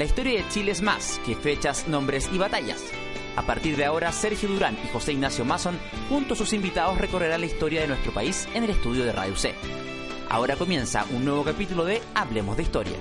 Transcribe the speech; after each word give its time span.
La 0.00 0.06
historia 0.06 0.42
de 0.42 0.48
Chile 0.48 0.72
es 0.72 0.80
más 0.80 1.20
que 1.26 1.36
fechas, 1.36 1.86
nombres 1.86 2.30
y 2.32 2.38
batallas. 2.38 2.82
A 3.36 3.42
partir 3.42 3.76
de 3.76 3.84
ahora, 3.84 4.10
Sergio 4.12 4.48
Durán 4.48 4.78
y 4.82 4.88
José 4.88 5.12
Ignacio 5.12 5.44
Mason, 5.44 5.78
junto 6.08 6.32
a 6.32 6.36
sus 6.38 6.54
invitados, 6.54 6.96
recorrerán 6.96 7.40
la 7.40 7.46
historia 7.46 7.82
de 7.82 7.88
nuestro 7.88 8.10
país 8.10 8.48
en 8.54 8.64
el 8.64 8.70
estudio 8.70 9.04
de 9.04 9.12
Radio 9.12 9.36
C. 9.36 9.54
Ahora 10.30 10.56
comienza 10.56 11.04
un 11.14 11.26
nuevo 11.26 11.44
capítulo 11.44 11.84
de 11.84 12.00
Hablemos 12.14 12.56
de 12.56 12.62
Historia. 12.62 12.96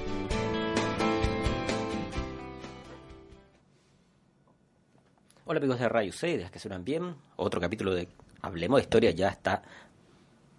Hola 5.46 5.60
amigos 5.60 5.80
de 5.80 5.88
Radio 5.88 6.12
C, 6.12 6.38
de 6.38 6.52
que 6.52 6.60
suenan 6.60 6.84
bien. 6.84 7.16
Otro 7.38 7.62
capítulo 7.62 7.94
de 7.94 8.10
Hablemos 8.42 8.78
de 8.78 8.84
Historia 8.84 9.12
ya 9.12 9.30
está 9.30 9.64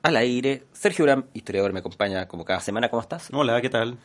al 0.01 0.17
aire. 0.17 0.63
Sergio 0.73 1.03
Durán, 1.03 1.27
historiador, 1.35 1.75
me 1.75 1.81
acompaña 1.81 2.27
como 2.27 2.47
cada 2.47 2.61
semana. 2.61 2.89
¿Cómo 2.89 3.03
estás? 3.03 3.29
Hola, 3.31 3.61
¿qué 3.61 3.69
tal? 3.69 3.99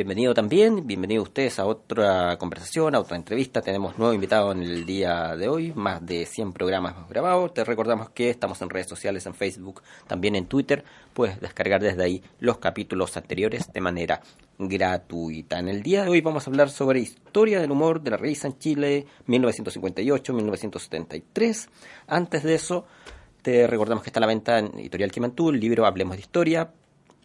Bienvenido 0.00 0.32
también, 0.32 0.86
bienvenido 0.86 1.22
ustedes 1.22 1.58
a 1.58 1.66
otra 1.66 2.38
conversación, 2.38 2.94
a 2.94 3.00
otra 3.00 3.18
entrevista. 3.18 3.60
Tenemos 3.60 3.98
nuevo 3.98 4.14
invitado 4.14 4.50
en 4.52 4.62
el 4.62 4.86
día 4.86 5.36
de 5.36 5.46
hoy, 5.46 5.74
más 5.74 6.06
de 6.06 6.24
100 6.24 6.54
programas 6.54 6.94
grabados. 7.10 7.52
Te 7.52 7.64
recordamos 7.64 8.08
que 8.08 8.30
estamos 8.30 8.62
en 8.62 8.70
redes 8.70 8.86
sociales, 8.86 9.26
en 9.26 9.34
Facebook, 9.34 9.82
también 10.06 10.36
en 10.36 10.46
Twitter. 10.46 10.84
Puedes 11.12 11.38
descargar 11.38 11.82
desde 11.82 12.02
ahí 12.02 12.22
los 12.38 12.56
capítulos 12.56 13.14
anteriores 13.18 13.70
de 13.70 13.80
manera 13.82 14.22
gratuita. 14.58 15.58
En 15.58 15.68
el 15.68 15.82
día 15.82 16.04
de 16.04 16.08
hoy 16.08 16.22
vamos 16.22 16.46
a 16.46 16.50
hablar 16.50 16.70
sobre 16.70 17.00
historia 17.00 17.60
del 17.60 17.70
humor 17.70 18.00
de 18.00 18.12
la 18.12 18.16
revista 18.16 18.46
en 18.46 18.58
Chile, 18.58 19.04
1958-1973. 19.26 21.68
Antes 22.06 22.42
de 22.42 22.54
eso, 22.54 22.86
te 23.42 23.66
recordamos 23.66 24.02
que 24.02 24.08
está 24.08 24.20
a 24.20 24.22
la 24.22 24.28
venta 24.28 24.60
en 24.60 24.78
Editorial 24.78 25.10
Quimantú 25.10 25.50
el 25.50 25.60
libro 25.60 25.84
Hablemos 25.84 26.16
de 26.16 26.22
Historia, 26.22 26.70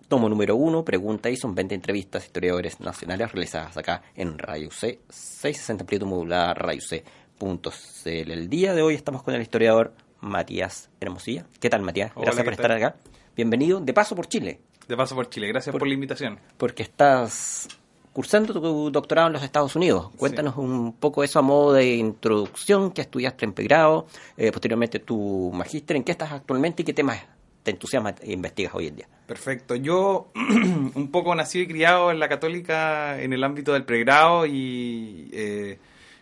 Tomo 0.08 0.30
número 0.30 0.56
uno, 0.56 0.86
pregunta 0.86 1.32
y 1.32 1.36
son 1.36 1.56
20 1.56 1.74
entrevistas 1.74 2.22
a 2.22 2.26
historiadores 2.28 2.80
nacionales 2.80 3.32
realizadas 3.32 3.76
acá 3.76 4.04
en 4.16 4.38
Radio 4.38 4.70
C, 4.70 5.00
660 5.10 5.82
amplitud 5.82 6.06
modular 6.06 6.56
Radio 6.62 6.80
C.cl. 6.80 8.32
El 8.32 8.48
día 8.48 8.76
de 8.76 8.84
hoy 8.84 8.94
estamos 8.94 9.24
con 9.24 9.34
el 9.34 9.42
historiador 9.42 9.94
Matías 10.22 10.92
Hermosilla. 11.00 11.48
¿Qué 11.60 11.72
tal, 11.72 11.82
Matías? 11.82 12.12
Gracias 12.16 12.44
por 12.44 12.54
estar 12.54 12.72
acá. 12.72 12.98
Bienvenido, 13.36 13.80
de 13.80 13.94
paso 13.94 14.16
por 14.16 14.28
Chile. 14.28 14.60
De 14.88 14.96
paso 14.96 15.16
por 15.16 15.28
Chile, 15.28 15.48
gracias 15.48 15.76
por, 15.76 15.88
la 15.88 15.96
invitación. 15.96 16.40
Porque 16.58 16.84
estás 16.84 17.68
cursando 18.14 18.54
tu 18.54 18.92
doctorado 18.92 19.28
en 19.28 19.34
los 19.34 19.42
Estados 19.42 19.76
Unidos. 19.76 20.12
Cuéntanos 20.18 20.56
un 20.58 20.94
poco 20.94 21.24
eso 21.24 21.40
a 21.40 21.42
modo 21.42 21.74
de 21.74 21.96
introducción, 21.96 22.92
que 22.92 23.02
estudiaste 23.02 23.44
en 23.44 23.54
pregrado, 23.54 24.06
eh, 24.38 24.52
posteriormente 24.52 25.00
tu 25.00 25.52
magíster, 25.52 25.98
en 25.98 26.04
qué 26.04 26.12
estás 26.12 26.32
actualmente 26.32 26.84
y 26.84 26.86
qué 26.86 26.94
temas 26.94 27.24
te 27.66 27.72
entusiasma 27.72 28.14
e 28.22 28.32
investigas 28.32 28.76
hoy 28.76 28.88
en 28.88 28.96
día? 28.96 29.08
Perfecto. 29.26 29.76
Yo 29.76 30.28
un 30.36 31.10
poco 31.12 31.34
nací 31.34 31.62
y 31.62 31.68
criado 31.68 32.12
en 32.12 32.20
la 32.20 32.30
católica 32.30 33.20
en 33.20 33.34
el 33.34 33.44
ámbito 33.44 33.74
del 33.74 33.84
pregrado 33.84 34.46
y, 34.46 35.30
eh, 35.34 35.80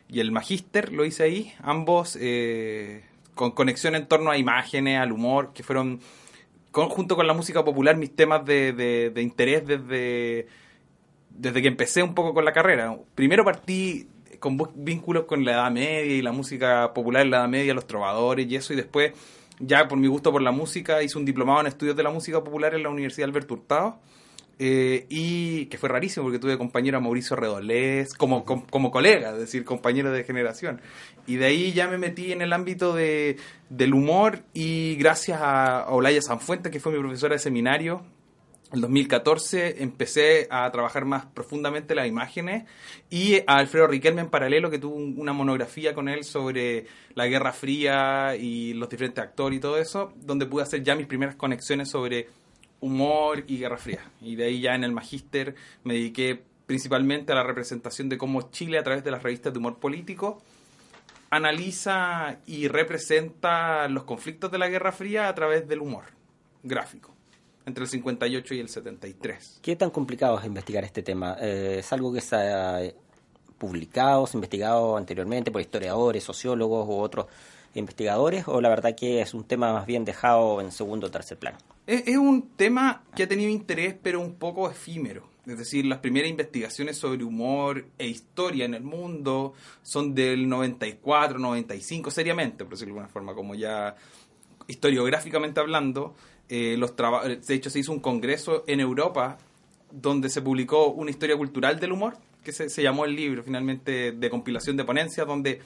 y 0.08 0.22
el 0.22 0.32
magíster 0.32 0.94
lo 0.94 1.04
hice 1.04 1.24
ahí, 1.24 1.54
ambos 1.62 2.18
eh, 2.20 3.04
con 3.36 3.52
conexión 3.52 3.94
en 3.96 4.08
torno 4.08 4.32
a 4.32 4.38
imágenes, 4.38 5.00
al 5.00 5.12
humor, 5.12 5.52
que 5.54 5.64
fueron 5.64 6.00
junto 6.72 7.16
con 7.16 7.28
la 7.28 7.34
música 7.34 7.64
popular 7.64 7.98
mis 7.98 8.16
temas 8.16 8.46
de, 8.46 8.72
de, 9.14 9.22
interés 9.22 9.68
desde, 9.68 10.48
desde 11.30 11.62
que 11.62 11.68
empecé 11.68 12.02
un 12.02 12.16
poco 12.16 12.34
con 12.34 12.46
la 12.46 12.54
carrera. 12.54 12.98
Primero 13.14 13.44
partí 13.44 14.08
con 14.40 14.58
vínculos 14.76 15.26
con 15.26 15.44
la 15.44 15.52
Edad 15.52 15.72
Media 15.72 16.16
y 16.16 16.22
la 16.22 16.32
música 16.32 16.94
popular 16.94 17.24
en 17.24 17.32
la 17.32 17.38
Edad 17.40 17.50
Media, 17.50 17.74
los 17.74 17.86
trovadores 17.86 18.48
y 18.50 18.56
eso, 18.56 18.74
y 18.74 18.78
después 18.78 19.12
ya 19.59 19.88
por 19.88 19.98
mi 19.98 20.08
gusto 20.08 20.32
por 20.32 20.42
la 20.42 20.52
música, 20.52 21.02
hice 21.04 21.18
un 21.18 21.26
diplomado 21.26 21.62
en 21.62 21.68
estudios 21.68 21.96
de 21.96 22.04
la 22.04 22.09
música 22.09 22.44
popular 22.44 22.73
en 22.76 22.84
la 22.84 22.90
Universidad 22.90 23.30
Alberto 23.30 23.56
Hurtado. 23.56 24.00
Eh, 24.59 25.08
y 25.09 25.66
que 25.66 25.80
fue 25.80 25.90
rarísimo 25.90 26.26
porque 26.26 26.38
tuve 26.38 26.59
compañero 26.59 27.00
a 27.00 27.02
Mauricio 27.02 27.36
Redolés 27.36 28.14
como, 28.14 28.46
como, 28.46 28.92
colega, 28.92 29.31
es 29.31 29.40
decir, 29.40 29.66
compañero 29.66 30.12
de 30.12 30.24
generación. 30.24 30.80
Y 31.25 31.38
de 31.38 31.46
ahí 31.46 31.74
ya 31.74 31.88
me 31.88 31.97
metí 31.97 32.31
en 32.31 32.41
el 32.44 32.53
ámbito 32.53 32.94
de, 32.94 33.38
del 33.69 33.96
humor 33.96 34.44
y 34.53 34.96
gracias 34.96 35.40
a, 35.41 35.88
Olaya 35.90 36.22
Sanfuente, 36.22 36.70
que 36.70 36.80
fue 36.80 36.91
mi 36.91 37.00
profesora 37.00 37.34
de 37.34 37.40
seminario, 37.40 38.03
en 38.73 38.81
2014 38.81 39.84
empecé 39.84 40.47
a 40.50 40.69
trabajar 40.72 41.06
más 41.06 41.28
profundamente 41.28 41.94
las 41.94 42.07
imágenes 42.07 42.66
y 43.07 43.38
a 43.45 43.57
Alfredo 43.57 43.85
Riquelme 43.85 44.22
en 44.22 44.29
paralelo 44.31 44.72
que 44.72 44.79
tuvo 44.79 44.95
una 44.95 45.31
monografía 45.31 45.94
con 45.94 46.09
él 46.09 46.23
sobre 46.23 46.88
la 47.13 47.28
Guerra 47.28 47.53
Fría 47.53 48.35
y 48.35 48.73
los 48.73 48.89
diferentes 48.89 49.23
actores 49.23 49.57
y 49.57 49.61
todo 49.61 49.78
eso, 49.78 50.11
donde 50.16 50.47
pude 50.47 50.63
hacer 50.63 50.84
ya 50.84 50.95
mis 50.95 51.06
primeras 51.06 51.35
conexiones 51.35 51.91
sobre 51.91 52.29
humor 52.79 53.44
y 53.47 53.59
Guerra 53.59 53.78
Fría. 53.78 54.09
Y 54.22 54.35
de 54.35 54.45
ahí 54.45 54.61
ya 54.61 54.73
en 54.73 54.84
el 54.84 54.91
magíster 54.91 55.53
me 55.84 55.94
dediqué 55.94 56.41
principalmente 56.66 57.31
a 57.31 57.35
la 57.35 57.44
representación 57.44 58.09
de 58.09 58.17
cómo 58.17 58.50
Chile 58.50 58.79
a 58.79 58.84
través 58.84 59.03
de 59.03 59.11
las 59.11 59.22
revistas 59.22 59.53
de 59.53 59.59
humor 59.59 59.78
político 59.78 60.41
analiza 61.29 62.40
y 62.47 62.67
representa 62.67 63.88
los 63.88 64.03
conflictos 64.03 64.51
de 64.51 64.57
la 64.57 64.67
Guerra 64.67 64.91
Fría 64.91 65.28
a 65.28 65.35
través 65.35 65.67
del 65.67 65.81
humor 65.81 66.05
gráfico 66.63 67.13
entre 67.66 67.84
el 67.84 67.90
58 67.90 68.53
y 68.53 68.59
el 68.59 68.69
73. 68.69 69.59
¿Qué 69.62 69.75
tan 69.75 69.90
complicado 69.90 70.40
es 70.40 70.46
investigar 70.46 70.84
este 70.84 71.03
tema? 71.03 71.38
Eh, 71.40 71.78
¿Es 71.79 71.94
algo 71.94 72.13
que 72.13 72.22
se 72.22 72.35
ha 72.35 72.79
publicado, 73.57 74.28
se 74.28 74.35
ha 74.35 74.40
investigado 74.40 74.97
anteriormente 74.97 75.51
por 75.51 75.62
historiadores, 75.62 76.23
sociólogos 76.23 76.88
u 76.88 76.94
otros 76.94 77.28
investigadores? 77.75 78.47
¿O 78.47 78.62
la 78.62 78.69
verdad 78.69 78.96
que 78.96 79.22
es 79.22 79.34
un 79.34 79.46
tema 79.46 79.73
más 79.73 79.85
bien 79.85 80.06
dejado 80.06 80.62
en 80.62 80.72
segundo 80.72 81.07
o 81.07 81.12
tercer 81.12 81.38
plano? 81.38 81.57
Es, 81.88 82.03
es 82.07 82.18
un 82.18 82.50
tema 82.56 83.03
que 83.16 83.23
ha 83.23 83.28
tenido 83.28 83.50
interés, 83.50 83.96
pero 84.02 84.19
un 84.19 84.35
poco 84.35 84.69
efímero. 84.69 85.34
Es 85.46 85.57
decir, 85.57 85.85
las 85.85 86.00
primeras 86.00 86.29
investigaciones 86.29 86.97
sobre 86.97 87.23
humor 87.23 87.85
e 87.97 88.07
historia 88.07 88.63
en 88.63 88.73
el 88.75 88.84
mundo 88.84 89.53
son 89.81 90.16
del 90.16 90.47
94, 90.47 91.38
95, 91.38 92.12
seriamente, 92.12 92.63
por 92.63 92.73
decirlo 92.73 92.94
de 92.94 93.00
alguna 93.00 93.13
forma, 93.13 93.35
como 93.35 93.53
ya 93.53 93.96
historiográficamente 94.68 95.59
hablando. 95.59 96.16
Eh, 96.56 96.78
los 96.78 96.94
de 96.96 97.56
hecho, 97.56 97.72
se 97.72 97.80
hizo 97.80 97.91
un 97.91 98.00
congreso 98.00 98.64
en 98.68 98.80
Europa 98.80 99.40
donde 99.90 100.30
se 100.30 100.40
publicó 100.40 100.90
una 100.90 101.09
historia 101.09 101.36
cultural 101.36 101.80
del 101.80 101.94
humor, 101.94 102.16
que 102.44 102.52
se, 102.52 102.69
llamó 102.84 103.06
el 103.06 103.16
libro 103.16 103.41
finalmente 103.41 104.12
de 104.12 104.30
compilación 104.30 104.78
de 104.78 104.84
ponencias, 104.84 105.25
donde 105.25 105.62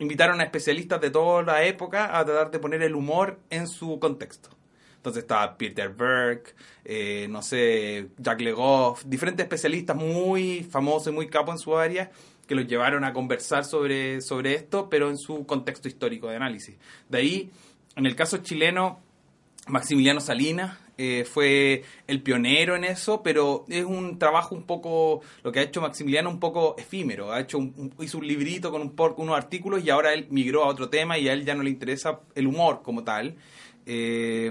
invitaron 0.00 0.40
a 0.40 0.42
especialistas 0.42 1.00
de 1.00 1.10
toda 1.10 1.44
la 1.44 1.62
época 1.62 2.18
a 2.18 2.24
tratar 2.24 2.50
de 2.50 2.58
poner 2.58 2.82
el 2.82 2.96
humor 2.96 3.38
en 3.48 3.68
su 3.68 4.00
contexto. 4.00 4.48
Entonces 4.96 5.22
estaba 5.22 5.56
Peter 5.56 5.90
Berg, 5.90 6.42
eh, 6.84 7.28
no 7.30 7.40
sé, 7.40 8.08
Jack 8.18 8.40
Legoff, 8.40 9.04
diferentes 9.04 9.44
especialistas 9.44 9.94
muy 9.94 10.64
famosos 10.64 11.12
y 11.12 11.14
muy 11.14 11.28
capos 11.28 11.54
en 11.54 11.58
su 11.60 11.76
área 11.76 12.10
que 12.48 12.56
los 12.56 12.66
llevaron 12.66 13.04
a 13.04 13.12
conversar 13.12 13.64
sobre, 13.64 14.20
sobre 14.20 14.54
esto, 14.54 14.90
pero 14.90 15.10
en 15.10 15.16
su 15.16 15.46
contexto 15.46 15.86
histórico 15.86 16.28
de 16.28 16.34
análisis. 16.34 16.76
De 17.08 17.18
ahí, 17.18 17.50
en 17.94 18.06
el 18.06 18.16
caso 18.16 18.38
chileno, 18.38 18.98
Maximiliano 19.66 20.20
Salinas 20.20 20.78
eh, 20.96 21.24
fue 21.24 21.82
el 22.06 22.22
pionero 22.22 22.76
en 22.76 22.84
eso, 22.84 23.22
pero 23.22 23.64
es 23.68 23.84
un 23.84 24.18
trabajo 24.18 24.54
un 24.54 24.62
poco, 24.62 25.22
lo 25.42 25.50
que 25.50 25.60
ha 25.60 25.62
hecho 25.62 25.80
Maximiliano 25.80 26.30
un 26.30 26.38
poco 26.38 26.76
efímero. 26.78 27.32
Ha 27.32 27.40
hecho 27.40 27.58
un, 27.58 27.92
hizo 28.00 28.18
un 28.18 28.26
librito 28.26 28.70
con 28.70 28.82
un, 28.82 28.94
unos 29.16 29.36
artículos 29.36 29.84
y 29.84 29.90
ahora 29.90 30.12
él 30.12 30.26
migró 30.30 30.64
a 30.64 30.68
otro 30.68 30.88
tema 30.88 31.18
y 31.18 31.28
a 31.28 31.32
él 31.32 31.44
ya 31.44 31.54
no 31.54 31.62
le 31.62 31.70
interesa 31.70 32.20
el 32.34 32.46
humor 32.46 32.82
como 32.82 33.02
tal. 33.02 33.36
Eh, 33.86 34.50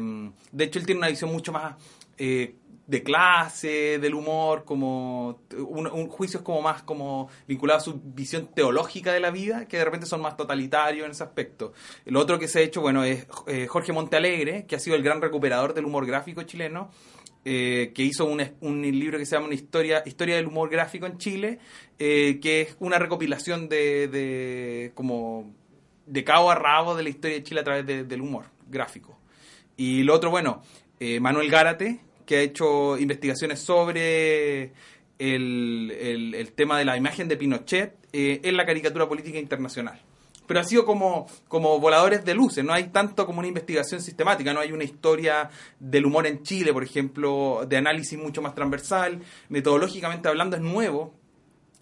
de 0.51 0.63
hecho, 0.63 0.79
él 0.79 0.85
tiene 0.85 0.99
una 0.99 1.07
visión 1.07 1.31
mucho 1.31 1.51
más 1.51 1.75
eh, 2.17 2.55
de 2.85 3.01
clase, 3.01 3.97
del 3.99 4.13
humor, 4.13 4.65
como 4.65 5.39
un, 5.57 5.87
un 5.87 6.07
juicios 6.09 6.41
como 6.41 6.61
más 6.61 6.83
como 6.83 7.29
vinculado 7.47 7.79
a 7.79 7.81
su 7.81 8.01
visión 8.03 8.47
teológica 8.53 9.13
de 9.13 9.21
la 9.21 9.31
vida, 9.31 9.67
que 9.67 9.77
de 9.77 9.85
repente 9.85 10.05
son 10.05 10.21
más 10.21 10.35
totalitarios 10.35 11.05
en 11.05 11.11
ese 11.11 11.23
aspecto. 11.23 11.73
El 12.05 12.17
otro 12.17 12.37
que 12.37 12.47
se 12.47 12.59
ha 12.59 12.61
hecho, 12.61 12.81
bueno, 12.81 13.03
es 13.03 13.25
eh, 13.47 13.67
Jorge 13.67 13.93
Montealegre, 13.93 14.65
que 14.65 14.75
ha 14.75 14.79
sido 14.79 14.97
el 14.97 15.03
gran 15.03 15.21
recuperador 15.21 15.73
del 15.73 15.85
humor 15.85 16.05
gráfico 16.05 16.43
chileno, 16.43 16.91
eh, 17.45 17.91
que 17.95 18.03
hizo 18.03 18.25
un, 18.25 18.41
un, 18.61 18.81
libro 18.81 19.17
que 19.17 19.25
se 19.25 19.35
llama 19.35 19.47
una 19.47 19.55
historia, 19.55 20.03
historia 20.05 20.35
del 20.35 20.47
humor 20.47 20.69
gráfico 20.69 21.05
en 21.05 21.17
Chile, 21.17 21.59
eh, 21.99 22.39
que 22.41 22.61
es 22.61 22.75
una 22.79 22.99
recopilación 22.99 23.69
de, 23.69 24.07
de, 24.09 24.91
como 24.93 25.53
de 26.05 26.23
cabo 26.25 26.51
a 26.51 26.55
rabo 26.55 26.95
de 26.95 27.03
la 27.03 27.09
historia 27.09 27.37
de 27.37 27.43
Chile 27.43 27.61
a 27.61 27.63
través 27.63 27.85
del 27.85 28.21
humor 28.21 28.45
gráfico. 28.67 29.17
Y 29.77 30.03
lo 30.03 30.13
otro, 30.13 30.29
bueno, 30.29 30.61
Manuel 31.19 31.49
Gárate, 31.49 31.99
que 32.25 32.37
ha 32.37 32.41
hecho 32.41 32.97
investigaciones 32.97 33.59
sobre 33.59 34.73
el, 35.19 36.51
tema 36.55 36.77
de 36.77 36.85
la 36.85 36.97
imagen 36.97 37.27
de 37.27 37.37
Pinochet 37.37 37.95
eh, 38.11 38.41
en 38.43 38.57
la 38.57 38.65
caricatura 38.65 39.07
política 39.07 39.39
internacional. 39.39 39.99
Pero 40.45 40.59
ha 40.59 40.63
sido 40.63 40.85
como, 40.85 41.27
como 41.47 41.79
voladores 41.79 42.25
de 42.25 42.33
luces, 42.33 42.65
no 42.65 42.73
hay 42.73 42.89
tanto 42.89 43.25
como 43.25 43.39
una 43.39 43.47
investigación 43.47 44.01
sistemática, 44.01 44.53
no 44.53 44.59
hay 44.59 44.73
una 44.73 44.83
historia 44.83 45.49
del 45.79 46.05
humor 46.05 46.27
en 46.27 46.43
Chile, 46.43 46.73
por 46.73 46.83
ejemplo, 46.83 47.65
de 47.67 47.77
análisis 47.77 48.19
mucho 48.19 48.41
más 48.41 48.53
transversal, 48.53 49.21
metodológicamente 49.47 50.27
hablando 50.27 50.57
es 50.57 50.61
nuevo, 50.61 51.13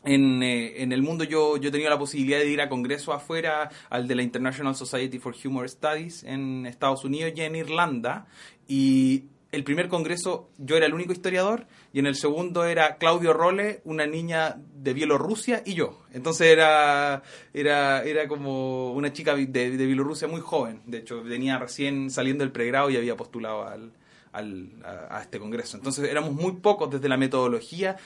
en, 0.04 0.42
eh, 0.44 0.82
en, 0.82 0.92
el 0.92 1.02
mundo 1.02 1.24
yo, 1.24 1.58
yo 1.58 1.70
he 1.70 1.72
tenido 1.72 1.90
la 1.90 1.98
posibilidad 1.98 2.40
de 2.40 2.50
ir 2.50 2.62
a 2.62 2.70
congresos 2.70 3.16
afuera, 3.16 3.70
al 3.90 4.08
de 4.08 4.16
la 4.16 4.24
International 4.24 4.76
Society 4.76 5.20
for 5.20 5.36
Humor 5.44 5.68
Studies 5.70 6.24
en 6.24 6.66
Estados 6.66 7.04
Unidos 7.04 7.34
y 7.36 7.42
en 7.42 7.56
Irlanda, 7.56 8.28
y 8.68 9.26
el 9.52 9.64
primer 9.64 9.90
congreso 9.90 10.50
yo 10.58 10.78
era 10.78 10.86
el 10.86 10.94
único 10.94 11.12
historiador 11.12 11.68
y 11.92 12.00
en 12.00 12.06
el 12.06 12.16
segundo 12.16 12.66
era 12.66 12.96
Claudio 12.96 13.34
Role, 13.34 13.82
una 13.84 14.06
niña 14.06 14.58
de 14.74 14.94
Bielorrusia 14.94 15.62
y 15.66 15.74
yo. 15.74 16.04
Entonces 16.14 16.48
era, 16.48 17.22
era, 17.54 18.04
era 18.04 18.28
como 18.28 18.94
una 18.94 19.12
chica 19.12 19.36
de, 19.36 19.46
Bielorrusia 19.46 20.28
muy 20.28 20.40
joven. 20.40 20.82
De 20.86 21.00
hecho, 21.00 21.22
venía 21.22 21.58
recién 21.58 22.10
saliendo 22.10 22.44
del 22.44 22.54
pregrado 22.54 22.90
y 22.90 22.98
había 22.98 23.18
postulado 23.18 23.68
al, 23.68 23.92
al, 24.32 24.70
a, 24.86 25.22
este 25.22 25.38
congreso. 25.38 25.76
Entonces 25.76 26.10
éramos 26.10 26.32
muy 26.34 26.54
pocos 26.54 26.90
desde 26.90 27.10
la 27.10 27.18
metodología 27.18 27.98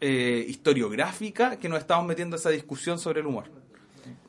eh, 0.00 0.44
historiográfica 0.48 1.58
que 1.58 1.68
nos 1.68 1.80
estábamos 1.80 2.08
metiendo 2.08 2.36
a 2.36 2.38
esa 2.38 2.50
discusión 2.50 2.98
sobre 2.98 3.20
el 3.20 3.26
humor. 3.26 3.50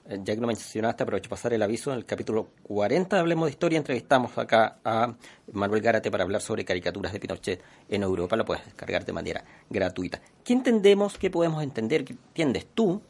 Eh, 0.09 0.19
ya 0.23 0.33
que 0.33 0.41
lo 0.41 0.47
mencionaste, 0.47 1.03
aprovecho 1.03 1.29
pasar 1.29 1.53
el 1.53 1.61
aviso. 1.61 1.91
En 1.91 2.00
el 2.00 2.06
capítulo 2.06 2.50
40 2.63 3.15
de 3.15 3.19
Hablemos 3.19 3.45
de 3.45 3.51
Historia 3.51 3.77
entrevistamos 3.77 4.35
acá 4.39 4.79
a 4.83 5.13
Manuel 5.53 5.81
Gárate 5.81 6.09
para 6.09 6.23
hablar 6.23 6.41
sobre 6.41 6.65
caricaturas 6.65 7.13
de 7.13 7.19
Pinochet 7.19 7.61
en 7.88 8.01
Europa. 8.01 8.35
Lo 8.35 8.44
puedes 8.44 8.65
descargar 8.65 9.06
de 9.06 9.13
manera 9.13 9.45
gratuita. 9.69 10.19
¿Qué 10.44 10.53
entendemos, 10.53 11.19
qué 11.19 11.29
podemos 11.29 11.61
entender, 11.61 12.03
qué 12.06 12.13
entiendes 12.13 12.65
tú 12.73 13.03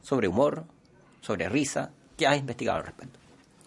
sobre 0.00 0.28
humor, 0.28 0.64
sobre 1.20 1.46
risa? 1.50 1.92
¿Qué 2.16 2.26
has 2.26 2.38
investigado 2.38 2.78
al 2.78 2.86
respecto? 2.86 3.18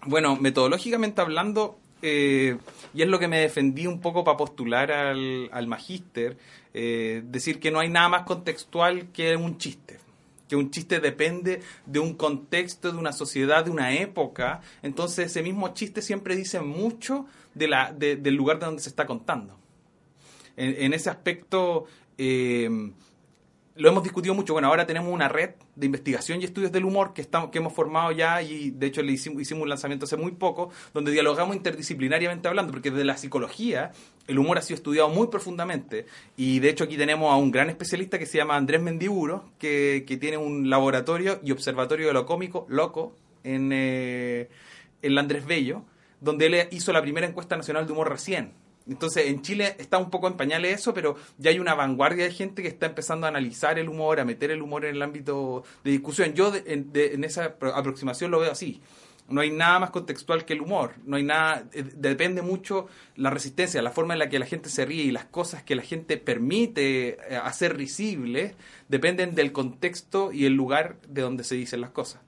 Bueno, 0.08 0.36
metodológicamente 0.36 1.22
hablando, 1.22 1.78
eh, 2.02 2.58
y 2.96 3.04
es 3.04 3.08
lo 3.08 3.20
que 3.20 3.28
me 3.28 3.40
defendí 3.40 3.86
un 3.86 4.02
poco 4.02 4.24
para 4.24 4.38
postular 4.38 4.92
al, 4.92 5.48
al 5.52 5.68
magíster, 5.68 6.38
eh, 6.74 7.22
decir 7.24 7.60
que 7.60 7.70
no 7.70 7.82
hay 7.82 7.90
nada 7.90 8.10
más 8.10 8.24
contextual 8.24 9.12
que 9.12 9.36
un 9.36 9.60
chiste 9.60 10.00
que 10.50 10.56
un 10.56 10.72
chiste 10.72 11.00
depende 11.00 11.62
de 11.86 12.00
un 12.00 12.16
contexto, 12.16 12.92
de 12.92 12.98
una 12.98 13.14
sociedad, 13.14 13.64
de 13.64 13.72
una 13.72 13.96
época. 13.96 14.62
Entonces 14.82 15.28
ese 15.28 15.44
mismo 15.44 15.74
chiste 15.74 16.02
siempre 16.02 16.36
dice 16.36 16.60
mucho 16.60 17.28
de 17.54 17.68
la, 17.70 17.94
del 17.94 18.36
lugar 18.36 18.60
de 18.60 18.66
donde 18.66 18.82
se 18.82 18.90
está 18.90 19.06
contando. 19.06 19.58
En, 20.58 20.94
ese 20.94 21.10
aspecto, 21.10 21.86
eh, 22.18 22.70
lo 23.80 23.90
hemos 23.90 24.04
discutido 24.04 24.36
mucho. 24.36 24.52
Bueno, 24.52 24.68
ahora 24.68 24.86
tenemos 24.86 25.14
una 25.14 25.30
red 25.30 25.52
de 25.76 25.86
investigación 25.86 26.42
y 26.42 26.46
estudios 26.46 26.72
del 26.74 26.84
humor 26.84 27.14
que, 27.14 27.22
estamos, 27.22 27.50
que 27.50 27.60
hemos 27.60 27.72
formado 27.72 28.12
ya 28.12 28.42
y 28.42 28.72
de 28.72 28.88
hecho 28.88 29.02
le 29.02 29.14
hicimos, 29.14 29.42
hicimos 29.42 29.64
un 29.64 29.70
lanzamiento 29.70 30.04
hace 30.06 30.18
muy 30.18 30.34
poco, 30.34 30.70
donde 30.94 31.12
dialogamos 31.12 31.56
interdisciplinariamente 31.56 32.50
hablando, 32.50 32.74
porque 32.74 32.92
desde 32.92 33.06
la 33.06 33.16
psicología 33.16 33.94
el 34.30 34.40
humor 34.40 34.58
ha 34.58 34.62
sido 34.62 34.76
estudiado 34.76 35.10
muy 35.10 35.28
profundamente 35.28 36.06
y 36.38 36.60
de 36.60 36.70
hecho 36.70 36.86
aquí 36.86 36.98
tenemos 36.98 37.32
a 37.32 37.36
un 37.36 37.52
gran 37.52 37.70
especialista 37.70 38.18
que 38.18 38.26
se 38.26 38.38
llama 38.38 38.56
Andrés 38.56 38.82
Mendiburo, 38.82 39.44
que, 39.58 40.06
tiene 40.20 40.38
un 40.38 40.70
laboratorio 40.70 41.40
y 41.44 41.52
observatorio 41.52 42.08
de 42.08 42.14
lo 42.14 42.26
cómico, 42.26 42.66
loco, 42.70 43.14
en, 43.44 43.72
eh, 43.74 44.50
en 45.02 45.18
Andrés 45.18 45.46
Bello, 45.46 45.84
donde 46.22 46.46
él 46.46 46.68
hizo 46.72 46.94
la 46.94 47.02
primera 47.02 47.28
encuesta 47.28 47.58
nacional 47.58 47.86
de 47.86 47.94
humor 47.94 48.10
recién 48.10 48.54
entonces, 48.90 49.28
en 49.28 49.44
Chile 49.44 49.76
está 49.78 50.00
un 50.00 50.10
poco 50.10 50.28
en 50.28 50.34
pañales 50.34 50.80
eso, 50.80 50.94
pero 50.96 51.16
ya 51.38 51.52
hay 51.52 51.60
una 51.60 51.76
vanguardia 51.76 52.26
de 52.26 52.32
gente 52.32 52.64
que 52.64 52.68
está 52.68 52.88
empezando 52.88 53.28
a 53.28 53.30
analizar 53.30 53.78
el 53.78 53.88
humor, 53.88 54.20
a 54.20 54.26
meter 54.26 54.50
el 54.50 54.64
humor 54.64 54.84
en 54.84 54.96
el 54.96 55.02
ámbito 55.04 55.64
de 55.84 55.92
discusión. 55.92 56.34
Yo 56.34 56.52
en, 56.66 57.24
esa 57.24 57.56
aproximación 57.76 58.32
lo 58.32 58.40
veo 58.40 58.52
así. 58.52 58.82
No 59.30 59.42
hay 59.42 59.52
nada 59.52 59.80
más 59.80 59.92
contextual 59.92 60.46
que 60.46 60.54
el 60.54 60.62
humor. 60.62 60.94
No 61.06 61.18
hay 61.18 61.24
nada. 61.24 61.66
Eh, 61.74 61.84
depende 61.96 62.42
mucho 62.42 62.88
la 63.16 63.30
resistencia, 63.30 63.82
la 63.82 63.92
forma 63.92 64.14
en 64.14 64.20
la 64.20 64.30
que 64.30 64.40
la 64.40 64.46
gente 64.46 64.70
se 64.70 64.86
ríe 64.86 65.04
y 65.04 65.12
las 65.12 65.26
cosas 65.26 65.64
que 65.64 65.76
la 65.76 65.84
gente 65.84 66.18
permite 66.18 67.10
eh, 67.10 67.38
hacer 67.42 67.78
risibles 67.78 68.56
dependen 68.88 69.36
del 69.36 69.52
contexto 69.52 70.32
y 70.32 70.46
el 70.46 70.54
lugar 70.54 70.98
de 71.08 71.22
donde 71.22 71.44
se 71.44 71.56
dicen 71.56 71.82
las 71.82 71.92
cosas. 71.92 72.22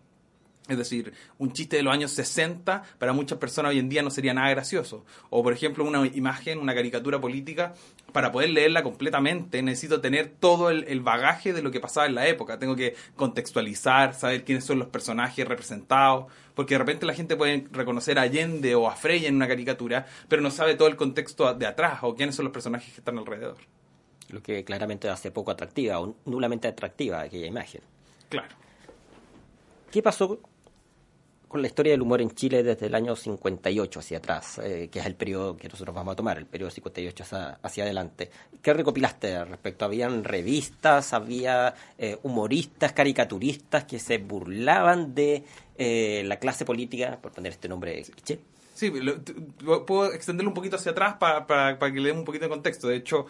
Es 0.72 0.78
decir, 0.78 1.12
un 1.38 1.52
chiste 1.52 1.76
de 1.76 1.84
los 1.84 1.94
años 1.94 2.12
60 2.12 2.84
para 2.98 3.12
muchas 3.12 3.38
personas 3.40 3.72
hoy 3.72 3.80
en 3.80 3.90
día 3.90 4.02
no 4.04 4.10
sería 4.10 4.34
nada 4.34 4.50
gracioso. 4.52 5.04
O, 5.30 5.44
por 5.44 5.52
ejemplo, 5.52 5.84
una 5.84 6.08
imagen, 6.08 6.60
una 6.60 6.74
caricatura 6.74 7.20
política, 7.20 7.74
para 8.14 8.32
poder 8.32 8.52
leerla 8.52 8.84
completamente 8.84 9.62
necesito 9.62 10.00
tener 10.00 10.30
todo 10.30 10.70
el, 10.70 11.02
bagaje 11.02 11.52
de 11.52 11.62
lo 11.62 11.72
que 11.72 11.82
pasaba 11.82 12.08
en 12.08 12.16
la 12.16 12.26
época. 12.26 12.58
Tengo 12.58 12.78
que 12.78 12.96
contextualizar, 13.18 14.14
saber 14.14 14.46
quiénes 14.46 14.64
son 14.64 14.80
los 14.80 14.88
personajes 14.88 15.46
representados, 15.46 16.32
porque 16.56 16.76
de 16.76 16.78
repente 16.78 17.06
la 17.06 17.16
gente 17.16 17.36
puede 17.36 17.68
reconocer 17.70 18.18
a 18.18 18.22
Allende 18.22 18.74
o 18.76 18.88
a 18.88 18.96
Frey 18.96 19.26
en 19.26 19.36
una 19.36 19.50
caricatura, 19.50 20.06
pero 20.30 20.42
no 20.42 20.52
sabe 20.52 20.76
todo 20.76 20.88
el 20.88 20.96
contexto 20.96 21.54
de 21.54 21.66
atrás 21.66 22.00
o 22.04 22.16
quiénes 22.16 22.34
son 22.34 22.46
los 22.46 22.54
personajes 22.54 22.94
que 22.94 23.02
están 23.02 23.18
alrededor. 23.18 23.58
Lo 24.30 24.42
que 24.42 24.64
claramente 24.64 25.10
hace 25.10 25.32
poco 25.32 25.52
atractiva 25.52 26.00
o 26.00 26.16
nulamente 26.24 26.70
atractiva 26.70 27.20
aquella 27.20 27.48
imagen. 27.48 27.82
Claro. 28.30 28.56
¿Qué 29.92 30.02
pasó 30.02 30.40
con 31.52 31.62
la 31.62 31.68
historia 31.68 31.92
del 31.92 32.02
humor 32.02 32.22
en 32.22 32.32
Chile 32.32 32.64
desde 32.64 32.86
el 32.86 32.96
año 32.96 33.14
58 33.14 34.00
hacia 34.00 34.20
atrás, 34.20 34.62
eh, 34.64 34.88
que 34.90 35.00
es 35.00 35.06
el 35.06 35.16
periodo 35.16 35.58
que 35.58 35.68
nosotros 35.68 35.94
vamos 35.94 36.14
a 36.14 36.16
tomar, 36.16 36.38
el 36.38 36.46
periodo 36.46 36.72
58 36.72 37.26
hacia, 37.62 37.84
adelante. 37.84 38.32
¿Qué 38.62 38.74
recopilaste 38.74 39.36
al 39.36 39.50
respecto? 39.50 39.84
¿Habían 39.84 40.24
revistas, 40.24 41.12
había 41.12 41.76
eh, 41.98 42.18
humoristas, 42.24 42.94
caricaturistas 42.94 43.84
que 43.84 44.00
se 44.00 44.18
burlaban 44.18 45.14
de 45.14 45.44
eh, 45.78 46.24
la 46.26 46.38
clase 46.38 46.64
política, 46.64 47.20
por 47.22 47.34
poner 47.34 47.52
este 47.52 47.68
nombre? 47.68 48.02
Sí, 48.74 48.90
puedo 49.86 50.14
extenderlo 50.14 50.52
un 50.52 50.56
poquito 50.56 50.78
hacia 50.78 50.94
atrás 50.94 51.16
para, 51.20 51.46
para, 51.46 51.78
que 51.78 52.00
le 52.00 52.08
demos 52.08 52.22
un 52.22 52.26
poquito 52.26 52.46
de 52.46 52.50
contexto. 52.50 52.88
De 52.88 52.96
hecho, 52.96 53.26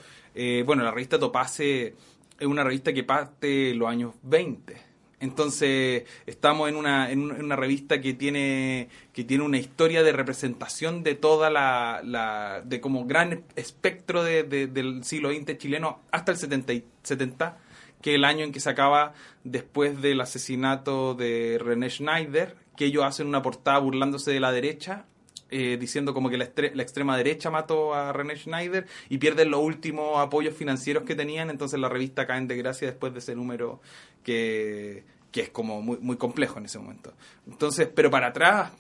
bueno, 0.64 0.84
la 0.84 0.92
revista 0.92 1.18
Topase 1.18 1.96
es 2.40 2.48
una 2.48 2.64
revista 2.64 2.94
que 2.94 3.04
parte 3.04 3.74
los 3.74 3.90
años 3.90 4.14
20 4.22 4.91
entonces, 5.22 6.06
estamos 6.26 6.68
en 6.68 6.76
una, 6.76 7.12
en 7.12 7.22
una 7.22 7.56
revista 7.56 8.02
que 8.02 8.16
tiene, 8.16 8.90
que 9.14 9.24
tiene 9.24 9.44
una 9.44 9.60
historia 9.60 10.02
de 10.02 10.12
representación 10.12 11.04
de 11.04 11.14
toda 11.14 11.52
la, 11.52 12.64
de 12.66 12.82
como 12.82 13.06
gran 13.06 13.44
espectro 13.56 14.24
de, 14.24 14.44
del 14.44 15.04
siglo 15.04 15.30
XX 15.30 15.60
chileno 15.60 16.02
hasta 16.12 16.32
el 16.32 16.40
70, 16.40 16.74
70, 17.04 17.60
que 18.02 18.16
el 18.16 18.26
año 18.26 18.44
en 18.44 18.52
que 18.52 18.60
se 18.60 18.72
acaba 18.72 19.14
después 19.44 20.02
del 20.02 20.22
asesinato 20.22 21.14
de 21.14 21.60
René 21.62 21.92
Schneider, 21.92 22.56
que 22.76 22.86
ellos 22.86 23.04
hacen 23.04 23.28
una 23.28 23.44
portada 23.44 23.78
burlándose 23.78 24.32
de 24.32 24.40
la 24.40 24.52
derecha 24.52 25.06
eh, 25.52 25.78
diciendo 25.78 26.14
como 26.14 26.30
que 26.30 26.38
la, 26.38 26.50
la, 26.56 26.82
extrema 26.82 27.18
derecha 27.18 27.50
mató 27.50 27.94
a 27.94 28.14
René 28.14 28.38
Schneider 28.38 28.88
y 29.10 29.18
pierden 29.18 29.52
los 29.52 29.62
últimos 29.62 30.18
apoyos 30.18 30.56
financieros 30.56 31.04
que 31.04 31.14
tenían, 31.14 31.50
entonces 31.50 31.80
la 31.80 31.90
revista 31.90 32.26
cae 32.26 32.38
en 32.38 32.48
desgracia 32.48 32.88
después 32.88 33.12
de 33.14 33.20
ese 33.20 33.36
número 33.36 33.82
que, 34.24 35.04
es 35.34 35.50
como 35.50 35.82
muy, 35.82 35.98
muy 35.98 36.18
complejo 36.18 36.58
en 36.58 36.66
ese 36.66 36.80
momento. 36.80 37.14
Entonces, 37.48 37.90
pero 37.94 38.10
para 38.10 38.28
atrás, 38.28 38.72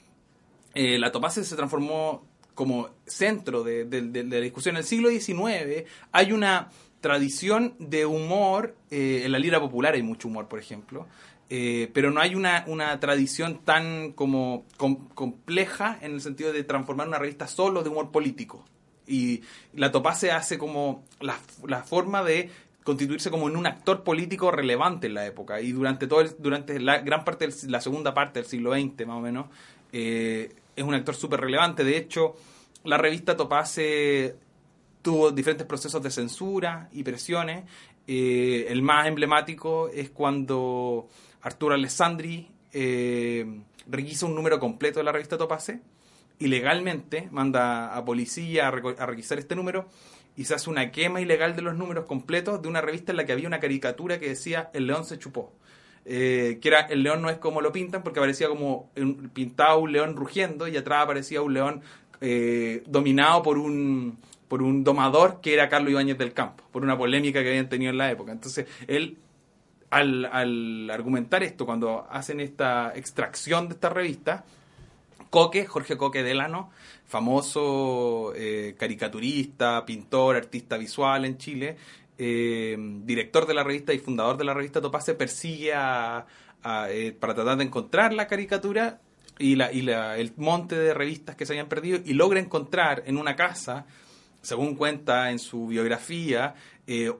eh, 0.73 0.97
la 0.97 1.11
Topase 1.11 1.43
se 1.43 1.55
transformó 1.55 2.25
como 2.55 2.89
centro 3.05 3.63
de, 3.63 3.85
la 4.29 4.37
discusión. 4.37 4.75
En 4.75 4.79
el 4.79 4.85
siglo 4.85 5.09
XIX 5.09 5.85
hay 6.11 6.31
una 6.31 6.69
tradición 6.99 7.75
de 7.79 8.05
humor, 8.05 8.75
eh, 8.91 9.23
en 9.25 9.31
la 9.31 9.39
lira 9.39 9.59
popular 9.59 9.95
hay 9.95 10.03
mucho 10.03 10.27
humor, 10.27 10.47
por 10.47 10.59
ejemplo, 10.59 11.07
eh, 11.53 11.91
pero 11.93 12.11
no 12.11 12.21
hay 12.21 12.33
una, 12.33 12.63
una 12.67 12.97
tradición 13.01 13.59
tan 13.65 14.13
como 14.13 14.63
compleja 14.77 15.99
en 16.01 16.13
el 16.13 16.21
sentido 16.21 16.53
de 16.53 16.63
transformar 16.63 17.09
una 17.09 17.19
revista 17.19 17.45
solo 17.45 17.83
de 17.83 17.89
humor 17.89 18.09
político. 18.09 18.63
Y 19.05 19.41
la 19.73 19.91
Topase 19.91 20.31
hace 20.31 20.57
como 20.57 21.03
la, 21.19 21.37
la 21.67 21.83
forma 21.83 22.23
de 22.23 22.49
constituirse 22.85 23.29
como 23.29 23.49
en 23.49 23.57
un 23.57 23.67
actor 23.67 24.01
político 24.05 24.49
relevante 24.49 25.07
en 25.07 25.13
la 25.15 25.25
época. 25.25 25.59
Y 25.59 25.73
durante 25.73 26.07
todo 26.07 26.23
durante 26.39 26.79
la 26.79 26.99
gran 26.99 27.25
parte 27.25 27.49
de 27.49 27.53
la 27.67 27.81
segunda 27.81 28.13
parte 28.13 28.39
del 28.39 28.47
siglo 28.47 28.71
XX 28.71 29.05
más 29.05 29.17
o 29.17 29.19
menos 29.19 29.47
eh, 29.91 30.55
es 30.73 30.83
un 30.85 30.93
actor 30.93 31.15
súper 31.15 31.41
relevante 31.41 31.83
de 31.83 31.97
hecho 31.97 32.37
la 32.85 32.97
revista 32.97 33.35
Topase 33.35 34.37
tuvo 35.01 35.31
diferentes 35.31 35.67
procesos 35.67 36.01
de 36.01 36.11
censura 36.11 36.87
y 36.93 37.03
presiones. 37.03 37.65
Eh, 38.07 38.67
el 38.69 38.81
más 38.81 39.05
emblemático 39.05 39.89
es 39.89 40.11
cuando 40.11 41.09
Arturo 41.41 41.75
Alessandri 41.75 42.49
eh, 42.73 43.45
requisa 43.87 44.25
un 44.25 44.35
número 44.35 44.59
completo 44.59 44.99
de 44.99 45.03
la 45.03 45.11
revista 45.11 45.37
Topase 45.37 45.81
y 46.39 46.47
legalmente 46.47 47.27
manda 47.31 47.95
a 47.95 48.05
policía 48.05 48.67
a, 48.67 48.69
a 48.69 49.05
requisar 49.05 49.39
este 49.39 49.55
número 49.55 49.87
y 50.35 50.45
se 50.45 50.55
hace 50.55 50.69
una 50.69 50.91
quema 50.91 51.21
ilegal 51.21 51.55
de 51.55 51.61
los 51.61 51.75
números 51.75 52.05
completos 52.05 52.61
de 52.61 52.67
una 52.67 52.81
revista 52.81 53.11
en 53.11 53.17
la 53.17 53.25
que 53.25 53.33
había 53.33 53.47
una 53.47 53.59
caricatura 53.59 54.19
que 54.19 54.29
decía 54.29 54.69
El 54.73 54.87
león 54.87 55.05
se 55.05 55.19
chupó. 55.19 55.51
Eh, 56.03 56.57
que 56.61 56.69
era 56.69 56.81
el 56.81 57.03
león 57.03 57.21
no 57.21 57.29
es 57.29 57.37
como 57.37 57.61
lo 57.61 57.71
pintan 57.71 58.01
porque 58.01 58.19
aparecía 58.19 58.47
como 58.47 58.89
pintado 59.33 59.77
un 59.77 59.91
león 59.91 60.15
rugiendo 60.15 60.67
y 60.67 60.75
atrás 60.75 61.03
aparecía 61.03 61.43
un 61.43 61.53
león 61.53 61.81
eh, 62.21 62.81
dominado 62.87 63.43
por 63.43 63.59
un 63.59 64.17
por 64.47 64.63
un 64.63 64.83
domador 64.83 65.39
que 65.41 65.53
era 65.53 65.69
Carlos 65.69 65.91
Ibáñez 65.91 66.17
del 66.17 66.33
Campo, 66.33 66.63
por 66.71 66.83
una 66.83 66.97
polémica 66.97 67.41
que 67.41 67.49
habían 67.49 67.69
tenido 67.69 67.91
en 67.91 67.97
la 67.97 68.11
época. 68.11 68.33
Entonces, 68.33 68.67
él, 68.87 69.15
al, 69.91 70.25
al 70.25 70.89
argumentar 70.89 71.43
esto, 71.43 71.65
cuando 71.65 72.07
hacen 72.09 72.39
esta 72.39 72.93
extracción 72.95 73.67
de 73.67 73.75
esta 73.75 73.89
revista, 73.89 74.45
Coque, 75.29 75.65
Jorge 75.65 75.97
Coque 75.97 76.23
Delano, 76.23 76.71
famoso 77.05 78.33
eh, 78.35 78.75
caricaturista, 78.77 79.85
pintor, 79.85 80.37
artista 80.37 80.77
visual 80.77 81.25
en 81.25 81.37
Chile, 81.37 81.77
eh, 82.17 82.77
director 83.03 83.45
de 83.45 83.53
la 83.53 83.63
revista 83.63 83.93
y 83.93 83.99
fundador 83.99 84.37
de 84.37 84.45
la 84.45 84.53
revista 84.53 84.81
Topase, 84.81 85.13
persigue 85.13 85.73
a, 85.73 86.25
eh, 86.89 87.15
para 87.17 87.33
tratar 87.33 87.57
de 87.57 87.65
encontrar 87.65 88.13
la 88.13 88.27
caricatura 88.27 89.01
y, 89.39 89.55
la, 89.55 89.71
y 89.71 89.81
la, 89.81 90.17
el 90.17 90.33
monte 90.37 90.77
de 90.77 90.93
revistas 90.93 91.35
que 91.35 91.45
se 91.45 91.53
habían 91.53 91.67
perdido 91.67 91.99
y 92.03 92.13
logra 92.13 92.39
encontrar 92.39 93.03
en 93.05 93.17
una 93.17 93.35
casa 93.35 93.85
según 94.41 94.75
cuenta 94.75 95.31
en 95.31 95.39
su 95.39 95.67
biografía, 95.67 96.55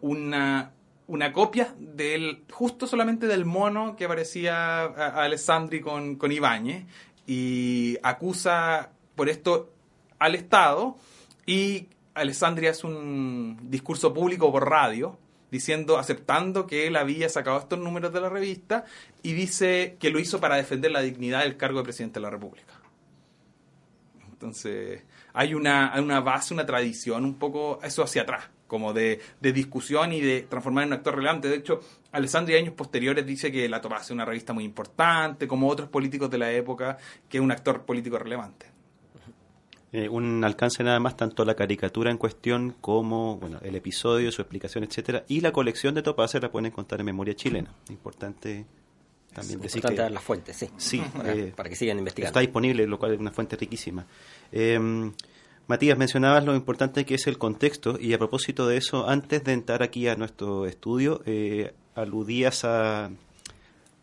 una, 0.02 0.74
una 1.12 1.34
copia 1.34 1.76
del 1.78 2.46
justo 2.50 2.88
solamente 2.88 3.28
del 3.28 3.44
mono 3.44 3.98
que 3.98 4.06
aparecía 4.06 4.84
a, 4.84 5.24
Alessandri 5.24 5.82
con, 5.82 6.16
con 6.16 6.32
Ibáñez 6.32 6.86
y 7.28 7.98
acusa 8.02 8.92
por 9.14 9.28
esto 9.28 9.74
al 10.20 10.36
Estado 10.36 10.96
y 11.46 11.90
Alessandria 12.14 12.72
hace 12.72 12.88
un 12.88 13.60
discurso 13.64 14.14
público 14.14 14.50
por 14.54 14.70
radio 14.70 15.20
diciendo, 15.52 15.98
aceptando 15.98 16.66
que 16.66 16.88
él 16.88 16.96
había 16.96 17.28
sacado 17.28 17.60
estos 17.60 17.78
números 17.78 18.14
de 18.14 18.22
la 18.22 18.30
revista 18.30 18.86
y 19.22 19.34
dice 19.34 19.98
que 20.00 20.12
lo 20.12 20.20
hizo 20.20 20.40
para 20.40 20.56
defender 20.56 20.92
la 20.92 21.02
dignidad 21.02 21.42
del 21.42 21.58
cargo 21.58 21.80
de 21.80 21.84
presidente 21.84 22.22
de 22.22 22.24
la 22.24 22.30
República. 22.30 22.74
Entonces, 24.32 25.04
hay 25.34 25.56
una, 25.56 25.94
hay 25.94 26.02
una 26.02 26.22
base, 26.22 26.54
una 26.54 26.66
tradición, 26.66 27.26
un 27.26 27.36
poco 27.36 27.80
eso 27.84 28.02
hacia 28.02 28.22
atrás, 28.22 28.46
como 28.72 28.94
de, 28.94 29.20
de 29.42 29.52
discusión 29.52 30.14
y 30.14 30.22
de 30.22 30.44
transformar 30.44 30.86
en 30.86 30.92
un 30.92 30.94
actor 30.94 31.14
relevante. 31.14 31.50
De 31.50 31.58
hecho, 31.58 31.82
Alessandri 32.14 32.56
años 32.56 32.74
posteriores 32.74 33.26
dice 33.26 33.52
que 33.52 33.68
la 33.68 33.82
Topaz 33.82 34.04
es 34.04 34.12
una 34.12 34.24
revista 34.24 34.54
muy 34.54 34.64
importante, 34.64 35.46
como 35.46 35.68
otros 35.68 35.90
políticos 35.90 36.32
de 36.32 36.38
la 36.38 36.50
época, 36.54 36.98
que 37.28 37.40
es 37.40 37.44
un 37.44 37.52
actor 37.52 37.84
político 37.84 38.18
relevante. 38.18 38.68
Eh, 39.92 40.08
un 40.08 40.42
alcance 40.46 40.86
nada 40.86 41.02
más 41.02 41.18
tanto 41.18 41.44
la 41.44 41.54
caricatura 41.54 42.12
en 42.12 42.18
cuestión 42.18 42.74
como 42.80 43.36
bueno 43.36 43.60
el 43.62 43.76
episodio, 43.76 44.32
su 44.32 44.42
explicación, 44.42 44.86
etcétera, 44.86 45.26
y 45.28 45.42
la 45.42 45.52
colección 45.52 45.94
de 45.94 46.02
topaces 46.02 46.42
la 46.42 46.50
pueden 46.50 46.68
encontrar 46.68 47.02
en 47.02 47.08
Memoria 47.08 47.34
Chilena. 47.34 47.74
Importante 47.90 48.66
también 49.34 49.60
decir 49.60 49.80
importante 49.80 49.96
que, 49.98 50.02
dar 50.02 50.12
las 50.12 50.24
fuentes, 50.24 50.56
sí. 50.56 50.70
Sí, 50.78 51.04
eh, 51.26 51.52
para, 51.54 51.68
que 51.68 51.76
sigan 51.76 52.00
investigando. 52.00 52.30
Está 52.30 52.40
disponible, 52.40 52.88
lo 52.88 52.98
cual 52.98 53.16
es 53.16 53.20
una 53.20 53.32
fuente 53.32 53.58
riquísima. 53.58 54.08
Eh, 54.50 55.12
Matías, 55.72 55.98
mencionabas 55.98 56.44
lo 56.44 56.54
importante 56.54 57.06
que 57.06 57.16
es 57.16 57.28
el 57.28 57.38
contexto 57.38 57.98
y 57.98 58.12
a 58.14 58.18
propósito 58.18 58.68
de 58.68 58.76
eso, 58.76 59.08
antes 59.08 59.42
de 59.46 59.54
entrar 59.54 59.84
aquí 59.84 60.06
a 60.10 60.18
nuestro 60.18 60.66
estudio, 60.66 61.22
eh, 61.26 61.74
aludías 61.96 62.66
a 62.66 63.10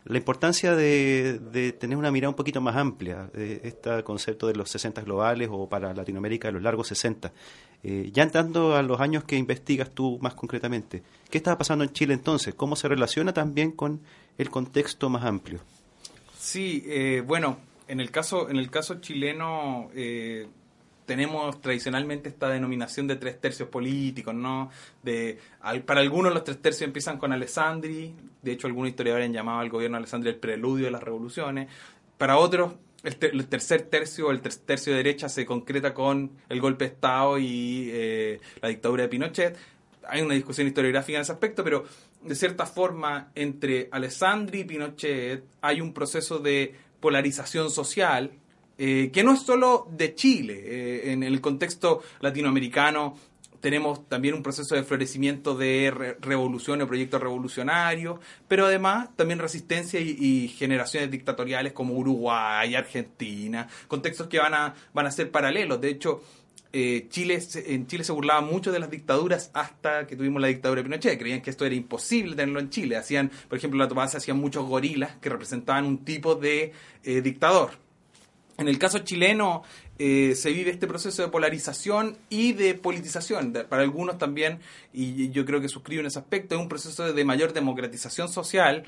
la 0.07 0.17
importancia 0.17 0.75
de, 0.75 1.77
tener 1.79 1.99
una 1.99 2.11
mirada 2.11 2.31
un 2.31 2.37
poquito 2.37 2.63
más 2.63 2.75
amplia, 2.75 3.29
de 3.35 3.61
este 3.65 4.03
concepto 4.03 4.47
de 4.47 4.55
los 4.55 4.71
60 4.71 5.03
globales 5.03 5.51
o 5.53 5.69
para 5.69 5.93
Latinoamérica 5.93 6.49
de 6.49 6.53
los 6.53 6.63
largos 6.63 6.89
60. 6.89 7.33
Eh, 7.83 8.09
ya 8.15 8.23
entrando 8.23 8.75
a 8.75 8.83
los 8.83 8.99
años 8.99 9.25
que 9.25 9.37
investigas 9.37 9.91
tú 9.91 10.19
más 10.23 10.33
concretamente, 10.33 11.03
¿qué 11.29 11.37
estaba 11.37 11.59
pasando 11.59 11.85
en 11.85 11.93
Chile 11.93 12.15
entonces? 12.15 12.55
¿Cómo 12.55 12.77
se 12.77 12.89
relaciona 12.89 13.35
también 13.35 13.73
con 13.73 14.01
el 14.39 14.49
contexto 14.49 15.11
más 15.11 15.23
amplio? 15.23 15.61
Sí, 16.39 16.83
eh, 16.87 17.23
bueno, 17.27 17.59
en 17.89 18.01
el 18.01 18.11
caso, 18.11 18.49
en 18.49 18.57
el 18.57 18.71
caso 18.71 19.03
chileno, 19.03 19.91
eh, 19.95 20.49
tenemos 21.09 21.59
tradicionalmente 21.63 22.29
esta 22.29 22.51
denominación 22.51 23.07
de 23.07 23.17
tres 23.17 23.41
tercios 23.41 23.71
políticos, 23.71 24.35
¿no? 24.35 24.71
De, 25.03 25.39
para 25.87 26.01
algunos 26.01 26.35
los 26.35 26.45
tres 26.45 26.61
tercios 26.61 26.87
empiezan 26.87 27.17
con 27.17 27.33
Alessandri, 27.33 28.15
de 28.43 28.53
hecho 28.53 28.67
algunos 28.67 28.91
historiadores 28.91 29.27
han 29.27 29.33
llamado 29.33 29.61
al 29.61 29.71
gobierno 29.71 29.97
de 29.97 30.03
Alessandri 30.03 30.29
el 30.29 30.37
preludio 30.37 30.85
de 30.85 30.91
las 30.91 31.03
revoluciones, 31.03 31.69
para 32.19 32.37
otros 32.37 32.75
el, 33.05 33.47
tercer 33.47 33.83
tercio, 33.83 34.31
el 34.31 34.43
tercio 34.43 34.93
de 34.93 34.99
derecha 34.99 35.31
se 35.31 35.47
concreta 35.47 35.95
con 35.95 36.31
el 36.51 36.61
golpe 36.61 36.85
de 36.85 36.91
Estado 36.91 37.39
y 37.39 37.89
eh, 37.91 38.41
la 38.61 38.69
dictadura 38.69 39.05
de 39.05 39.09
Pinochet. 39.09 39.57
Hay 40.09 40.21
una 40.21 40.35
discusión 40.35 40.67
historiográfica 40.67 41.17
en 41.17 41.23
ese 41.23 41.33
aspecto, 41.33 41.65
pero 41.65 41.85
de 42.23 42.35
cierta 42.35 42.67
forma 42.67 43.31
entre 43.35 43.89
Alessandri 43.93 44.61
y 44.61 44.65
Pinochet 44.65 45.43
hay 45.63 45.81
un 45.81 45.95
proceso 45.95 46.39
de 46.39 46.75
polarización 47.01 47.71
social 47.71 48.31
eh, 48.81 49.11
que 49.13 49.25
no 49.25 49.35
es 49.35 49.43
solo 49.43 49.89
de 49.91 50.15
Chile. 50.15 50.63
Eh, 50.65 51.13
en 51.13 51.25
el 51.25 51.41
contexto 51.41 52.01
latinoamericano 52.21 53.17
tenemos 53.61 54.09
también 54.09 54.35
un 54.35 54.43
proceso 54.45 54.77
de 54.77 54.85
florecimiento 54.85 55.57
de 55.57 56.17
revolución 56.21 56.81
o 56.81 56.87
proyectos 56.87 57.21
revolucionarios, 57.21 58.21
pero 58.47 58.67
además 58.67 59.09
también 59.17 59.41
resistencia 59.41 59.99
y, 59.99 60.47
generaciones 60.47 61.11
dictatoriales 61.11 61.73
como 61.73 61.95
Uruguay, 61.95 62.77
Argentina, 62.77 63.67
contextos 63.89 64.29
que 64.29 64.39
van 64.39 64.55
a, 64.55 64.75
van 64.95 65.07
a 65.07 65.11
ser 65.11 65.33
paralelos. 65.33 65.81
De 65.81 65.89
hecho, 65.89 66.23
eh, 66.73 67.07
Chile, 67.11 67.43
en 67.67 67.89
Chile 67.89 68.05
se 68.05 68.13
burlaba 68.13 68.43
mucho 68.43 68.71
de 68.71 68.79
las 68.79 68.93
dictaduras 68.93 69.51
hasta 69.55 70.07
que 70.07 70.15
tuvimos 70.15 70.41
la 70.41 70.49
dictadura 70.49 70.83
de 70.83 70.85
Pinochet. 70.85 71.19
Creían 71.19 71.43
que 71.43 71.51
esto 71.51 71.67
era 71.67 71.75
imposible 71.75 72.37
tenerlo 72.37 72.61
en 72.61 72.71
Chile. 72.71 72.97
Hacían, 72.97 73.29
por 73.49 73.59
ejemplo, 73.59 73.77
en 73.77 73.81
la 73.81 73.89
Tomasa 73.89 74.19
hacían 74.19 74.39
muchos 74.39 74.67
gorilas 74.67 75.17
que 75.17 75.31
representaban 75.31 75.85
un 75.85 76.05
tipo 76.05 76.37
de 76.37 76.73
dictador 77.03 77.88
en 78.59 78.69
el 78.69 78.79
caso 78.79 78.99
chileno 78.99 79.63
eh, 79.99 80.35
se 80.35 80.51
vive 80.51 80.71
este 80.71 80.89
proceso 80.89 81.23
de 81.23 81.29
polarización 81.29 82.19
y 82.29 82.53
de 82.53 82.75
politización. 82.75 83.53
para 83.69 83.83
algunos 83.83 84.19
también, 84.19 84.59
y 84.93 85.31
yo 85.31 85.47
creo 85.47 85.61
que 85.61 85.69
suscribo 85.69 86.01
en 86.01 86.07
ese 86.07 86.19
aspecto, 86.19 86.57
es 86.57 86.61
un 86.61 86.69
proceso 86.69 87.13
de 87.13 87.25
mayor 87.25 87.53
democratización 87.53 88.29
social, 88.29 88.83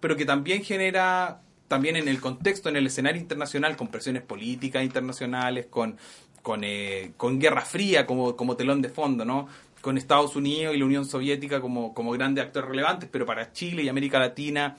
pero 0.00 0.16
que 0.16 0.24
también 0.24 0.62
genera, 0.62 1.40
también 1.66 1.96
en 1.96 2.06
el 2.06 2.20
contexto, 2.20 2.68
en 2.68 2.76
el 2.76 2.86
escenario 2.86 3.20
internacional, 3.20 3.76
con 3.76 3.88
presiones 3.88 4.22
políticas 4.22 4.84
internacionales, 4.84 5.66
con, 5.68 5.96
con, 6.42 6.62
eh, 6.62 7.12
con 7.16 7.40
Guerra 7.40 7.62
Fría 7.62 8.06
como, 8.06 8.36
como 8.36 8.56
telón 8.56 8.80
de 8.80 8.90
fondo, 8.90 9.24
¿no? 9.24 9.48
con 9.80 9.98
Estados 9.98 10.34
Unidos 10.34 10.74
y 10.74 10.78
la 10.78 10.84
Unión 10.84 11.04
Soviética 11.04 11.60
como, 11.60 11.94
como 11.94 12.10
grandes 12.10 12.44
actores 12.44 12.70
relevantes, 12.70 13.08
pero 13.10 13.24
para 13.24 13.52
Chile 13.52 13.84
y 13.84 13.88
América 13.88 14.18
Latina 14.18 14.76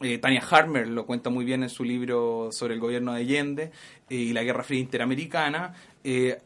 eh, 0.00 0.18
Tania 0.18 0.42
Harmer 0.50 0.88
lo 0.88 1.06
cuenta 1.06 1.30
muy 1.30 1.44
bien 1.44 1.62
en 1.62 1.68
su 1.68 1.84
libro 1.84 2.50
sobre 2.50 2.74
el 2.74 2.80
gobierno 2.80 3.12
de 3.12 3.20
Allende 3.20 3.70
eh, 4.10 4.14
y 4.14 4.32
la 4.32 4.42
Guerra 4.42 4.64
Fría 4.64 4.80
Interamericana. 4.80 5.72
Eh, 6.02 6.36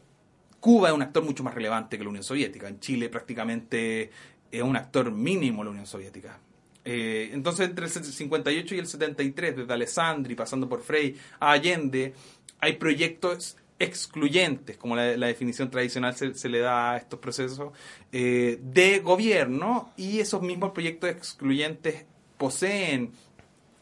Cuba 0.60 0.88
es 0.88 0.94
un 0.94 1.02
actor 1.02 1.24
mucho 1.24 1.42
más 1.42 1.54
relevante 1.54 1.96
que 1.96 2.04
la 2.04 2.10
Unión 2.10 2.24
Soviética. 2.24 2.68
En 2.68 2.78
Chile 2.78 3.08
prácticamente 3.08 4.10
es 4.50 4.62
un 4.62 4.76
actor 4.76 5.10
mínimo 5.10 5.64
la 5.64 5.70
Unión 5.70 5.86
Soviética. 5.86 6.38
entonces, 6.84 7.68
entre 7.68 7.86
el 7.86 7.90
58 7.90 8.74
y 8.74 8.78
el 8.78 8.86
73, 8.86 9.56
desde 9.56 9.72
Alessandri, 9.72 10.34
pasando 10.34 10.68
por 10.68 10.82
Frey 10.82 11.16
a 11.38 11.52
Allende, 11.52 12.14
hay 12.60 12.74
proyectos 12.74 13.56
excluyentes, 13.78 14.76
como 14.76 14.96
la, 14.96 15.26
definición 15.26 15.70
tradicional 15.70 16.16
se, 16.16 16.48
le 16.48 16.58
da 16.58 16.92
a 16.92 16.96
estos 16.96 17.20
procesos, 17.20 17.72
de 18.10 19.00
gobierno 19.04 19.92
y 19.96 20.18
esos 20.18 20.42
mismos 20.42 20.72
proyectos 20.72 21.10
excluyentes 21.10 22.06
poseen 22.38 23.12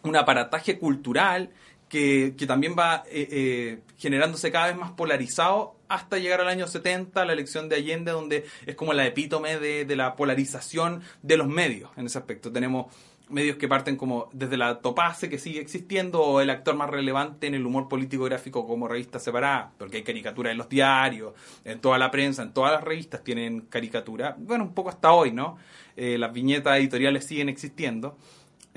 un 0.08 0.16
aparataje 0.16 0.78
cultural 0.78 1.50
que, 1.88 2.34
también 2.46 2.74
va 2.78 3.04
eh, 3.10 3.28
eh, 3.30 3.78
generándose 3.96 4.50
cada 4.50 4.68
vez 4.68 4.76
más 4.76 4.92
polarizado 4.92 5.76
hasta 5.88 6.18
llegar 6.18 6.40
al 6.40 6.48
año 6.48 6.66
70, 6.66 7.24
la 7.24 7.32
elección 7.32 7.68
de 7.68 7.76
Allende, 7.76 8.10
donde 8.12 8.44
es 8.66 8.74
como 8.74 8.92
la 8.92 9.06
epítome 9.06 9.58
de, 9.58 9.96
la 9.96 10.16
polarización 10.16 11.02
de 11.22 11.36
los 11.36 11.46
medios 11.46 11.90
en 11.96 12.06
ese 12.06 12.18
aspecto. 12.18 12.50
Tenemos 12.50 12.86
medios 13.28 13.56
que 13.56 13.68
parten 13.68 13.96
como 13.96 14.28
desde 14.32 14.56
la 14.56 14.80
Topace, 14.80 15.28
que 15.28 15.38
sigue 15.38 15.60
existiendo, 15.60 16.20
o 16.20 16.40
el 16.40 16.50
actor 16.50 16.74
más 16.74 16.90
relevante 16.90 17.46
en 17.46 17.54
el 17.54 17.64
humor 17.64 17.88
político 17.88 18.24
gráfico 18.24 18.66
como 18.66 18.88
revista 18.88 19.18
separada, 19.18 19.72
porque 19.78 19.98
hay 19.98 20.02
caricaturas 20.02 20.52
en 20.52 20.58
los 20.58 20.68
diarios, 20.68 21.34
en 21.64 21.80
toda 21.80 21.98
la 21.98 22.10
prensa, 22.10 22.42
en 22.42 22.52
todas 22.52 22.72
las 22.72 22.82
revistas 22.82 23.22
tienen 23.22 23.62
caricatura. 23.62 24.36
Bueno, 24.38 24.64
un 24.64 24.74
poco 24.74 24.90
hasta 24.90 25.12
hoy, 25.12 25.32
¿no? 25.32 25.56
Eh, 25.96 26.18
las 26.18 26.32
viñetas 26.32 26.78
editoriales 26.78 27.24
siguen 27.24 27.48
existiendo. 27.48 28.16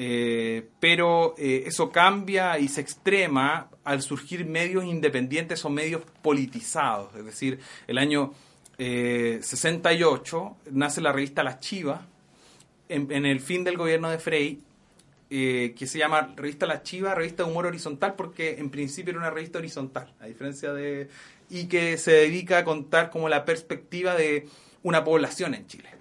Eh, 0.01 0.65
pero 0.79 1.35
eh, 1.37 1.63
eso 1.65 1.91
cambia 1.91 2.57
y 2.57 2.69
se 2.69 2.79
extrema 2.79 3.69
al 3.83 4.01
surgir 4.01 4.45
medios 4.45 4.85
independientes 4.85 5.65
o 5.65 5.69
medios 5.69 6.03
politizados. 6.21 7.13
Es 7.17 7.25
decir, 7.25 7.59
el 7.85 7.97
año 7.97 8.33
68 8.77 10.57
eh, 10.65 10.69
nace 10.71 11.01
la 11.01 11.11
revista 11.11 11.43
La 11.43 11.59
Chiva, 11.59 12.07
en, 12.87 13.25
el 13.25 13.41
fin 13.41 13.65
del 13.65 13.75
gobierno 13.75 14.09
de 14.09 14.19
Frey, 14.19 14.61
que 15.29 15.85
se 15.85 15.99
llama 15.99 16.33
Revista 16.33 16.65
La 16.65 16.81
Chiva, 16.81 17.13
revista 17.13 17.43
de 17.43 17.51
humor 17.51 17.65
horizontal, 17.65 18.15
porque 18.15 18.55
en 18.57 18.69
principio 18.69 19.11
era 19.11 19.19
una 19.19 19.29
revista 19.29 19.59
horizontal, 19.59 20.13
a 20.21 20.27
diferencia 20.27 20.71
de... 20.71 21.09
y 21.49 21.65
que 21.65 21.97
se 21.97 22.11
dedica 22.13 22.59
a 22.59 22.63
contar 22.63 23.09
como 23.09 23.27
la 23.27 23.43
perspectiva 23.43 24.15
de 24.15 24.47
una 24.81 25.03
población 25.03 25.53
en 25.55 25.67
Chile 25.67 25.98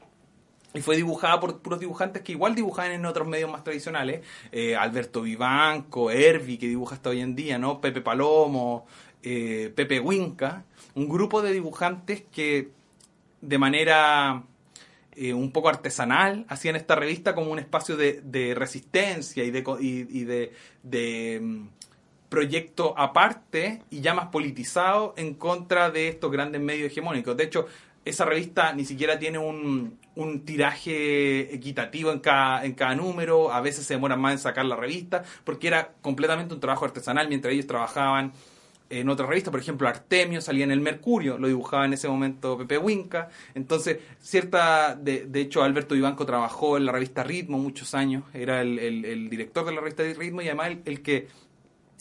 y 0.74 0.82
fue 0.82 0.96
dibujada 0.96 1.40
por 1.40 1.60
puros 1.60 1.80
dibujantes 1.80 2.22
que 2.22 2.32
igual 2.32 2.54
dibujaban 2.54 2.92
en 2.92 3.06
otros 3.06 3.26
medios 3.26 3.50
más 3.50 3.64
tradicionales, 3.64 4.20
eh, 4.52 4.76
Alberto 4.76 5.22
Vivanco, 5.22 6.10
Hervi, 6.10 6.58
que 6.58 6.68
dibuja 6.68 6.96
hasta 6.96 7.10
hoy 7.10 7.20
en 7.20 7.34
día, 7.34 7.58
¿no? 7.58 7.80
Pepe 7.80 8.00
Palomo, 8.00 8.86
eh, 9.22 9.72
Pepe 9.74 10.00
Huinca, 10.00 10.64
un 10.94 11.08
grupo 11.08 11.40
de 11.42 11.52
dibujantes 11.52 12.22
que 12.30 12.70
de 13.40 13.58
manera 13.58 14.42
eh, 15.16 15.32
un 15.32 15.52
poco 15.52 15.68
artesanal 15.68 16.44
hacían 16.48 16.76
esta 16.76 16.96
revista 16.96 17.34
como 17.34 17.50
un 17.50 17.58
espacio 17.58 17.96
de, 17.96 18.54
resistencia 18.54 19.44
y 19.44 19.50
de, 19.50 19.64
y, 19.80 20.24
de, 20.24 20.52
de 20.82 21.40
mm, 21.42 21.68
proyecto 22.28 22.94
aparte 22.96 23.82
y 23.90 24.00
ya 24.00 24.12
más 24.12 24.26
politizado 24.26 25.14
en 25.16 25.34
contra 25.34 25.90
de 25.90 26.08
estos 26.08 26.30
grandes 26.30 26.60
medios 26.60 26.92
hegemónicos. 26.92 27.36
De 27.36 27.44
hecho, 27.44 27.66
esa 28.04 28.24
revista 28.24 28.72
ni 28.72 28.84
siquiera 28.84 29.18
tiene 29.18 29.38
un, 29.38 29.98
un 30.18 30.44
tiraje 30.44 31.54
equitativo 31.54 32.10
en 32.10 32.18
cada, 32.18 32.64
en 32.64 32.74
cada 32.74 32.96
número, 32.96 33.52
a 33.52 33.60
veces 33.60 33.86
se 33.86 33.94
demoran 33.94 34.20
más 34.20 34.32
en 34.32 34.38
sacar 34.40 34.64
la 34.64 34.74
revista, 34.74 35.22
porque 35.44 35.68
era 35.68 35.92
completamente 36.02 36.54
un 36.54 36.60
trabajo 36.60 36.84
artesanal 36.84 37.28
mientras 37.28 37.54
ellos 37.54 37.68
trabajaban 37.68 38.32
en 38.90 39.08
otras 39.08 39.28
revistas, 39.28 39.50
por 39.50 39.60
ejemplo, 39.60 39.86
Artemio 39.86 40.40
salía 40.40 40.64
en 40.64 40.70
el 40.70 40.80
Mercurio, 40.80 41.38
lo 41.38 41.46
dibujaba 41.46 41.84
en 41.84 41.92
ese 41.92 42.08
momento 42.08 42.56
Pepe 42.56 42.78
Huinca. 42.78 43.28
Entonces, 43.54 43.98
cierta, 44.20 44.94
de, 44.94 45.26
de 45.26 45.40
hecho, 45.40 45.62
Alberto 45.62 45.94
Vivanco 45.94 46.24
trabajó 46.24 46.76
en 46.76 46.86
la 46.86 46.92
revista 46.92 47.22
Ritmo 47.22 47.58
muchos 47.58 47.94
años, 47.94 48.24
era 48.32 48.62
el, 48.62 48.78
el, 48.78 49.28
director 49.28 49.64
de 49.66 49.72
la 49.72 49.80
revista 49.80 50.02
Ritmo 50.02 50.42
y 50.42 50.46
además 50.46 50.78
el, 50.84 51.02
que 51.02 51.28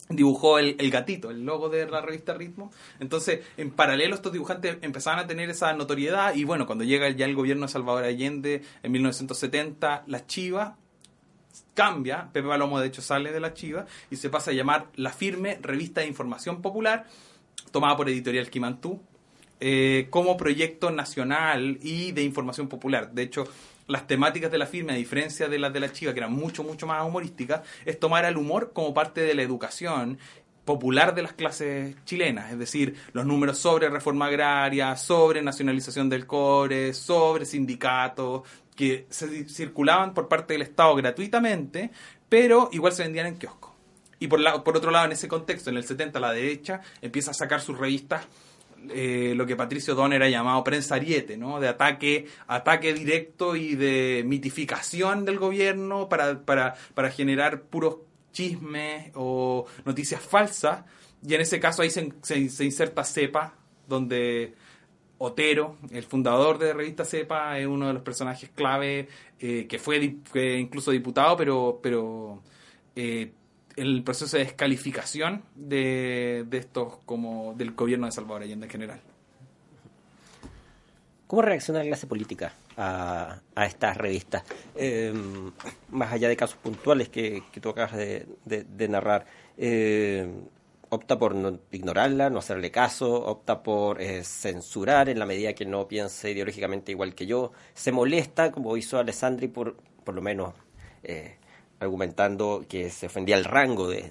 dibujó 0.08 0.58
el, 0.58 0.76
el, 0.78 0.90
gatito, 0.90 1.30
el 1.30 1.44
logo 1.44 1.68
de 1.68 1.86
la 1.86 2.00
revista 2.00 2.34
Ritmo. 2.34 2.72
Entonces, 3.00 3.40
en 3.56 3.70
paralelo, 3.70 4.14
estos 4.14 4.32
dibujantes 4.32 4.78
empezaban 4.82 5.18
a 5.18 5.26
tener 5.26 5.50
esa 5.50 5.72
notoriedad 5.72 6.34
y 6.34 6.44
bueno, 6.44 6.66
cuando 6.66 6.84
llega 6.84 7.08
ya 7.10 7.26
el 7.26 7.34
gobierno 7.34 7.66
de 7.66 7.72
Salvador 7.72 8.04
Allende 8.04 8.62
en 8.82 8.92
1970, 8.92 10.04
las 10.06 10.26
Chivas 10.26 10.72
cambia, 11.74 12.28
Pepe 12.32 12.48
Palomo 12.48 12.80
de 12.80 12.88
hecho 12.88 13.02
sale 13.02 13.32
de 13.32 13.40
la 13.40 13.54
Chiva 13.54 13.86
y 14.10 14.16
se 14.16 14.30
pasa 14.30 14.50
a 14.50 14.54
llamar 14.54 14.88
La 14.96 15.12
Firme, 15.12 15.58
Revista 15.62 16.00
de 16.00 16.08
Información 16.08 16.60
Popular, 16.60 17.06
tomada 17.70 17.96
por 17.96 18.08
Editorial 18.08 18.50
Quimantú, 18.50 19.00
eh, 19.60 20.08
como 20.10 20.36
proyecto 20.36 20.90
nacional 20.90 21.78
y 21.82 22.12
de 22.12 22.22
información 22.22 22.68
popular. 22.68 23.12
De 23.12 23.22
hecho, 23.22 23.46
las 23.88 24.06
temáticas 24.06 24.50
de 24.52 24.58
la 24.58 24.66
firme, 24.66 24.92
a 24.92 24.96
diferencia 24.96 25.48
de 25.48 25.58
las 25.58 25.72
de 25.72 25.80
la 25.80 25.90
Chiva, 25.90 26.12
que 26.12 26.20
eran 26.20 26.32
mucho, 26.32 26.62
mucho 26.62 26.86
más 26.86 27.04
humorísticas, 27.04 27.62
es 27.84 27.98
tomar 27.98 28.24
el 28.24 28.36
humor 28.36 28.72
como 28.72 28.94
parte 28.94 29.22
de 29.22 29.34
la 29.34 29.42
educación 29.42 30.18
popular 30.64 31.14
de 31.14 31.22
las 31.22 31.32
clases 31.32 31.96
chilenas, 32.04 32.52
es 32.52 32.58
decir, 32.58 32.94
los 33.14 33.24
números 33.24 33.56
sobre 33.56 33.88
reforma 33.88 34.26
agraria, 34.26 34.94
sobre 34.96 35.40
nacionalización 35.40 36.10
del 36.10 36.26
cobre, 36.26 36.92
sobre 36.92 37.46
sindicatos, 37.46 38.42
que 38.76 39.06
se 39.08 39.48
circulaban 39.48 40.12
por 40.12 40.28
parte 40.28 40.52
del 40.52 40.62
Estado 40.62 40.94
gratuitamente, 40.94 41.90
pero 42.28 42.68
igual 42.70 42.92
se 42.92 43.02
vendían 43.02 43.26
en 43.26 43.38
kiosco. 43.38 43.74
Y 44.20 44.28
por, 44.28 44.62
por 44.62 44.76
otro 44.76 44.90
lado, 44.90 45.06
en 45.06 45.12
ese 45.12 45.26
contexto, 45.26 45.70
en 45.70 45.78
el 45.78 45.84
70, 45.84 46.20
la 46.20 46.32
derecha 46.32 46.82
empieza 47.00 47.30
a 47.30 47.34
sacar 47.34 47.62
sus 47.62 47.78
revistas, 47.78 48.26
eh, 48.90 49.34
lo 49.36 49.46
que 49.46 49.56
Patricio 49.56 49.94
Donner 49.94 50.22
ha 50.22 50.28
llamado 50.28 50.62
prensa 50.64 50.96
ariete, 50.96 51.36
¿no? 51.36 51.60
de 51.60 51.68
ataque, 51.68 52.26
ataque 52.46 52.94
directo 52.94 53.56
y 53.56 53.74
de 53.74 54.22
mitificación 54.26 55.24
del 55.24 55.38
gobierno 55.38 56.08
para, 56.08 56.44
para, 56.44 56.74
para 56.94 57.10
generar 57.10 57.62
puros 57.62 57.98
chismes 58.32 59.10
o 59.14 59.66
noticias 59.84 60.20
falsas. 60.20 60.84
Y 61.26 61.34
en 61.34 61.40
ese 61.40 61.58
caso 61.58 61.82
ahí 61.82 61.90
se, 61.90 62.12
se, 62.22 62.48
se 62.48 62.64
inserta 62.64 63.04
CEPA, 63.04 63.54
donde 63.88 64.54
Otero, 65.20 65.78
el 65.90 66.04
fundador 66.04 66.58
de 66.58 66.72
Revista 66.72 67.04
Cepa, 67.04 67.58
es 67.58 67.66
uno 67.66 67.88
de 67.88 67.94
los 67.94 68.02
personajes 68.02 68.50
clave, 68.50 69.08
eh, 69.40 69.66
que 69.68 69.78
fue, 69.80 70.16
incluso 70.58 70.92
diputado, 70.92 71.36
pero, 71.36 71.80
pero 71.82 72.40
eh, 72.94 73.32
el 73.80 74.02
proceso 74.02 74.36
de 74.36 74.44
descalificación 74.44 75.42
de, 75.54 76.46
estos 76.52 76.98
como 77.06 77.54
del 77.56 77.72
gobierno 77.72 78.06
de 78.06 78.12
Salvador 78.12 78.42
Allende 78.42 78.66
en 78.66 78.70
general. 78.70 79.00
¿Cómo 81.26 81.42
reacciona 81.42 81.80
la 81.80 81.86
clase 81.86 82.06
política 82.06 82.54
a, 82.76 83.40
estas 83.66 83.96
revistas? 83.96 84.44
Eh, 84.74 85.12
más 85.90 86.12
allá 86.12 86.28
de 86.28 86.36
casos 86.36 86.56
puntuales 86.56 87.08
que, 87.10 87.42
tú 87.60 87.68
acabas 87.68 87.96
de, 87.96 88.26
de 88.46 88.88
narrar, 88.88 89.26
opta 90.90 91.18
por 91.18 91.34
no 91.34 91.58
ignorarla, 91.70 92.30
no 92.30 92.38
hacerle 92.38 92.70
caso, 92.70 93.12
opta 93.26 93.62
por 93.62 94.00
eh, 94.00 94.24
censurar 94.24 95.08
en 95.08 95.18
la 95.18 95.26
medida 95.26 95.52
que 95.52 95.64
no 95.64 95.86
piense 95.88 96.30
ideológicamente 96.30 96.92
igual 96.92 97.14
que 97.14 97.26
yo, 97.26 97.52
se 97.74 97.92
molesta, 97.92 98.52
como 98.52 98.76
hizo 98.76 98.98
Alessandri, 98.98 99.48
por, 99.48 99.76
por 100.04 100.14
lo 100.14 100.22
menos 100.22 100.54
eh, 101.02 101.36
argumentando 101.80 102.64
que 102.68 102.90
se 102.90 103.06
ofendía 103.06 103.36
el 103.36 103.44
rango 103.44 103.88
de, 103.88 104.10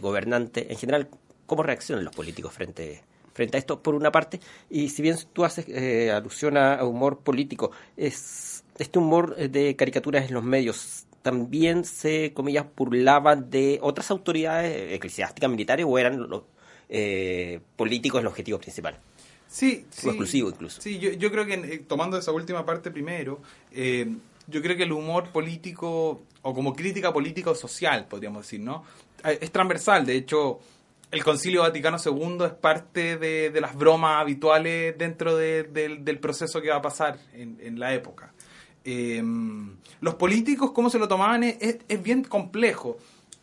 gobernante. 0.00 0.72
En 0.72 0.78
general, 0.78 1.08
¿cómo 1.46 1.62
reaccionan 1.62 2.04
los 2.04 2.14
políticos 2.14 2.52
frente, 2.52 3.02
frente 3.32 3.56
a 3.56 3.60
esto, 3.60 3.82
por 3.82 3.94
una 3.94 4.12
parte? 4.12 4.40
Y 4.68 4.88
si 4.88 5.02
bien 5.02 5.16
tú 5.32 5.44
haces 5.44 5.66
eh, 5.68 6.10
alusión 6.10 6.56
a 6.56 6.84
humor 6.84 7.18
político, 7.18 7.70
es 7.96 8.64
este 8.78 8.98
humor 8.98 9.36
de 9.36 9.76
caricaturas 9.76 10.28
en 10.28 10.34
los 10.34 10.44
medios 10.44 11.06
también 11.22 11.84
se, 11.84 12.32
comillas, 12.32 12.66
burlaban 12.76 13.50
de 13.50 13.78
otras 13.82 14.10
autoridades 14.10 14.92
eclesiásticas, 14.92 15.50
militares, 15.50 15.84
o 15.88 15.98
eran 15.98 16.28
los 16.28 16.42
eh, 16.88 17.60
políticos 17.76 18.20
el 18.20 18.26
objetivo 18.26 18.58
principal. 18.58 18.98
Sí, 19.46 19.84
sí. 19.90 20.08
exclusivo 20.08 20.48
incluso. 20.48 20.80
Sí, 20.80 20.98
yo, 20.98 21.10
yo 21.12 21.30
creo 21.30 21.44
que 21.44 21.54
eh, 21.54 21.84
tomando 21.86 22.16
esa 22.16 22.32
última 22.32 22.64
parte 22.64 22.90
primero, 22.90 23.40
eh, 23.72 24.08
yo 24.46 24.62
creo 24.62 24.76
que 24.76 24.84
el 24.84 24.92
humor 24.92 25.30
político, 25.30 26.22
o 26.42 26.54
como 26.54 26.74
crítica 26.74 27.12
política 27.12 27.50
o 27.50 27.54
social, 27.54 28.06
podríamos 28.06 28.42
decir, 28.42 28.60
¿no? 28.60 28.84
Es 29.22 29.50
transversal, 29.50 30.06
de 30.06 30.16
hecho, 30.16 30.60
el 31.10 31.24
Concilio 31.24 31.62
Vaticano 31.62 31.98
II 32.04 32.44
es 32.46 32.52
parte 32.52 33.16
de, 33.16 33.60
las 33.60 33.74
bromas 33.74 34.20
habituales 34.20 34.96
dentro 34.96 35.36
del 35.36 36.18
proceso 36.20 36.62
que 36.62 36.70
va 36.70 36.76
a 36.76 36.82
pasar 36.82 37.18
en, 37.32 37.78
la 37.78 37.94
época. 37.94 38.32
Eh, 38.84 39.22
los 40.00 40.14
políticos, 40.14 40.70
cómo 40.72 40.88
se 40.88 40.98
lo 40.98 41.08
tomaban, 41.08 41.42
es, 41.42 42.02
bien 42.02 42.22
complejo. 42.22 42.98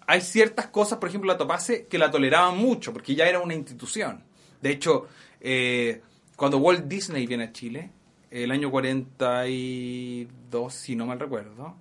Hay 0.08 0.22
ciertas 0.22 0.68
cosas, 0.68 0.98
por 1.00 1.10
ejemplo, 1.10 1.32
la 1.32 1.38
Topase, 1.38 1.88
que 1.88 1.98
la 1.98 2.10
toleraban 2.10 2.58
mucho, 2.58 2.94
porque 2.94 3.16
ya 3.16 3.28
era 3.28 3.40
una 3.40 3.54
institución. 3.54 4.24
De 4.62 4.72
hecho, 4.72 5.08
eh, 5.42 6.02
cuando 6.38 6.60
Walt 6.60 6.86
Disney 6.86 7.28
viene 7.28 7.46
a 7.46 7.52
Chile, 7.52 7.92
el 8.32 8.52
año 8.52 8.72
42, 8.72 10.74
si 10.74 10.96
no 10.96 11.06
mal 11.06 11.20
recuerdo, 11.20 11.76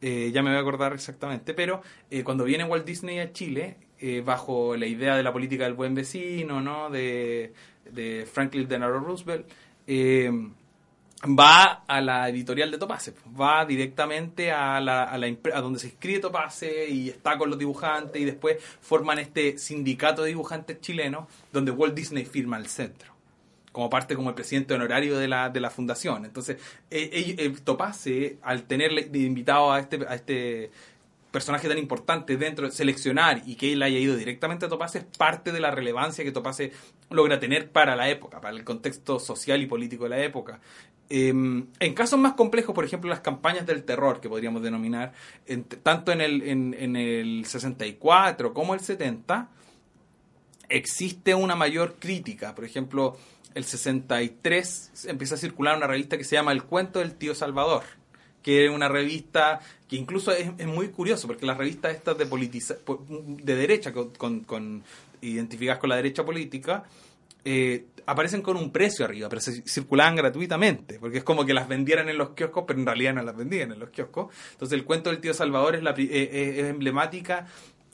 eh, 0.00 0.30
ya 0.32 0.42
me 0.42 0.50
voy 0.50 0.58
a 0.58 0.60
acordar 0.60 0.92
exactamente, 0.92 1.54
pero 1.54 1.82
eh, 2.10 2.24
cuando 2.24 2.44
viene 2.44 2.64
Walt 2.64 2.84
Disney 2.84 3.20
a 3.20 3.32
Chile, 3.32 3.76
bajo 4.24 4.76
la 4.76 4.86
idea 4.86 5.16
de 5.16 5.22
la 5.22 5.32
política 5.32 5.62
del 5.62 5.74
buen 5.74 5.94
vecino, 5.94 6.60
¿no? 6.60 6.90
de, 6.90 7.52
Franklin 8.32 8.66
Delano 8.66 8.98
Roosevelt, 8.98 9.46
va 11.24 11.84
a 11.86 12.00
la 12.00 12.28
editorial 12.28 12.70
de 12.70 12.78
Topase, 12.78 13.14
va 13.40 13.64
directamente 13.64 14.50
a, 14.50 14.80
la, 14.80 15.04
a, 15.04 15.14
a 15.14 15.60
donde 15.60 15.78
se 15.78 15.88
escribe 15.88 16.18
Topase 16.18 16.88
y 16.88 17.10
está 17.10 17.38
con 17.38 17.48
los 17.48 17.58
dibujantes 17.58 18.20
y 18.20 18.24
después 18.24 18.62
forman 18.80 19.18
este 19.18 19.56
sindicato 19.58 20.22
de 20.22 20.28
dibujantes 20.28 20.80
chilenos 20.80 21.26
donde 21.52 21.70
Walt 21.70 21.94
Disney 21.94 22.24
firma 22.24 22.58
el 22.58 22.66
centro 22.66 23.11
como 23.72 23.90
parte 23.90 24.14
como 24.14 24.28
el 24.28 24.34
presidente 24.34 24.74
honorario 24.74 25.18
de 25.18 25.28
la, 25.28 25.50
de 25.50 25.60
la 25.60 25.70
fundación. 25.70 26.24
Entonces, 26.24 26.58
eh, 26.90 27.52
Topase, 27.64 28.38
al 28.42 28.64
tenerle 28.64 29.08
invitado 29.14 29.72
a 29.72 29.80
este, 29.80 30.06
a 30.06 30.14
este 30.14 30.70
personaje 31.32 31.66
tan 31.66 31.78
importante 31.78 32.36
dentro 32.36 32.66
de 32.66 32.72
seleccionar 32.72 33.42
y 33.46 33.56
que 33.56 33.72
él 33.72 33.82
haya 33.82 33.98
ido 33.98 34.14
directamente 34.14 34.66
a 34.66 34.68
Topase 34.68 34.98
es 34.98 35.04
parte 35.04 35.50
de 35.50 35.60
la 35.60 35.70
relevancia 35.70 36.22
que 36.22 36.30
Topase 36.30 36.72
logra 37.10 37.40
tener 37.40 37.70
para 37.70 37.96
la 37.96 38.08
época, 38.08 38.40
para 38.40 38.54
el 38.54 38.64
contexto 38.64 39.18
social 39.18 39.60
y 39.62 39.66
político 39.66 40.04
de 40.04 40.10
la 40.10 40.22
época. 40.22 40.60
Em, 41.14 41.66
en 41.78 41.94
casos 41.94 42.18
más 42.18 42.34
complejos, 42.34 42.74
por 42.74 42.84
ejemplo, 42.84 43.10
las 43.10 43.20
campañas 43.20 43.66
del 43.66 43.84
terror, 43.84 44.20
que 44.20 44.28
podríamos 44.28 44.62
denominar, 44.62 45.12
tanto 45.82 46.12
en 46.12 46.20
el, 46.20 46.42
en, 46.42 46.96
el 46.96 47.44
64 47.44 48.54
como 48.54 48.72
el 48.72 48.80
70, 48.80 49.50
existe 50.70 51.34
una 51.34 51.54
mayor 51.54 51.96
crítica. 51.98 52.54
Por 52.54 52.64
ejemplo, 52.64 53.18
el 53.54 53.64
63 53.64 55.06
empieza 55.08 55.34
a 55.34 55.38
circular 55.38 55.76
una 55.76 55.86
revista 55.86 56.18
que 56.18 56.24
se 56.24 56.36
llama 56.36 56.52
El 56.52 56.64
cuento 56.64 56.98
del 56.98 57.14
tío 57.14 57.34
Salvador, 57.34 57.84
que 58.42 58.66
es 58.66 58.70
una 58.70 58.88
revista 58.88 59.60
que 59.88 59.96
incluso 59.96 60.32
es, 60.32 60.66
muy 60.66 60.88
curioso, 60.88 61.26
porque 61.26 61.46
las 61.46 61.56
revistas 61.56 61.94
estas 61.94 62.18
de, 62.18 62.26
de 62.26 63.56
derecha, 63.56 63.92
con, 63.92 64.40
con, 64.40 64.82
identificadas 65.20 65.80
con 65.80 65.90
la 65.90 65.96
derecha 65.96 66.24
política, 66.24 66.84
eh, 67.44 67.86
aparecen 68.06 68.42
con 68.42 68.56
un 68.56 68.70
precio 68.70 69.04
arriba, 69.04 69.28
pero 69.28 69.40
se 69.40 69.62
circulaban 69.62 70.16
gratuitamente, 70.16 70.98
porque 70.98 71.18
es 71.18 71.24
como 71.24 71.44
que 71.44 71.54
las 71.54 71.68
vendieran 71.68 72.08
en 72.08 72.18
los 72.18 72.30
kioscos, 72.30 72.64
pero 72.66 72.78
en 72.78 72.86
realidad 72.86 73.14
no 73.14 73.22
las 73.22 73.36
vendían 73.36 73.72
en 73.72 73.78
los 73.78 73.90
kioscos. 73.90 74.34
Entonces 74.52 74.78
el 74.78 74.84
cuento 74.84 75.10
del 75.10 75.20
tío 75.20 75.34
Salvador 75.34 75.76
es, 75.76 75.82
la, 75.82 75.90
eh, 75.90 76.08
eh, 76.10 76.54
es 76.58 76.64
emblemática 76.66 77.46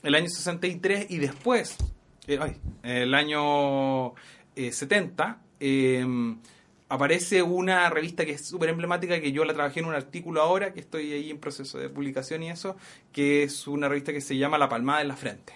el 0.03 0.15
año 0.15 0.29
63 0.29 1.07
y 1.11 1.19
después, 1.19 1.77
eh, 2.27 2.39
el 2.83 3.15
año 3.15 4.15
70, 4.55 5.41
em, 5.61 6.39
aparece 6.89 7.43
una 7.43 7.91
revista 7.91 8.25
que 8.25 8.33
es 8.33 8.45
súper 8.47 8.71
emblemática, 8.71 9.21
que 9.21 9.33
yo 9.33 9.45
la 9.45 9.55
trabajé 9.55 9.81
en 9.81 9.87
un 9.87 9.95
artículo 9.95 10.41
ahora, 10.43 10.73
que 10.73 10.81
estoy 10.81 11.13
ahí 11.13 11.31
en 11.31 11.39
proceso 11.39 11.79
de 11.79 11.89
publicación 11.89 12.43
y 12.43 12.51
eso, 12.51 12.77
que 13.13 13.43
es 13.43 13.67
una 13.67 13.89
revista 13.89 14.13
que 14.13 14.21
se 14.21 14.37
llama 14.37 14.59
La 14.59 14.69
Palmada 14.69 15.03
en 15.03 15.09
la 15.09 15.17
Frente 15.17 15.55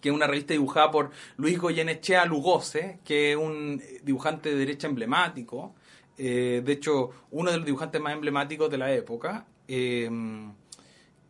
que 0.00 0.10
es 0.10 0.14
una 0.14 0.26
revista 0.26 0.52
dibujada 0.52 0.90
por 0.90 1.10
Luis 1.36 1.58
Goyenechea 1.58 2.26
Lugose, 2.26 3.00
que 3.04 3.32
es 3.32 3.36
un 3.36 3.82
dibujante 4.04 4.50
de 4.50 4.56
derecha 4.56 4.86
emblemático, 4.86 5.74
eh, 6.18 6.62
de 6.64 6.72
hecho, 6.72 7.10
uno 7.30 7.50
de 7.50 7.58
los 7.58 7.66
dibujantes 7.66 8.00
más 8.00 8.12
emblemáticos 8.12 8.70
de 8.70 8.78
la 8.78 8.92
época, 8.92 9.46
eh, 9.68 10.08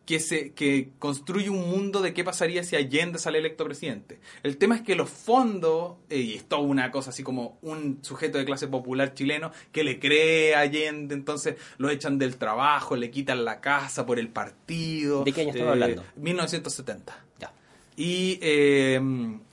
que, 0.07 0.21
se, 0.21 0.53
que 0.53 0.91
construye 0.99 1.49
un 1.49 1.69
mundo 1.69 2.01
de 2.01 2.13
qué 2.13 2.23
pasaría 2.23 2.63
si 2.63 2.77
Allende 2.77 3.19
sale 3.19 3.39
electo 3.39 3.65
presidente. 3.65 4.19
El 4.41 4.57
tema 4.57 4.75
es 4.77 4.81
que 4.81 4.95
los 4.95 5.09
fondos, 5.09 5.97
eh, 6.09 6.17
y 6.17 6.35
es 6.35 6.45
toda 6.45 6.61
una 6.61 6.89
cosa 6.91 7.09
así 7.09 7.23
como 7.23 7.59
un 7.61 7.99
sujeto 8.03 8.37
de 8.37 8.45
clase 8.45 8.69
popular 8.69 9.13
chileno 9.13 9.51
que 9.73 9.83
le 9.83 9.99
cree 9.99 10.55
a 10.55 10.61
Allende, 10.61 11.13
entonces 11.13 11.57
lo 11.77 11.89
echan 11.89 12.17
del 12.17 12.37
trabajo, 12.37 12.95
le 12.95 13.11
quitan 13.11 13.43
la 13.43 13.59
casa 13.59 14.05
por 14.05 14.17
el 14.17 14.29
partido. 14.29 15.25
¿De 15.25 15.33
qué 15.33 15.41
año 15.41 15.49
estamos 15.49 15.73
hablando? 15.73 16.05
1970. 16.15 17.25
Ya. 17.41 17.51
Y 17.97 18.39
eh, 18.41 19.01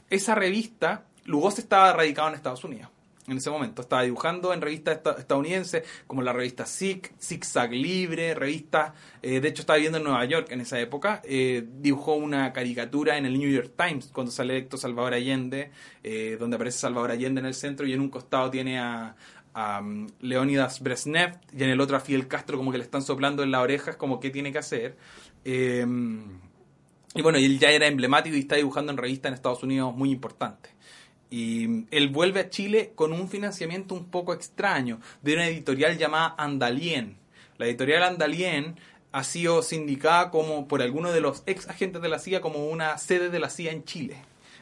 esa 0.08 0.36
revista, 0.36 1.04
Lugosi 1.24 1.62
estaba 1.62 1.92
radicado 1.92 2.28
en 2.28 2.34
Estados 2.36 2.62
Unidos 2.62 2.93
en 3.26 3.38
ese 3.38 3.50
momento. 3.50 3.82
Estaba 3.82 4.02
dibujando 4.02 4.52
en 4.52 4.60
revistas 4.60 5.00
estadounidenses 5.18 5.82
como 6.06 6.22
la 6.22 6.32
revista 6.32 6.66
Zig, 6.66 7.12
Zigzag 7.18 7.72
Libre, 7.72 8.34
revistas, 8.34 8.92
eh, 9.22 9.40
de 9.40 9.48
hecho 9.48 9.62
estaba 9.62 9.76
viviendo 9.76 9.98
en 9.98 10.04
Nueva 10.04 10.24
York 10.24 10.48
en 10.50 10.60
esa 10.60 10.78
época, 10.80 11.22
eh, 11.24 11.66
dibujó 11.80 12.14
una 12.14 12.52
caricatura 12.52 13.16
en 13.16 13.26
el 13.26 13.38
New 13.38 13.50
York 13.50 13.72
Times 13.76 14.10
cuando 14.12 14.30
sale 14.30 14.54
electo 14.54 14.76
Salvador 14.76 15.14
Allende, 15.14 15.70
eh, 16.02 16.36
donde 16.38 16.56
aparece 16.56 16.78
Salvador 16.78 17.12
Allende 17.12 17.40
en 17.40 17.46
el 17.46 17.54
centro 17.54 17.86
y 17.86 17.92
en 17.92 18.00
un 18.00 18.10
costado 18.10 18.50
tiene 18.50 18.78
a, 18.78 19.16
um, 19.80 20.06
Leonidas 20.20 20.80
Brezhnev 20.80 21.38
y 21.52 21.62
en 21.62 21.70
el 21.70 21.80
otro 21.80 21.96
a 21.96 22.00
Fidel 22.00 22.28
Castro 22.28 22.58
como 22.58 22.72
que 22.72 22.78
le 22.78 22.84
están 22.84 23.02
soplando 23.02 23.42
en 23.42 23.50
las 23.50 23.62
orejas 23.62 23.96
como 23.96 24.20
qué 24.20 24.30
tiene 24.30 24.52
que 24.52 24.58
hacer. 24.58 24.96
y 25.44 27.22
bueno, 27.22 27.38
él 27.38 27.58
ya 27.60 27.70
era 27.70 27.86
emblemático 27.86 28.36
y 28.36 28.40
está 28.40 28.56
dibujando 28.56 28.90
en 28.90 28.98
revistas 28.98 29.30
en 29.30 29.34
Estados 29.34 29.62
Unidos 29.62 29.94
muy 29.94 30.10
importantes. 30.10 30.73
Y 31.36 31.86
él 31.90 32.10
vuelve 32.10 32.38
a 32.38 32.48
Chile 32.48 32.92
con 32.94 33.12
un 33.12 33.28
financiamiento 33.28 33.96
un 33.96 34.04
poco 34.04 34.32
extraño 34.32 35.00
de 35.20 35.34
una 35.34 35.48
editorial 35.48 35.98
llamada 35.98 36.36
Andalien. 36.38 37.16
La 37.58 37.66
editorial 37.66 38.04
Andalien 38.04 38.76
ha 39.10 39.24
sido 39.24 39.60
sindicada 39.62 40.30
como 40.30 40.68
por 40.68 40.80
algunos 40.80 41.12
de 41.12 41.20
los 41.20 41.42
ex 41.46 41.68
agentes 41.68 42.00
de 42.02 42.08
la 42.08 42.20
CIA 42.20 42.40
como 42.40 42.68
una 42.68 42.98
sede 42.98 43.30
de 43.30 43.40
la 43.40 43.50
CIA 43.50 43.72
en 43.72 43.82
Chile. 43.82 44.16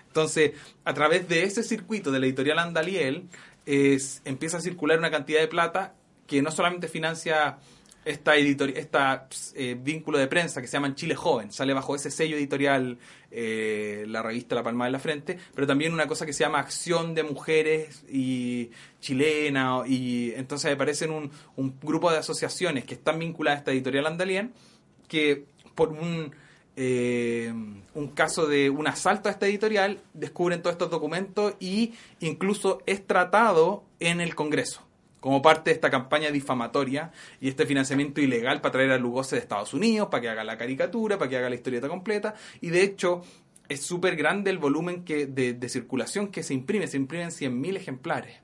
Entonces, 0.06 0.52
a 0.86 0.94
través 0.94 1.28
de 1.28 1.42
ese 1.42 1.62
circuito 1.62 2.10
de 2.10 2.20
la 2.20 2.24
editorial 2.24 2.58
Andaliel, 2.58 3.28
es, 3.66 4.22
empieza 4.24 4.56
a 4.56 4.62
circular 4.62 4.98
una 4.98 5.10
cantidad 5.10 5.40
de 5.40 5.48
plata 5.48 5.92
que 6.26 6.40
no 6.40 6.50
solamente 6.50 6.88
financia 6.88 7.58
esta 8.04 8.36
editorial, 8.36 8.78
esta 8.78 9.28
eh, 9.54 9.76
vínculo 9.80 10.18
de 10.18 10.26
prensa 10.26 10.60
que 10.60 10.66
se 10.66 10.72
llama 10.72 10.94
Chile 10.94 11.14
Joven, 11.14 11.52
sale 11.52 11.72
bajo 11.72 11.94
ese 11.94 12.10
sello 12.10 12.36
editorial 12.36 12.98
eh, 13.30 14.04
la 14.08 14.22
revista 14.22 14.54
La 14.54 14.62
Palma 14.62 14.86
de 14.86 14.90
la 14.90 14.98
Frente, 14.98 15.38
pero 15.54 15.66
también 15.66 15.92
una 15.92 16.06
cosa 16.06 16.26
que 16.26 16.32
se 16.32 16.44
llama 16.44 16.58
Acción 16.58 17.14
de 17.14 17.22
Mujeres 17.22 18.04
y 18.08 18.70
Chilena, 19.00 19.82
y 19.86 20.32
entonces 20.34 20.72
aparecen 20.72 21.10
un, 21.10 21.30
un 21.56 21.78
grupo 21.80 22.10
de 22.10 22.18
asociaciones 22.18 22.84
que 22.84 22.94
están 22.94 23.18
vinculadas 23.18 23.58
a 23.58 23.60
esta 23.60 23.72
editorial 23.72 24.06
andalien, 24.06 24.52
que 25.08 25.44
por 25.74 25.90
un, 25.90 26.34
eh, 26.76 27.52
un 27.94 28.08
caso 28.08 28.46
de 28.46 28.70
un 28.70 28.86
asalto 28.86 29.28
a 29.28 29.32
esta 29.32 29.46
editorial 29.46 30.00
descubren 30.12 30.60
todos 30.60 30.74
estos 30.74 30.90
documentos 30.90 31.54
y 31.60 31.94
incluso 32.20 32.82
es 32.86 33.06
tratado 33.06 33.84
en 34.00 34.20
el 34.20 34.34
Congreso 34.34 34.82
como 35.22 35.40
parte 35.40 35.70
de 35.70 35.74
esta 35.76 35.88
campaña 35.88 36.32
difamatoria 36.32 37.12
y 37.40 37.48
este 37.48 37.64
financiamiento 37.64 38.20
ilegal 38.20 38.60
para 38.60 38.72
traer 38.72 38.90
a 38.90 38.98
Lugosi 38.98 39.36
de 39.36 39.40
Estados 39.40 39.72
Unidos, 39.72 40.08
para 40.10 40.20
que 40.20 40.28
haga 40.28 40.42
la 40.42 40.58
caricatura, 40.58 41.16
para 41.16 41.30
que 41.30 41.36
haga 41.36 41.48
la 41.48 41.54
historieta 41.54 41.88
completa. 41.88 42.34
Y 42.60 42.70
de 42.70 42.82
hecho, 42.82 43.22
es 43.68 43.82
súper 43.82 44.16
grande 44.16 44.50
el 44.50 44.58
volumen 44.58 45.04
que, 45.04 45.26
de, 45.26 45.68
circulación 45.68 46.26
que 46.26 46.42
se 46.42 46.54
imprime. 46.54 46.88
Se 46.88 46.96
imprimen 46.96 47.28
100.000 47.28 47.76
ejemplares. 47.76 48.40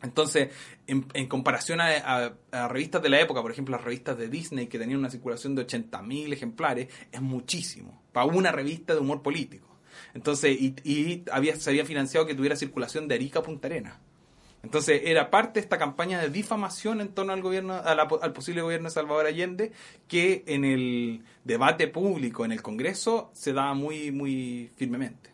Entonces, 0.00 0.50
en, 0.86 1.26
comparación 1.26 1.80
a, 1.80 2.34
revistas 2.68 3.02
de 3.02 3.08
la 3.08 3.20
época, 3.20 3.42
por 3.42 3.50
ejemplo, 3.50 3.74
las 3.74 3.84
revistas 3.84 4.16
de 4.16 4.28
Disney, 4.28 4.68
que 4.68 4.78
tenían 4.78 5.00
una 5.00 5.10
circulación 5.10 5.56
de 5.56 5.66
80.000 5.66 6.32
ejemplares, 6.32 6.86
es 7.10 7.20
muchísimo. 7.20 8.00
Para 8.12 8.26
una 8.26 8.52
revista 8.52 8.94
de 8.94 9.00
humor 9.00 9.22
político. 9.22 9.66
Entonces, 10.14 10.56
y, 10.56 11.24
había, 11.32 11.56
se 11.56 11.68
había 11.68 11.84
financiado 11.84 12.28
que 12.28 12.36
tuviera 12.36 12.54
circulación 12.54 13.08
de 13.08 13.16
Arica 13.16 13.40
a 13.40 13.42
Punta 13.42 13.66
Arenas. 13.66 13.98
Entonces 14.62 15.02
era 15.04 15.30
parte 15.30 15.60
de 15.60 15.64
esta 15.64 15.78
campaña 15.78 16.20
de 16.20 16.28
difamación 16.28 17.00
en 17.00 17.08
torno 17.08 17.32
al 17.32 17.42
gobierno, 17.42 17.74
al 17.74 18.32
posible 18.32 18.62
gobierno 18.62 18.88
de 18.88 18.94
Salvador 18.94 19.26
Allende, 19.26 19.72
que 20.06 20.44
en 20.46 20.64
el 20.64 21.24
debate 21.44 21.88
público 21.88 22.44
en 22.44 22.52
el 22.52 22.62
Congreso 22.62 23.30
se 23.32 23.52
daba 23.52 23.74
muy, 23.74 24.12
muy 24.12 24.70
firmemente. 24.76 25.30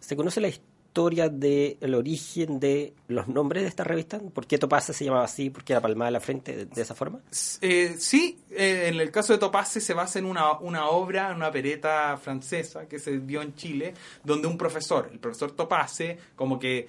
¿Se 0.00 0.14
conoce 0.14 0.40
la 0.40 0.48
historia 0.48 1.28
del 1.28 1.94
origen 1.94 2.58
de 2.58 2.94
los 3.08 3.28
nombres 3.28 3.64
de 3.64 3.68
esta 3.68 3.84
revista? 3.84 4.18
¿Por 4.18 4.46
qué 4.46 4.56
Topace 4.56 4.94
se 4.94 5.04
llamaba 5.04 5.24
así? 5.24 5.50
¿Por 5.50 5.62
qué 5.62 5.74
era 5.74 5.82
palmada 5.82 6.10
la 6.10 6.20
frente 6.20 6.64
de, 6.64 6.80
esa 6.82 6.94
forma? 6.94 7.20
Eh, 7.60 7.96
sí, 7.98 8.38
eh, 8.50 8.86
en 8.88 8.98
el 8.98 9.10
caso 9.10 9.34
de 9.34 9.38
Topace 9.38 9.80
se 9.80 9.92
basa 9.92 10.18
en 10.18 10.24
una, 10.24 10.58
una 10.60 10.88
obra, 10.88 11.34
una 11.34 11.50
pereta 11.50 12.16
francesa 12.16 12.88
que 12.88 12.98
se 12.98 13.18
dio 13.18 13.42
en 13.42 13.54
Chile, 13.54 13.92
donde 14.24 14.48
un 14.48 14.56
profesor, 14.56 15.10
el 15.12 15.18
profesor 15.18 15.52
Topace, 15.52 16.18
como 16.34 16.58
que 16.58 16.86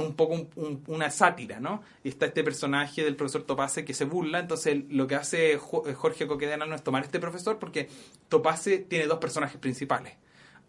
un 0.00 0.14
poco 0.14 0.48
una 0.86 1.10
sátira, 1.10 1.60
¿no? 1.60 1.82
Y 2.04 2.08
está 2.08 2.26
este 2.26 2.42
personaje 2.44 3.04
del 3.04 3.16
profesor 3.16 3.42
Topace 3.42 3.84
que 3.84 3.94
se 3.94 4.04
burla, 4.04 4.38
entonces 4.40 4.84
lo 4.88 5.06
que 5.06 5.14
hace 5.14 5.52
eh, 5.52 5.58
Jorge 5.58 6.26
Coquedenano 6.26 6.74
es 6.74 6.82
tomar 6.82 7.04
este 7.04 7.18
profesor 7.18 7.58
porque 7.58 7.88
Topace 8.28 8.78
tiene 8.78 9.06
dos 9.06 9.18
personajes 9.18 9.58
principales. 9.58 10.14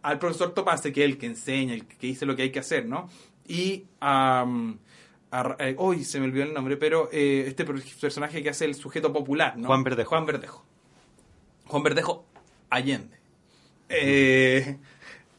Al 0.02 0.20
profesor 0.20 0.54
Topace, 0.54 0.92
que 0.94 1.04
es 1.04 1.10
el 1.10 1.18
que 1.18 1.26
enseña, 1.26 1.74
el 1.74 1.86
que 1.86 2.08
dice 2.08 2.26
lo 2.26 2.36
que 2.36 2.44
hay 2.44 2.52
que 2.52 2.60
hacer, 2.60 2.86
¿no? 2.86 3.10
Y 3.48 3.86
eh, 4.02 5.76
hoy 5.78 6.04
se 6.04 6.20
me 6.20 6.26
olvidó 6.26 6.44
el 6.44 6.54
nombre, 6.54 6.78
pero 6.78 7.10
eh, 7.12 7.46
este 7.48 7.66
personaje 7.66 8.44
que 8.44 8.50
hace 8.50 8.66
el 8.66 8.76
sujeto 8.76 9.12
popular, 9.12 9.58
¿no? 9.58 9.68
Juan 9.68 9.84
Verdejo. 9.84 10.10
Juan 10.10 10.26
Verdejo. 10.26 10.66
Juan 11.66 11.84
Verdejo 11.84 12.26
Allende. 12.70 13.18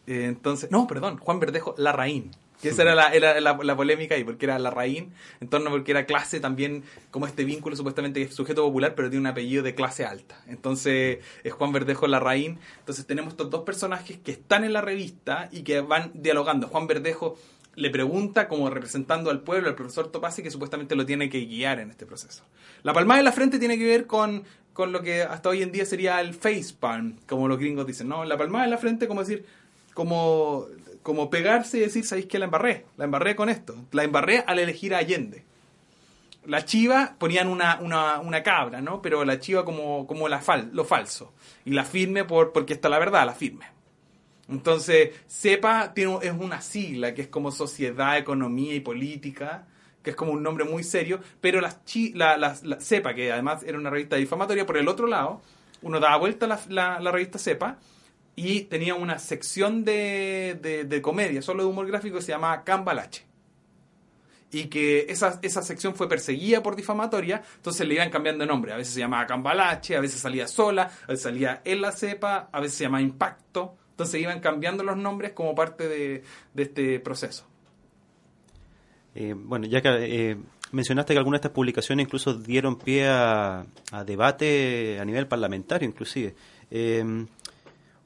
entonces, 0.06 0.70
no, 0.70 0.86
perdón, 0.86 1.18
Juan 1.18 1.38
Verdejo 1.38 1.74
Larraín. 1.78 2.30
Que 2.60 2.70
esa 2.70 2.82
era, 2.82 2.94
la, 2.94 3.12
era 3.12 3.40
la, 3.40 3.76
polémica 3.76 4.16
ahí, 4.16 4.24
porque 4.24 4.46
era 4.46 4.58
la 4.58 4.70
raíz, 4.70 5.04
en 5.40 5.48
torno 5.48 5.70
porque 5.70 5.92
era 5.92 6.06
clase 6.06 6.40
también, 6.40 6.82
como 7.10 7.26
este 7.26 7.44
vínculo 7.44 7.76
supuestamente 7.76 8.20
es 8.20 8.34
sujeto 8.34 8.64
popular, 8.64 8.94
pero 8.96 9.08
tiene 9.10 9.20
un 9.20 9.26
apellido 9.28 9.62
de 9.62 9.74
clase 9.74 10.04
alta. 10.04 10.42
Entonces 10.48 11.18
es 11.44 11.52
Juan 11.52 11.72
Verdejo 11.72 12.08
la 12.08 12.18
raíz. 12.18 12.56
Entonces 12.80 13.06
tenemos 13.06 13.34
estos 13.34 13.50
dos 13.50 13.62
personajes 13.62 14.18
que 14.18 14.32
están 14.32 14.64
en 14.64 14.72
la 14.72 14.80
revista 14.80 15.48
y 15.52 15.62
que 15.62 15.80
van 15.80 16.10
dialogando. 16.14 16.66
Juan 16.66 16.86
Verdejo 16.86 17.38
le 17.78 17.90
pregunta 17.90 18.48
como 18.48 18.68
representando 18.70 19.30
al 19.30 19.40
pueblo, 19.40 19.68
al 19.68 19.76
profesor 19.76 20.10
Topasi, 20.10 20.42
que 20.42 20.50
supuestamente 20.50 20.96
lo 20.96 21.06
tiene 21.06 21.30
que 21.30 21.40
guiar 21.44 21.78
en 21.78 21.90
este 21.90 22.06
proceso. 22.06 22.42
La 22.82 22.92
palmada 22.92 23.18
de 23.18 23.24
la 23.24 23.32
frente 23.32 23.58
tiene 23.58 23.78
que 23.78 23.86
ver 23.86 24.06
con, 24.06 24.42
con 24.72 24.90
lo 24.90 25.00
que 25.00 25.22
hasta 25.22 25.48
hoy 25.48 25.62
en 25.62 25.70
día 25.70 25.84
sería 25.84 26.20
el 26.20 26.34
facepalm, 26.34 27.16
como 27.28 27.46
los 27.46 27.58
gringos 27.58 27.86
dicen, 27.86 28.08
¿no? 28.08 28.24
La 28.24 28.36
palmada 28.36 28.64
de 28.64 28.70
la 28.70 28.78
frente, 28.78 29.06
como 29.06 29.20
decir, 29.20 29.46
como 29.94 30.66
como 31.08 31.30
pegarse 31.30 31.78
y 31.78 31.80
decir, 31.80 32.04
¿sabéis 32.04 32.26
que 32.26 32.38
la 32.38 32.44
embarré? 32.44 32.84
La 32.98 33.06
embarré 33.06 33.34
con 33.34 33.48
esto. 33.48 33.74
La 33.92 34.04
embarré 34.04 34.44
al 34.46 34.58
elegir 34.58 34.94
a 34.94 34.98
Allende. 34.98 35.42
La 36.44 36.66
chiva 36.66 37.16
ponían 37.18 37.48
una, 37.48 37.78
una, 37.80 38.20
una 38.20 38.42
cabra, 38.42 38.82
¿no? 38.82 39.00
Pero 39.00 39.24
la 39.24 39.40
chiva 39.40 39.64
como, 39.64 40.06
como 40.06 40.28
la 40.28 40.42
fal, 40.42 40.68
lo 40.74 40.84
falso. 40.84 41.32
Y 41.64 41.70
la 41.70 41.84
firme 41.84 42.24
por, 42.24 42.52
porque 42.52 42.74
está 42.74 42.90
la 42.90 42.98
verdad, 42.98 43.24
la 43.24 43.32
firme. 43.32 43.64
Entonces, 44.50 45.12
CEPA 45.26 45.94
tiene, 45.94 46.18
es 46.20 46.32
una 46.32 46.60
sigla 46.60 47.14
que 47.14 47.22
es 47.22 47.28
como 47.28 47.52
Sociedad, 47.52 48.18
Economía 48.18 48.74
y 48.74 48.80
Política, 48.80 49.66
que 50.02 50.10
es 50.10 50.16
como 50.16 50.32
un 50.32 50.42
nombre 50.42 50.66
muy 50.66 50.82
serio, 50.82 51.20
pero 51.40 51.62
la, 51.62 51.74
la, 52.12 52.36
la, 52.36 52.80
CEPA, 52.80 53.14
que 53.14 53.32
además 53.32 53.62
era 53.62 53.78
una 53.78 53.88
revista 53.88 54.16
difamatoria, 54.16 54.66
por 54.66 54.76
el 54.76 54.88
otro 54.88 55.06
lado, 55.06 55.40
uno 55.80 56.00
daba 56.00 56.18
vuelta 56.18 56.46
la, 56.46 56.60
la, 56.68 57.00
la 57.00 57.10
revista 57.10 57.38
CEPA 57.38 57.78
y 58.38 58.60
tenía 58.62 58.94
una 58.94 59.18
sección 59.18 59.84
de, 59.84 60.86
de, 60.88 61.02
comedia, 61.02 61.42
solo 61.42 61.64
de 61.64 61.68
humor 61.68 61.88
gráfico, 61.88 62.18
que 62.18 62.22
se 62.22 62.30
llamaba 62.30 62.62
Cambalache. 62.62 63.24
Y 64.52 64.66
que 64.66 65.06
esa, 65.08 65.40
esa 65.42 65.60
sección 65.60 65.96
fue 65.96 66.08
perseguida 66.08 66.62
por 66.62 66.76
difamatoria, 66.76 67.42
entonces 67.56 67.84
le 67.84 67.94
iban 67.94 68.10
cambiando 68.10 68.44
de 68.44 68.48
nombre. 68.48 68.72
A 68.72 68.76
veces 68.76 68.94
se 68.94 69.00
llamaba 69.00 69.26
Cambalache, 69.26 69.96
a 69.96 70.00
veces 70.00 70.20
salía 70.20 70.46
sola, 70.46 70.84
a 70.84 71.06
veces 71.08 71.24
salía 71.24 71.62
en 71.64 71.80
la 71.80 71.90
cepa, 71.90 72.48
a 72.52 72.60
veces 72.60 72.78
se 72.78 72.84
llamaba 72.84 73.02
Impacto. 73.02 73.74
Entonces 73.90 74.20
iban 74.20 74.38
cambiando 74.38 74.84
los 74.84 74.96
nombres 74.96 75.32
como 75.32 75.56
parte 75.56 75.88
de, 75.88 76.22
este 76.54 77.00
proceso. 77.00 77.44
Eh, 79.16 79.34
bueno, 79.36 79.66
ya 79.66 79.82
que 79.82 80.30
eh, 80.30 80.36
mencionaste 80.70 81.12
que 81.12 81.18
algunas 81.18 81.40
de 81.40 81.48
estas 81.48 81.56
publicaciones 81.56 82.06
incluso 82.06 82.34
dieron 82.34 82.78
pie 82.78 83.08
a, 83.08 83.66
debate 84.06 85.00
a 85.00 85.04
nivel 85.04 85.26
parlamentario, 85.26 85.88
inclusive. 85.88 86.36
Eh, 86.70 87.26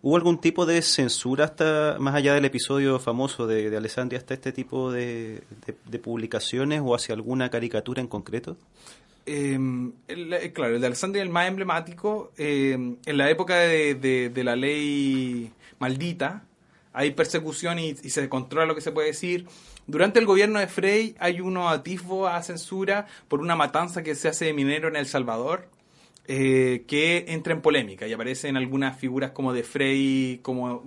¿Hubo 0.04 0.16
algún 0.16 0.38
tipo 0.38 0.66
de 0.66 0.82
censura 0.82 1.44
hasta 1.44 1.96
más 2.00 2.16
allá 2.16 2.34
del 2.34 2.44
episodio 2.44 2.98
famoso 2.98 3.46
de, 3.46 3.70
de 3.70 3.76
Alessandria 3.76 4.18
hasta 4.18 4.34
este 4.34 4.50
tipo 4.50 4.90
de, 4.90 5.44
publicaciones 6.02 6.82
o 6.84 6.96
hacia 6.96 7.14
alguna 7.14 7.50
caricatura 7.50 8.00
en 8.00 8.08
concreto? 8.08 8.56
Em, 9.26 9.92
eh, 10.08 10.50
claro, 10.52 10.74
el 10.74 10.80
de 10.80 10.88
Alessandria 10.88 11.22
es 11.22 11.26
el 11.28 11.32
más 11.32 11.46
emblemático. 11.46 12.32
Em, 12.36 12.96
en 13.06 13.16
la 13.16 13.30
época 13.30 13.56
de, 13.58 14.32
la 14.34 14.56
ley 14.56 15.52
maldita 15.78 16.42
hay 16.92 17.12
persecución 17.12 17.78
y, 17.78 17.90
y, 17.90 18.10
se 18.10 18.28
controla 18.28 18.66
lo 18.66 18.74
que 18.74 18.80
se 18.80 18.90
puede 18.90 19.06
decir. 19.06 19.46
Durante 19.86 20.18
el 20.18 20.26
gobierno 20.26 20.58
de 20.58 20.66
Frey 20.66 21.14
hay 21.20 21.40
unos 21.40 21.72
atisbos 21.72 22.28
a 22.28 22.42
censura 22.42 23.06
por 23.28 23.40
una 23.40 23.54
matanza 23.54 24.02
que 24.02 24.16
se 24.16 24.26
hace 24.26 24.46
de 24.46 24.52
minero 24.52 24.88
en 24.88 24.96
El 24.96 25.06
Salvador 25.06 25.68
eh, 26.26 26.84
que 26.86 27.24
entra 27.28 27.52
en 27.52 27.60
polémica 27.60 28.06
y 28.06 28.12
aparecen 28.12 28.56
algunas 28.56 28.98
figuras 28.98 29.32
como 29.32 29.52
de 29.52 29.62
Frey, 29.62 30.40
como 30.42 30.82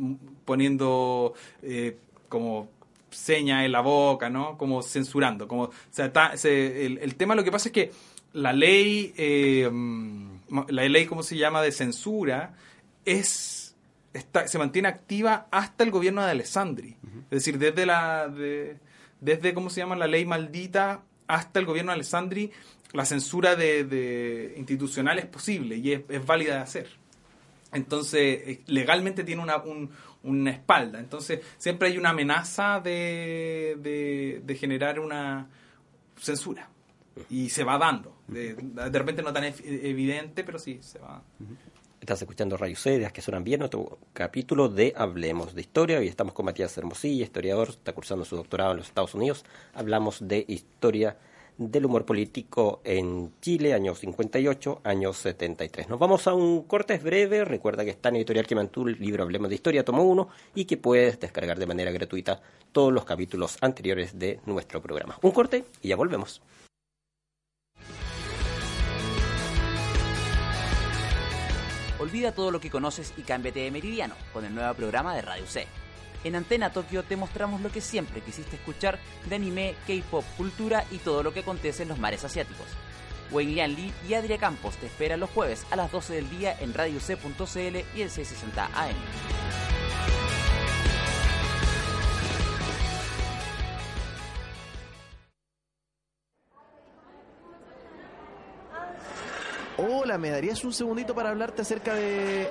poniendo 0.45 1.33
eh, 1.61 1.97
como 2.29 2.69
seña 3.09 3.65
en 3.65 3.71
la 3.71 3.81
boca, 3.81 4.29
¿no? 4.29 4.57
Como 4.57 4.81
censurando. 4.81 5.47
Como, 5.47 5.63
o 5.63 5.73
sea, 5.91 6.11
el, 6.43 7.15
tema 7.15 7.35
lo 7.35 7.43
que 7.43 7.51
pasa 7.51 7.69
es 7.69 7.73
que 7.73 7.91
la 8.33 8.53
ley, 8.53 9.13
eh, 9.17 9.69
la 10.69 10.83
ley, 10.83 11.05
¿cómo 11.05 11.23
se 11.23 11.37
llama?, 11.37 11.61
de 11.61 11.71
censura, 11.71 12.53
es 13.05 13.65
está, 14.15 14.47
se 14.47 14.57
mantiene 14.57 14.87
activa 14.87 15.47
hasta 15.51 15.83
el 15.83 15.91
gobierno 15.91 16.23
de 16.23 16.31
Alessandri. 16.31 16.95
Es 17.25 17.43
decir, 17.43 17.59
desde 17.59 17.85
la 17.85 18.27
de, 18.27 18.77
desde 19.19 19.53
cómo 19.53 19.69
se 19.69 19.81
llama 19.81 19.95
la 19.95 20.07
ley 20.07 20.25
maldita 20.25 21.01
hasta 21.27 21.59
el 21.59 21.65
gobierno 21.65 21.91
de 21.91 21.95
Alessandri, 21.95 22.51
la 22.95 23.05
censura 23.05 23.55
de, 23.55 24.53
institucional 24.57 25.19
es 25.19 25.25
posible 25.25 25.75
y 25.75 25.93
es, 25.93 26.25
válida 26.25 26.55
de 26.55 26.61
hacer. 26.61 26.89
Entonces, 27.71 28.21
eh, 28.21 28.61
legalmente 28.67 29.23
tiene 29.23 29.43
una, 29.43 30.49
espalda. 30.49 30.99
Entonces, 30.99 31.41
siempre 31.57 31.89
hay 31.89 31.97
una 31.97 32.11
amenaza 32.11 32.79
de, 32.79 34.41
de, 34.43 34.55
generar 34.55 34.99
una 34.99 35.47
censura. 36.17 36.69
Y 37.29 37.49
se 37.49 37.63
va 37.63 37.77
dando. 37.77 38.17
De, 38.27 38.55
repente 38.91 39.21
no 39.21 39.31
tan 39.31 39.43
evidente, 39.43 40.43
pero 40.43 40.59
sí 40.59 40.79
se 40.81 40.99
va. 40.99 41.21
Estás 41.99 42.21
escuchando 42.21 42.57
Radio 42.57 42.75
C, 42.75 43.09
que 43.11 43.21
suenan 43.21 43.43
bien, 43.43 43.63
otro 43.63 43.99
capítulo 44.13 44.69
de 44.69 44.93
Hablemos 44.95 45.55
de 45.55 45.61
Historia. 45.61 45.97
Hoy 45.97 46.07
estamos 46.07 46.33
con 46.33 46.45
Matías 46.45 46.77
Hermosilla, 46.77 47.23
historiador, 47.23 47.69
está 47.69 47.93
cursando 47.93 48.25
su 48.25 48.35
doctorado 48.35 48.71
en 48.71 48.77
los 48.77 48.87
Estados 48.87 49.15
Unidos. 49.15 49.43
Hablamos 49.73 50.27
de 50.27 50.45
historia 50.47 51.17
del 51.57 51.85
humor 51.85 52.05
político 52.05 52.81
en 52.83 53.33
Chile, 53.41 53.73
años 53.73 53.99
58, 53.99 54.81
años 54.83 55.17
73. 55.17 55.89
Nos 55.89 55.99
vamos 55.99 56.27
a 56.27 56.33
un 56.33 56.63
corte 56.63 56.97
breve. 56.97 57.45
Recuerda 57.45 57.83
que 57.83 57.91
está 57.91 58.09
en 58.09 58.17
Editorial 58.17 58.47
Quimantú 58.47 58.87
el 58.87 58.99
libro 58.99 59.23
Hablemos 59.23 59.49
de 59.49 59.55
Historia, 59.55 59.85
tomo 59.85 60.03
uno, 60.03 60.29
y 60.53 60.65
que 60.65 60.77
puedes 60.77 61.19
descargar 61.19 61.57
de 61.57 61.65
manera 61.65 61.91
gratuita 61.91 62.41
todos 62.71 62.91
los 62.91 63.05
capítulos 63.05 63.57
anteriores 63.61 64.17
de 64.17 64.39
nuestro 64.45 64.81
programa. 64.81 65.17
Un 65.21 65.31
corte 65.31 65.65
y 65.81 65.89
ya 65.89 65.95
volvemos. 65.95 66.41
Olvida 71.99 72.33
todo 72.33 72.51
lo 72.51 72.59
que 72.59 72.69
conoces 72.69 73.13
y 73.17 73.21
cámbiate 73.21 73.61
de 73.61 73.71
meridiano 73.71 74.15
con 74.33 74.45
el 74.45 74.53
nuevo 74.53 74.73
programa 74.73 75.15
de 75.15 75.21
Radio 75.21 75.47
C. 75.47 75.65
En 76.25 76.35
Antena 76.35 76.71
Tokio 76.71 77.03
te 77.03 77.15
mostramos 77.17 77.61
lo 77.61 77.71
que 77.71 77.81
siempre 77.81 78.19
quisiste 78.19 78.55
escuchar 78.55 78.97
de 79.29 79.35
anime, 79.35 79.75
K-pop, 79.85 80.25
cultura 80.37 80.83
y 80.89 80.97
todo 80.97 81.21
lo 81.21 81.31
que 81.31 81.41
acontece 81.41 81.83
en 81.83 81.89
los 81.89 81.99
mares 81.99 82.23
asiáticos. 82.23 82.65
Wayne 83.29 83.53
Yan 83.53 83.75
Lee 83.75 83.93
y 84.09 84.15
Adria 84.15 84.39
Campos 84.39 84.75
te 84.77 84.87
esperan 84.87 85.19
los 85.19 85.29
jueves 85.29 85.67
a 85.69 85.75
las 85.75 85.91
12 85.91 86.15
del 86.15 86.29
día 86.31 86.57
en 86.59 86.73
Radio 86.73 86.99
C.cl 86.99 87.77
y 87.95 88.01
el 88.01 88.09
660 88.09 88.65
AM. 88.65 88.95
Hola, 99.77 100.17
¿me 100.17 100.31
darías 100.31 100.63
un 100.63 100.73
segundito 100.73 101.13
para 101.13 101.29
hablarte 101.29 101.61
acerca 101.61 101.93
de... 101.93 102.49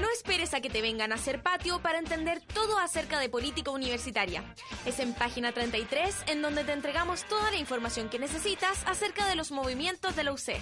No 0.00 0.08
esperes 0.12 0.52
a 0.54 0.60
que 0.60 0.68
te 0.68 0.82
vengan 0.82 1.12
a 1.12 1.14
hacer 1.14 1.42
patio 1.42 1.80
para 1.80 1.98
entender 1.98 2.40
todo 2.40 2.78
acerca 2.78 3.18
de 3.18 3.28
política 3.28 3.70
universitaria. 3.70 4.42
Es 4.84 5.00
en 5.00 5.14
página 5.14 5.52
33 5.52 6.14
en 6.26 6.42
donde 6.42 6.64
te 6.64 6.72
entregamos 6.72 7.24
toda 7.24 7.50
la 7.50 7.56
información 7.56 8.08
que 8.08 8.18
necesitas 8.18 8.84
acerca 8.86 9.26
de 9.26 9.36
los 9.36 9.50
movimientos 9.50 10.14
de 10.16 10.24
la 10.24 10.32
UC. 10.32 10.56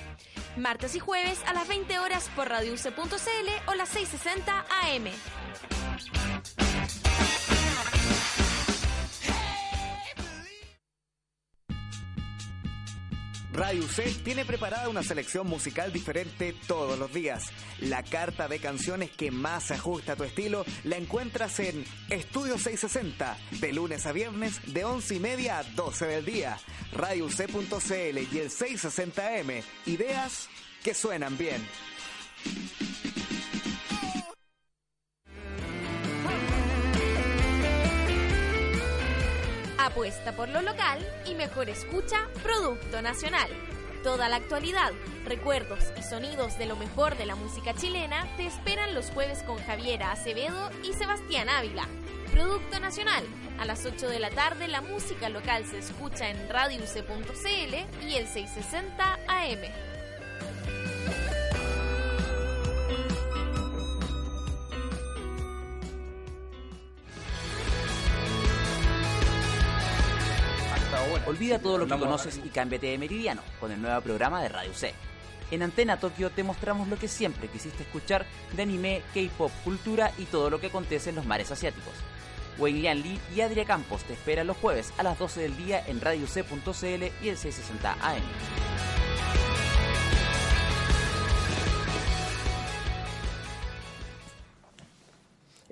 Martes 0.57 0.95
y 0.95 1.01
jueves 1.01 1.41
a 1.47 1.53
las 1.53 1.67
20 1.67 1.99
horas 1.99 2.31
por 2.37 2.49
radiouc.cl 2.49 3.51
o 3.67 3.75
las 3.75 3.89
660 3.89 4.67
AM. 4.83 7.04
Radio 13.55 13.87
C 13.87 14.13
tiene 14.25 14.45
preparada 14.45 14.89
una 14.89 15.05
selección 15.05 15.47
musical 15.47 15.93
diferente 15.93 16.57
todos 16.67 16.99
los 16.99 17.13
días. 17.13 17.53
La 17.79 18.03
carta 18.03 18.49
de 18.49 18.59
canciones 18.59 19.13
que 19.13 19.31
más 19.31 19.65
se 19.65 19.75
ajusta 19.75 20.15
a 20.15 20.17
tu 20.17 20.25
estilo 20.25 20.65
la 20.83 20.97
encuentras 20.97 21.61
en 21.61 21.85
Estudio 22.11 22.59
660, 22.59 23.39
de 23.61 23.73
lunes 23.73 24.07
a 24.07 24.13
viernes, 24.13 24.61
de 24.75 24.85
11 24.85 25.15
y 25.15 25.21
media 25.21 25.59
a 25.61 25.63
12 25.63 26.05
del 26.05 26.25
día. 26.25 26.59
Radio 26.95 27.31
C.cl 27.31 28.19
y 28.33 28.39
el 28.39 28.51
660M. 28.51 29.63
Ideas 29.87 30.49
que 30.83 30.93
suenan 30.93 31.39
bien. 31.39 31.65
Apuesta 39.87 40.35
por 40.35 40.49
lo 40.49 40.63
local 40.63 40.99
y 41.27 41.35
mejor 41.35 41.69
escucha 41.69 42.29
Producto 42.43 43.03
Nacional. 43.03 43.49
Toda 44.03 44.31
la 44.31 44.37
actualidad, 44.37 44.93
recuerdos 45.27 45.93
y 45.99 46.03
sonidos 46.03 46.57
de 46.57 46.67
lo 46.67 46.77
mejor 46.77 47.19
de 47.19 47.27
la 47.27 47.35
música 47.35 47.75
chilena 47.75 48.27
te 48.39 48.47
esperan 48.47 48.95
los 48.95 49.11
jueves 49.11 49.43
con 49.43 49.59
Javiera 49.59 50.13
Acevedo 50.13 50.71
y 50.83 50.95
Sebastián 50.95 51.51
Ávila. 51.51 51.87
Producto 52.33 52.81
Nacional. 52.81 53.25
A 53.59 53.67
las 53.67 53.85
8 53.85 54.09
de 54.09 54.21
la 54.21 54.31
tarde 54.31 54.69
la 54.69 54.81
música 54.81 55.29
local 55.29 55.67
se 55.67 55.79
escucha 55.79 56.31
en 56.31 56.49
radiouc.cl 56.49 58.07
y 58.07 58.15
el 58.15 58.27
660 58.27 59.19
AM. 59.29 59.61
Olvida 71.27 71.59
todo 71.59 71.79
lo 71.79 71.87
que 71.87 71.99
conoces 71.99 72.41
y 72.45 72.49
cámbiate 72.49 72.89
de 72.89 72.99
meridiano 72.99 73.43
con 73.59 73.73
el 73.73 73.81
nuevo 73.81 74.01
programa 74.03 74.43
de 74.43 74.49
Radio 74.49 74.75
C. 74.75 74.95
En 75.51 75.63
Antena 75.63 75.99
Tokio 75.99 76.31
te 76.31 76.43
mostramos 76.43 76.89
lo 76.89 76.99
que 76.99 77.09
siempre 77.09 77.49
quisiste 77.49 77.83
escuchar 77.83 78.27
de 78.53 78.63
anime, 78.63 79.03
K-pop, 79.15 79.51
cultura 79.63 80.13
y 80.19 80.25
todo 80.25 80.51
lo 80.51 80.61
que 80.61 80.67
acontece 80.67 81.11
en 81.11 81.17
los 81.17 81.27
mares 81.27 81.51
asiáticos. 81.51 81.95
Wayne 82.59 82.83
Yan 82.83 83.03
Lee 83.03 83.21
y 83.35 83.41
Adria 83.41 83.65
Campos 83.65 84.05
te 84.05 84.13
esperan 84.13 84.47
los 84.47 84.57
jueves 84.57 84.93
a 84.99 85.03
las 85.03 85.19
12 85.19 85.41
del 85.41 85.57
día 85.57 85.83
en 85.87 86.01
radioc.cl 86.01 87.05
y 87.23 87.29
el 87.29 87.37
660 87.37 87.93
AM. 88.01 88.23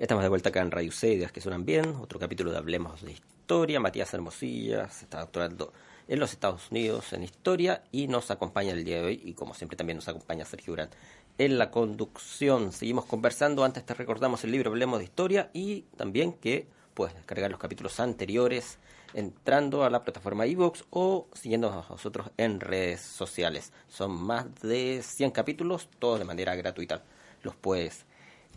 Estamos 0.03 0.21
de 0.21 0.27
vuelta 0.27 0.49
acá 0.49 0.59
en 0.59 0.69
Radio 0.69 0.91
C, 0.91 1.13
Ideas 1.13 1.31
que 1.31 1.39
suenan 1.39 1.63
bien, 1.63 1.95
otro 2.01 2.19
capítulo 2.19 2.51
de 2.51 2.57
Hablemos 2.57 3.03
de 3.03 3.13
Historia. 3.13 3.79
Matías 3.79 4.13
Hermosilla 4.13 4.89
se 4.89 5.05
está 5.05 5.21
doctorando 5.21 5.71
en 6.09 6.19
los 6.19 6.33
Estados 6.33 6.71
Unidos 6.71 7.13
en 7.13 7.23
Historia 7.23 7.85
y 7.89 8.09
nos 8.09 8.29
acompaña 8.29 8.73
el 8.73 8.83
día 8.83 8.97
de 8.97 9.05
hoy 9.05 9.21
y 9.23 9.33
como 9.33 9.53
siempre 9.53 9.77
también 9.77 9.95
nos 9.95 10.09
acompaña 10.09 10.43
Sergio 10.43 10.73
Urán 10.73 10.89
en 11.37 11.57
la 11.57 11.71
conducción. 11.71 12.73
Seguimos 12.73 13.05
conversando, 13.05 13.63
antes 13.63 13.85
te 13.85 13.93
recordamos 13.93 14.43
el 14.43 14.51
libro 14.51 14.71
Hablemos 14.71 14.99
de 14.99 15.05
Historia 15.05 15.49
y 15.53 15.83
también 15.95 16.33
que 16.33 16.67
puedes 16.95 17.15
descargar 17.15 17.49
los 17.49 17.61
capítulos 17.61 17.97
anteriores 18.01 18.79
entrando 19.13 19.85
a 19.85 19.89
la 19.89 20.03
plataforma 20.03 20.45
iVoox 20.45 20.83
o 20.89 21.27
siguiéndonos 21.31 21.85
a 21.85 21.93
nosotros 21.93 22.29
en 22.35 22.59
redes 22.59 22.99
sociales. 22.99 23.71
Son 23.87 24.11
más 24.11 24.53
de 24.61 25.01
100 25.01 25.31
capítulos, 25.31 25.87
todos 25.97 26.19
de 26.19 26.25
manera 26.25 26.55
gratuita. 26.55 27.03
Los 27.41 27.55
puedes 27.55 28.05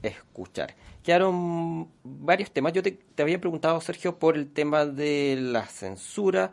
escuchar. 0.03 0.75
Quedaron 1.03 1.89
varios 2.03 2.51
temas. 2.51 2.73
Yo 2.73 2.83
te, 2.83 2.99
había 3.19 3.41
preguntado, 3.41 3.81
Sergio, 3.81 4.19
por 4.19 4.37
el 4.37 4.53
tema 4.53 4.87
de 4.87 5.37
la 5.41 5.65
censura. 5.67 6.53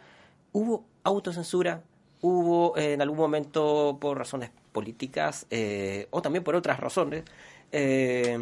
¿Hubo 0.51 0.85
autocensura? 1.03 1.83
¿Hubo 2.21 2.77
eh, 2.77 2.93
en 2.93 3.01
algún 3.01 3.17
momento 3.17 3.97
por 3.99 4.17
razones 4.17 4.51
políticas 4.71 5.45
eh, 5.49 6.07
o 6.11 6.21
también 6.21 6.43
por 6.43 6.55
otras 6.55 6.79
razones 6.79 7.23
eh, 7.71 8.37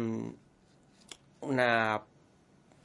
una, 1.40 2.02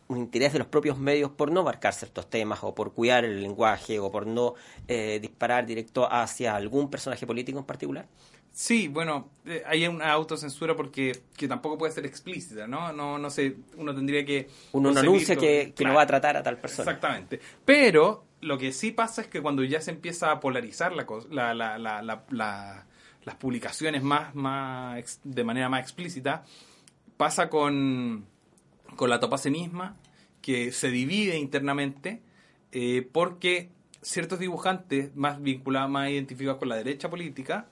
un 0.07 0.17
interés 0.17 0.53
de 0.53 0.59
los 0.59 0.67
propios 0.67 0.97
medios 0.97 1.31
por 1.31 1.51
no 1.51 1.59
abarcar 1.61 1.93
ciertos 1.93 2.29
temas 2.29 2.59
o 2.63 2.73
por 2.73 2.93
cuidar 2.93 3.25
el 3.25 3.41
lenguaje 3.41 3.99
o 3.99 4.11
por 4.11 4.25
no 4.25 4.55
disparar 4.87 5.65
directo 5.65 6.11
hacia 6.11 6.55
algún 6.55 6.89
personaje 6.89 7.27
político 7.27 7.59
en 7.59 7.65
particular? 7.65 8.07
Sí, 8.57 8.87
bueno, 8.87 9.29
eh, 9.45 9.61
hay 9.67 9.85
una 9.85 10.11
autocensura 10.11 10.75
porque 10.75 11.21
que 11.35 11.47
tampoco 11.47 11.77
puede 11.77 11.93
ser 11.93 12.07
explícita, 12.07 12.65
¿no? 12.65 12.91
No, 12.91 13.19
no 13.19 13.29
sé, 13.29 13.55
uno 13.75 13.93
tendría 13.93 14.25
que... 14.25 14.49
Uno 14.71 14.91
no 14.91 14.99
anuncia 14.99 15.35
que, 15.35 15.75
no 15.85 15.93
va 15.93 16.01
a 16.01 16.07
tratar 16.07 16.37
a 16.37 16.41
tal 16.41 16.57
persona. 16.57 16.89
Exactamente. 16.91 17.39
Pero 17.63 18.25
lo 18.41 18.57
que 18.57 18.71
sí 18.71 18.91
pasa 18.91 19.21
es 19.21 19.27
que 19.27 19.43
cuando 19.43 19.63
ya 19.63 19.79
se 19.79 19.91
empieza 19.91 20.31
a 20.31 20.39
polarizar 20.39 20.91
la, 20.91 21.05
la, 21.53 21.77
la, 21.77 22.85
las 23.21 23.35
publicaciones 23.35 24.01
más, 24.01 24.33
más 24.33 25.19
de 25.23 25.43
manera 25.43 25.69
más 25.69 25.81
explícita, 25.81 26.43
pasa 27.15 27.51
con, 27.51 28.25
con 28.95 29.11
la 29.11 29.19
topase 29.19 29.51
misma, 29.51 29.97
que 30.41 30.71
se 30.71 30.89
divide 30.89 31.37
internamente, 31.37 32.23
eh, 32.71 33.07
porque 33.11 33.69
ciertos 34.01 34.39
dibujantes 34.39 35.15
más 35.15 35.39
vinculados, 35.39 35.91
más 35.91 36.09
identificados 36.09 36.57
con 36.57 36.69
la 36.69 36.75
derecha 36.75 37.07
política, 37.07 37.67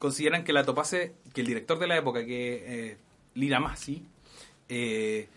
consideran 0.00 0.44
que 0.44 0.54
la 0.54 0.64
topase, 0.64 1.14
que 1.34 1.42
el 1.42 1.46
director 1.46 1.78
de 1.78 1.86
la 1.86 1.96
época, 1.96 2.24
que 2.24 2.64
eh, 2.90 2.96
Lira 3.34 3.60
Masi, 3.60 4.02
eh, 4.70 5.28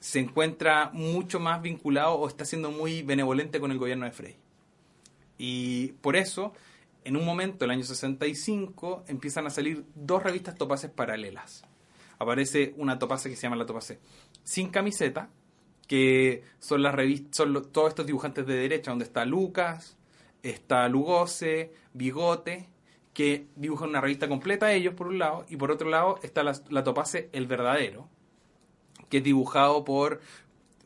se 0.00 0.18
encuentra 0.18 0.90
mucho 0.92 1.38
más 1.38 1.62
vinculado 1.62 2.14
o 2.14 2.26
está 2.26 2.44
siendo 2.44 2.72
muy 2.72 3.02
benevolente 3.02 3.60
con 3.60 3.70
el 3.70 3.78
gobierno 3.78 4.06
de 4.06 4.10
Frey. 4.10 4.36
Y 5.38 5.92
por 6.02 6.16
eso, 6.16 6.52
en 7.04 7.16
un 7.16 7.24
momento, 7.24 7.64
el 7.64 7.70
año 7.70 7.84
65, 7.84 9.04
empiezan 9.06 9.46
a 9.46 9.50
salir 9.50 9.84
dos 9.94 10.22
revistas 10.22 10.56
topaces 10.56 10.90
paralelas. 10.90 11.64
aparece 12.18 12.74
una 12.76 12.98
Topase 12.98 13.30
que 13.30 13.36
se 13.36 13.42
llama 13.42 13.54
la 13.54 13.66
Topase 13.66 14.00
sin 14.42 14.70
camiseta, 14.70 15.30
que 15.86 16.42
son 16.58 16.82
las 16.82 16.92
revistas, 16.92 17.36
son 17.36 17.70
todos 17.70 17.90
estos 17.90 18.04
dibujantes 18.04 18.46
de 18.46 18.56
derecha, 18.56 18.90
donde 18.90 19.04
está 19.04 19.24
Lucas, 19.24 19.96
está 20.42 20.88
Lugose, 20.88 21.72
Bigote, 21.92 22.68
que 23.18 23.48
dibujan 23.56 23.88
una 23.88 24.00
revista 24.00 24.28
completa 24.28 24.72
ellos 24.72 24.94
por 24.94 25.08
un 25.08 25.18
lado, 25.18 25.44
y 25.48 25.56
por 25.56 25.72
otro 25.72 25.90
lado 25.90 26.20
está 26.22 26.44
la, 26.44 26.56
la 26.70 26.84
Topase 26.84 27.28
El 27.32 27.48
Verdadero, 27.48 28.08
que 29.08 29.16
es 29.16 29.24
dibujado 29.24 29.84
por 29.84 30.20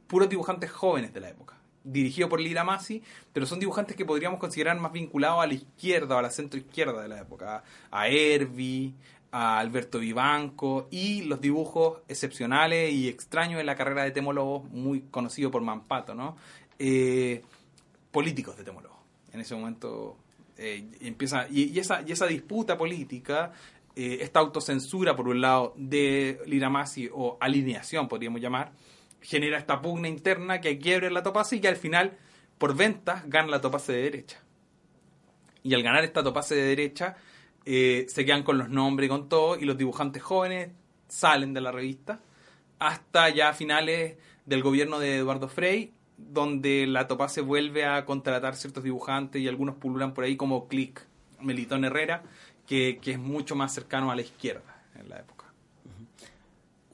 puros 0.07 0.31
dibujantes 0.31 0.71
jóvenes 0.71 1.13
de 1.13 1.21
la 1.21 1.29
época 1.29 1.59
dirigido 1.85 2.31
por 2.31 2.41
Lira 2.41 2.65
Masi, 2.65 3.03
pero 3.35 3.45
son 3.45 3.61
dibujantes 3.61 3.97
que 3.97 4.07
podríamos 4.07 4.41
considerar 4.41 4.81
más 4.81 4.93
vinculados 4.93 5.43
a 5.43 5.47
la 5.47 5.53
izquierda 5.53 6.17
o 6.17 6.19
a 6.21 6.23
la 6.23 6.31
centro 6.31 6.59
izquierda 6.59 7.03
de 7.03 7.09
la 7.09 7.21
época, 7.21 7.65
a 7.91 8.09
Herbi, 8.09 8.95
a 9.31 9.59
Alberto 9.59 9.99
Vivanco 9.99 10.89
y 10.91 11.23
los 11.23 11.39
dibujos 11.39 11.99
excepcionales 12.09 12.95
y 12.95 13.09
extraños 13.09 13.61
en 13.61 13.67
la 13.67 13.75
carrera 13.75 14.05
de 14.05 14.13
Temólogo, 14.13 14.63
muy 14.71 15.03
conocido 15.11 15.51
por 15.51 15.61
Mampato, 15.61 16.15
¿no? 16.15 16.37
Eh, 16.79 17.43
políticos 18.11 18.57
de 18.57 18.65
Temólogo. 18.65 19.03
En 19.33 19.41
ese 19.41 19.55
momento 19.55 20.17
eh, 20.57 20.85
empieza, 21.01 21.47
y, 21.51 21.79
esa, 21.79 22.03
y 22.03 22.13
esa 22.13 22.27
disputa 22.27 22.77
política, 22.77 23.53
eh, 23.97 24.19
esta 24.21 24.41
autocensura 24.41 25.17
por 25.17 25.29
un 25.29 25.41
lado 25.41 25.75
de 25.77 26.41
Lira 26.47 26.71
Masi 26.71 27.09
o 27.13 27.37
alineación, 27.41 28.09
podríamos 28.09 28.41
llamar, 28.41 28.73
genera 29.21 29.59
esta 29.59 29.81
pugna 29.81 30.09
interna 30.09 30.61
que 30.61 30.79
quiebre 30.79 31.11
la 31.11 31.23
topase 31.23 31.57
y 31.57 31.61
que 31.61 31.69
al 31.69 31.77
final, 31.77 32.17
por 32.59 32.77
ventas, 32.77 33.29
gana 33.29 33.49
la 33.49 33.61
topase 33.61 33.93
de 33.93 34.03
derecha. 34.03 34.41
Y 35.63 35.75
al 35.75 35.83
ganar 35.83 36.05
esta 36.05 36.23
topase 36.23 36.55
de 36.55 36.63
derecha, 36.63 37.17
eh, 37.65 38.07
se 38.09 38.25
quedan 38.25 38.43
con 38.43 38.59
los 38.59 38.69
nombres 38.69 39.07
y 39.07 39.09
con 39.11 39.29
todo, 39.29 39.57
y 39.57 39.65
los 39.65 39.79
dibujantes 39.79 40.23
jóvenes 40.23 40.71
salen 41.09 41.53
de 41.55 41.61
la 41.61 41.71
revista 41.71 42.21
hasta 42.83 43.29
ya 43.29 43.53
finales 43.53 44.17
del 44.45 44.63
gobierno 44.63 44.99
de 44.99 45.19
Eduardo 45.19 45.49
Frey, 45.49 45.93
donde 46.31 46.87
la 46.87 47.07
topase 47.07 47.41
vuelve 47.41 47.85
a 47.85 48.05
contratar 48.05 48.57
ciertos 48.57 48.85
dibujantes 48.85 49.41
y 49.43 49.49
algunos 49.49 49.77
pululan 49.77 50.15
por 50.15 50.25
ahí 50.25 50.37
como 50.37 50.69
Click, 50.69 51.07
Melitón 51.41 51.85
Herrera, 51.85 52.23
que, 52.67 52.99
que 53.03 53.13
es 53.13 53.19
mucho 53.19 53.55
más 53.57 53.75
cercano 53.75 54.11
a 54.11 54.17
la 54.17 54.23
izquierda 54.23 54.85
en 54.99 55.09
la 55.09 55.19
época. 55.19 55.53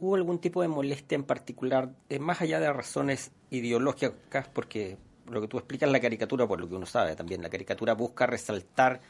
¿Hubo 0.01 0.15
algún 0.15 0.39
tipo 0.39 0.63
de 0.63 0.69
molestia 0.69 1.17
en 1.17 1.25
particular, 1.25 1.91
más 2.21 2.41
allá 2.41 2.61
de 2.61 2.73
razones 2.73 3.33
ideológicas? 3.51 4.49
Porque 4.49 4.97
lo 5.29 5.41
que 5.41 5.49
tú 5.49 5.59
explicas 5.59 5.91
la 5.91 6.01
caricatura, 6.01 6.47
por 6.47 6.61
lo 6.61 6.69
que 6.69 6.77
uno 6.77 6.87
sabe 6.87 7.17
también, 7.17 7.43
la 7.43 7.51
caricatura 7.51 7.95
busca 7.95 8.27
resaltar 8.27 9.01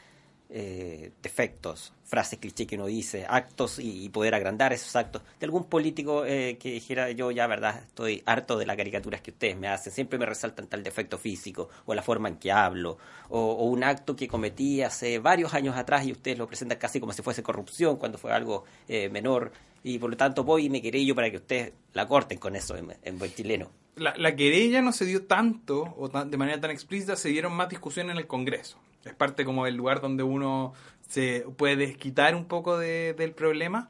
eh, 0.51 1.11
defectos, 1.21 1.93
frases 2.03 2.39
cliché 2.39 2.65
que 2.65 2.75
uno 2.75 2.87
dice, 2.87 3.25
actos 3.29 3.77
y, 3.77 4.09
poder 4.09 4.33
agrandar 4.33 4.73
esos 4.73 4.95
actos. 4.95 5.21
De 5.39 5.45
algún 5.45 5.65
político 5.65 6.25
eh, 6.25 6.57
que 6.59 6.71
dijera 6.71 7.11
yo 7.11 7.29
ya, 7.29 7.45
verdad, 7.45 7.83
estoy 7.83 8.23
harto 8.25 8.57
de 8.57 8.65
las 8.65 8.75
caricaturas 8.75 9.21
que 9.21 9.29
ustedes 9.31 9.55
me 9.57 9.67
hacen, 9.67 9.93
siempre 9.93 10.17
me 10.17 10.25
resaltan 10.25 10.67
tal 10.67 10.81
defecto 10.83 11.19
físico 11.19 11.69
o 11.85 11.93
la 11.93 12.01
forma 12.01 12.29
en 12.29 12.37
que 12.37 12.51
hablo 12.51 12.97
o, 13.29 13.65
un 13.65 13.83
acto 13.83 14.15
que 14.15 14.27
cometí 14.27 14.81
hace 14.81 15.19
varios 15.19 15.53
años 15.53 15.77
atrás 15.77 16.05
y 16.05 16.11
ustedes 16.11 16.37
lo 16.37 16.47
presentan 16.47 16.79
casi 16.79 16.99
como 16.99 17.13
si 17.13 17.21
fuese 17.21 17.43
corrupción 17.43 17.97
cuando 17.97 18.17
fue 18.17 18.31
algo 18.31 18.63
eh, 18.87 19.09
menor 19.09 19.51
y 19.83 19.99
por 19.99 20.09
lo 20.09 20.17
tanto 20.17 20.43
voy 20.43 20.65
y 20.65 20.69
me 20.69 20.81
querello 20.81 21.13
para 21.13 21.29
que 21.29 21.37
ustedes 21.37 21.73
la 21.93 22.07
corten 22.07 22.39
con 22.39 22.55
eso 22.55 22.75
en, 22.75 22.95
en 23.03 23.19
buen 23.19 23.33
chileno. 23.33 23.69
La, 23.99 24.15
la, 24.17 24.35
querella 24.35 24.81
no 24.81 24.91
se 24.91 25.05
dio 25.05 25.25
tanto 25.25 25.93
o 25.97 26.07
de 26.07 26.37
manera 26.37 26.59
tan 26.59 26.71
explícita, 26.71 27.15
se 27.15 27.29
dieron 27.29 27.53
más 27.53 27.69
discusiones 27.69 28.13
en 28.13 28.17
el 28.17 28.27
Congreso 28.27 28.79
es 29.05 29.13
parte 29.13 29.45
como 29.45 29.65
del 29.65 29.75
lugar 29.75 30.01
donde 30.01 30.23
uno 30.23 30.73
se 31.07 31.45
puede 31.57 31.75
desquitar 31.75 32.35
un 32.35 32.45
poco 32.45 32.77
del 32.77 33.31
problema. 33.33 33.89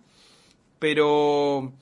Pero, 0.80 1.74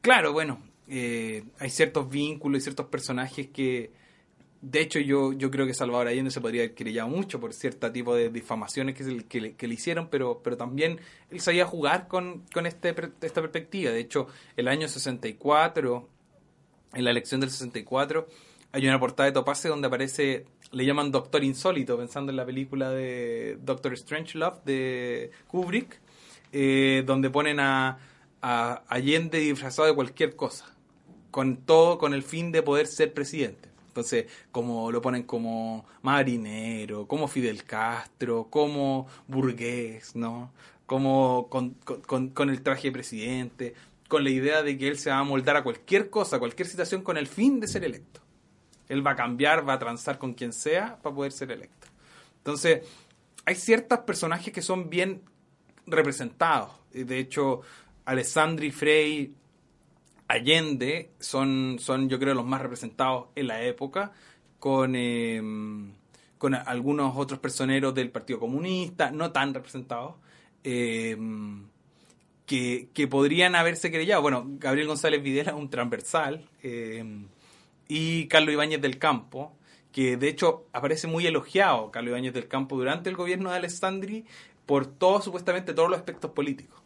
claro, 0.00 0.32
bueno, 0.32 0.60
eh, 0.88 1.44
hay 1.58 1.70
ciertos 1.70 2.08
vínculos 2.08 2.60
y 2.60 2.62
ciertos 2.62 2.86
personajes 2.86 3.48
que, 3.48 3.90
de 4.60 4.80
hecho, 4.80 5.00
yo, 5.00 5.32
yo 5.32 5.50
creo 5.50 5.66
que 5.66 5.74
Salvador 5.74 6.08
Allende 6.08 6.30
se 6.30 6.40
podría 6.40 6.62
haber 6.62 6.74
querellado 6.74 7.08
mucho 7.08 7.40
por 7.40 7.52
cierto 7.52 7.90
tipo 7.90 8.14
de 8.14 8.30
difamaciones 8.30 8.94
que, 8.94 9.24
que, 9.24 9.54
que, 9.54 9.68
le 9.68 9.74
hicieron, 9.74 10.08
pero, 10.08 10.40
pero 10.44 10.56
también 10.56 11.00
él 11.30 11.40
sabía 11.40 11.66
jugar 11.66 12.06
con, 12.06 12.44
con 12.52 12.66
este, 12.66 12.94
esta 13.20 13.40
perspectiva. 13.40 13.90
De 13.90 14.00
hecho, 14.00 14.28
el 14.56 14.68
año 14.68 14.86
64, 14.86 16.08
en 16.96 17.04
la 17.04 17.10
elección 17.10 17.40
del 17.40 17.50
64, 17.50 18.26
hay 18.72 18.88
una 18.88 18.98
portada 18.98 19.26
de 19.26 19.32
Topase 19.32 19.68
donde 19.68 19.86
aparece, 19.86 20.46
le 20.72 20.86
llaman 20.86 21.12
Doctor 21.12 21.44
Insólito, 21.44 21.96
pensando 21.98 22.30
en 22.30 22.36
la 22.36 22.46
película 22.46 22.90
de 22.90 23.58
Doctor 23.62 23.92
Strange 23.92 24.38
Love 24.38 24.64
de 24.64 25.30
Kubrick, 25.46 26.00
eh, 26.52 27.02
donde 27.06 27.28
ponen 27.28 27.60
a, 27.60 27.98
a 28.40 28.82
Allende 28.88 29.38
disfrazado 29.38 29.88
de 29.88 29.94
cualquier 29.94 30.36
cosa, 30.36 30.74
con 31.30 31.58
todo 31.58 31.98
con 31.98 32.14
el 32.14 32.22
fin 32.22 32.50
de 32.50 32.62
poder 32.62 32.86
ser 32.86 33.12
presidente. 33.12 33.68
Entonces, 33.88 34.26
como 34.50 34.90
lo 34.90 35.02
ponen 35.02 35.22
como 35.22 35.84
marinero, 36.02 37.06
como 37.06 37.28
Fidel 37.28 37.64
Castro, 37.64 38.48
como 38.50 39.06
burgués, 39.26 40.16
¿no? 40.16 40.50
Como 40.86 41.48
con, 41.48 41.70
con, 42.06 42.28
con, 42.28 42.50
el 42.50 42.62
traje 42.62 42.88
de 42.88 42.92
presidente, 42.92 43.74
con 44.08 44.24
la 44.24 44.30
idea 44.30 44.62
de 44.62 44.78
que 44.78 44.88
él 44.88 44.98
se 44.98 45.10
va 45.10 45.18
a 45.18 45.24
moldar 45.24 45.56
a 45.56 45.62
cualquier 45.62 46.10
cosa, 46.10 46.38
cualquier 46.38 46.68
situación, 46.68 47.02
con 47.02 47.16
el 47.16 47.26
fin 47.26 47.60
de 47.60 47.68
ser 47.68 47.84
electo. 47.84 48.20
Él 48.88 49.04
va 49.04 49.12
a 49.12 49.16
cambiar, 49.16 49.68
va 49.68 49.74
a 49.74 49.78
transar 49.78 50.18
con 50.18 50.34
quien 50.34 50.52
sea 50.52 50.98
para 51.02 51.14
poder 51.14 51.32
ser 51.32 51.50
electo. 51.50 51.88
Entonces, 52.38 52.86
hay 53.44 53.54
ciertos 53.54 54.00
personajes 54.00 54.52
que 54.52 54.62
son 54.62 54.88
bien 54.88 55.22
representados. 55.86 56.70
De 56.92 57.18
hecho, 57.18 57.62
Alessandri 58.04 58.70
Frey, 58.70 59.34
Allende 60.28 61.12
son, 61.20 61.76
son, 61.78 62.08
yo 62.08 62.18
creo, 62.18 62.34
los 62.34 62.46
más 62.46 62.60
representados 62.60 63.28
en 63.34 63.46
la 63.46 63.62
época, 63.62 64.12
con, 64.58 64.96
em, 64.96 65.92
con 66.38 66.54
algunos 66.54 67.16
otros 67.16 67.38
personeros 67.38 67.94
del 67.94 68.10
Partido 68.10 68.40
Comunista, 68.40 69.10
no 69.10 69.30
tan 69.30 69.54
representados, 69.54 70.16
em, 70.64 71.68
que, 72.46 73.08
podrían 73.10 73.54
haberse 73.54 73.90
querellado. 73.90 74.22
Bueno, 74.22 74.44
Gabriel 74.58 74.86
González 74.88 75.22
Videla, 75.22 75.54
un 75.54 75.68
transversal. 75.68 76.48
Eh, 76.62 77.26
y 77.88 78.26
Carlos 78.28 78.52
Ibáñez 78.52 78.80
del 78.80 78.98
Campo, 78.98 79.56
que 79.92 80.16
de 80.16 80.28
hecho 80.28 80.66
aparece 80.72 81.06
muy 81.06 81.26
elogiado 81.26 81.90
Carlos 81.90 82.10
Ibáñez 82.10 82.34
del 82.34 82.48
Campo 82.48 82.76
durante 82.76 83.08
el 83.10 83.16
gobierno 83.16 83.50
de 83.50 83.56
Alessandri 83.56 84.24
por 84.66 84.86
todos, 84.86 85.24
supuestamente, 85.24 85.74
todos 85.74 85.88
los 85.88 85.98
aspectos 85.98 86.32
políticos. 86.32 86.82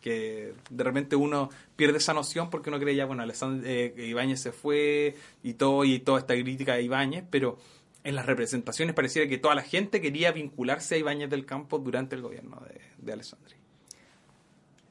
Que 0.00 0.54
de 0.70 0.84
repente 0.84 1.16
uno 1.16 1.50
pierde 1.76 1.98
esa 1.98 2.14
noción 2.14 2.50
porque 2.50 2.70
uno 2.70 2.78
cree 2.78 2.94
ya, 2.94 3.06
bueno, 3.06 3.24
eh, 3.64 3.94
Ibáñez 3.96 4.40
se 4.40 4.52
fue 4.52 5.14
y 5.42 5.54
todo, 5.54 5.84
y 5.84 5.98
toda 5.98 6.20
esta 6.20 6.34
crítica 6.34 6.74
a 6.74 6.80
Ibáñez, 6.80 7.24
pero 7.30 7.58
en 8.04 8.14
las 8.14 8.24
representaciones 8.24 8.94
pareciera 8.94 9.28
que 9.28 9.36
toda 9.36 9.54
la 9.54 9.62
gente 9.62 10.00
quería 10.00 10.32
vincularse 10.32 10.94
a 10.94 10.98
Ibáñez 10.98 11.28
del 11.28 11.44
Campo 11.44 11.78
durante 11.78 12.16
el 12.16 12.22
gobierno 12.22 12.62
de, 12.66 12.80
de 12.98 13.12
Alessandri. 13.12 13.59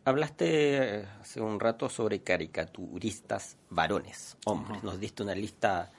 Hablaste 0.09 1.05
hace 1.21 1.39
un 1.39 1.59
rato 1.59 1.87
sobre 1.87 2.21
caricaturistas 2.21 3.57
varones, 3.69 4.37
hombres. 4.45 4.81
Nos 4.83 4.99
diste 4.99 5.21
una 5.21 5.35
lista 5.35 5.91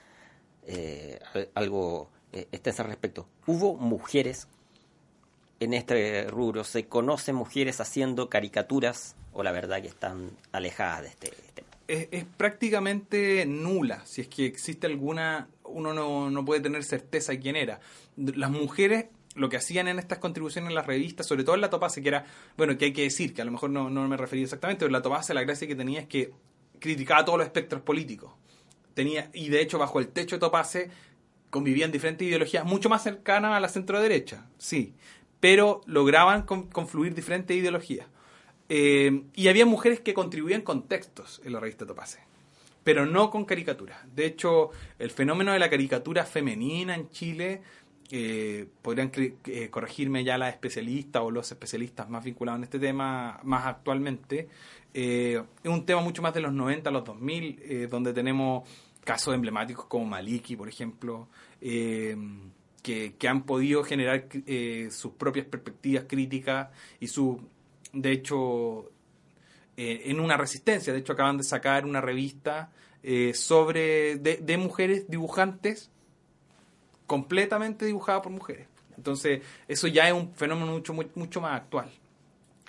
eh, 0.67 1.17
algo 1.53 2.09
eh, 2.33 2.45
extensa 2.51 2.83
al 2.83 2.89
respecto. 2.89 3.29
¿Hubo 3.47 3.75
mujeres 3.75 4.49
en 5.61 5.73
este 5.73 6.27
rubro? 6.27 6.65
¿Se 6.65 6.87
conocen 6.87 7.35
mujeres 7.35 7.79
haciendo 7.79 8.29
caricaturas 8.29 9.15
o 9.31 9.43
la 9.43 9.53
verdad 9.53 9.81
que 9.81 9.87
están 9.87 10.31
alejadas 10.51 11.03
de 11.03 11.07
este 11.07 11.31
tema? 11.53 11.69
Es, 11.87 12.25
prácticamente 12.35 13.45
nula. 13.45 14.05
Si 14.05 14.19
es 14.19 14.27
que 14.27 14.45
existe 14.45 14.87
alguna, 14.87 15.47
uno 15.63 15.93
no, 15.93 16.29
no 16.29 16.43
puede 16.43 16.59
tener 16.59 16.83
certeza 16.83 17.31
de 17.31 17.39
quién 17.39 17.55
era. 17.55 17.79
Las 18.17 18.51
mujeres 18.51 19.05
lo 19.35 19.49
que 19.49 19.57
hacían 19.57 19.87
en 19.87 19.99
estas 19.99 20.19
contribuciones 20.19 20.69
en 20.69 20.75
las 20.75 20.85
revistas, 20.85 21.25
sobre 21.25 21.43
todo 21.43 21.55
en 21.55 21.61
la 21.61 21.69
Topase, 21.69 22.01
que 22.01 22.09
era, 22.09 22.25
bueno, 22.57 22.77
que 22.77 22.85
hay 22.85 22.93
que 22.93 23.03
decir, 23.03 23.33
que 23.33 23.41
a 23.41 23.45
lo 23.45 23.51
mejor 23.51 23.69
no, 23.69 23.89
no 23.89 24.07
me 24.07 24.17
refería 24.17 24.43
exactamente, 24.43 24.79
pero 24.79 24.91
la 24.91 25.01
Topase 25.01 25.33
la 25.33 25.43
gracia 25.43 25.67
que 25.67 25.75
tenía 25.75 26.01
es 26.01 26.07
que 26.07 26.31
criticaba 26.79 27.23
todos 27.23 27.37
los 27.37 27.47
espectros 27.47 27.81
políticos. 27.81 28.33
Tenía, 28.93 29.29
y 29.33 29.49
de 29.49 29.61
hecho, 29.61 29.77
bajo 29.79 29.99
el 29.99 30.09
techo 30.09 30.35
de 30.35 30.39
Topase 30.39 30.89
convivían 31.49 31.91
diferentes 31.91 32.27
ideologías 32.27 32.65
mucho 32.65 32.89
más 32.89 33.03
cercanas 33.03 33.53
a 33.53 33.59
la 33.59 33.69
centro 33.69 34.01
derecha, 34.01 34.47
sí, 34.57 34.95
pero 35.39 35.81
lograban 35.85 36.43
confluir 36.43 37.13
diferentes 37.13 37.55
ideologías. 37.55 38.07
Eh, 38.69 39.23
y 39.35 39.49
había 39.49 39.65
mujeres 39.65 39.99
que 39.99 40.13
contribuían 40.13 40.61
con 40.61 40.87
textos 40.87 41.41
en 41.43 41.53
la 41.53 41.59
revista 41.59 41.85
Topase, 41.85 42.19
pero 42.83 43.05
no 43.05 43.29
con 43.29 43.45
caricaturas. 43.45 43.99
De 44.15 44.25
hecho, 44.25 44.71
el 44.97 45.11
fenómeno 45.11 45.51
de 45.51 45.59
la 45.59 45.69
caricatura 45.69 46.25
femenina 46.25 46.95
en 46.95 47.09
Chile 47.09 47.61
eh, 48.11 48.67
podrían 48.81 49.11
eh, 49.15 49.69
corregirme 49.69 50.23
ya 50.23 50.37
las 50.37 50.53
especialistas 50.53 51.21
o 51.21 51.31
los 51.31 51.51
especialistas 51.51 52.09
más 52.09 52.23
vinculados 52.23 52.59
en 52.59 52.63
este 52.63 52.79
tema 52.79 53.39
más 53.43 53.65
actualmente. 53.65 54.49
Eh, 54.93 55.41
es 55.63 55.69
un 55.69 55.85
tema 55.85 56.01
mucho 56.01 56.21
más 56.21 56.33
de 56.33 56.41
los 56.41 56.53
90 56.53 56.89
a 56.89 56.93
los 56.93 57.05
2000, 57.05 57.59
eh, 57.63 57.87
donde 57.89 58.13
tenemos 58.13 58.67
casos 59.03 59.33
emblemáticos 59.33 59.85
como 59.85 60.05
Maliki, 60.05 60.55
por 60.55 60.69
ejemplo, 60.69 61.27
que, 61.59 63.15
que, 63.17 63.27
han 63.27 63.43
podido 63.43 63.83
generar 63.83 64.27
sus 64.89 65.13
propias 65.13 65.45
perspectivas 65.47 66.05
críticas 66.07 66.69
y 66.99 67.07
su, 67.07 67.39
de 67.93 68.11
hecho, 68.11 68.91
eh, 69.77 70.03
en 70.11 70.19
una 70.19 70.37
resistencia. 70.37 70.93
De 70.93 70.99
hecho, 70.99 71.13
acaban 71.13 71.37
de 71.37 71.43
sacar 71.43 71.85
una 71.85 72.01
revista 72.01 72.71
eh, 73.03 73.33
sobre 73.33 74.17
de, 74.17 74.37
de 74.37 74.57
mujeres 74.57 75.09
dibujantes 75.09 75.90
completamente 77.11 77.85
dibujada 77.85 78.21
por 78.21 78.31
mujeres. 78.31 78.67
Entonces, 78.95 79.41
eso 79.67 79.85
ya 79.89 80.07
es 80.07 80.13
un 80.13 80.33
fenómeno 80.33 80.71
mucho, 80.71 80.93
mu- 80.93 81.03
mucho 81.15 81.41
más 81.41 81.57
actual, 81.59 81.89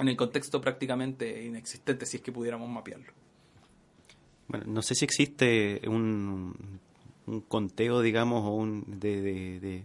en 0.01 0.09
el 0.09 0.17
contexto 0.17 0.61
prácticamente 0.61 1.45
inexistente, 1.45 2.07
si 2.07 2.17
es 2.17 2.25
que 2.25 2.33
pudiéramos 2.33 2.69
mapearlo. 2.69 3.13
Bueno, 4.49 4.65
no 4.67 4.83
sé 4.83 4.97
si 4.97 5.05
existe 5.05 5.81
un, 5.87 6.81
un 7.27 7.41
conteo, 7.43 8.01
digamos, 8.01 8.45
o 8.45 8.51
un 8.51 8.83
de, 8.99 9.23
de, 9.23 9.85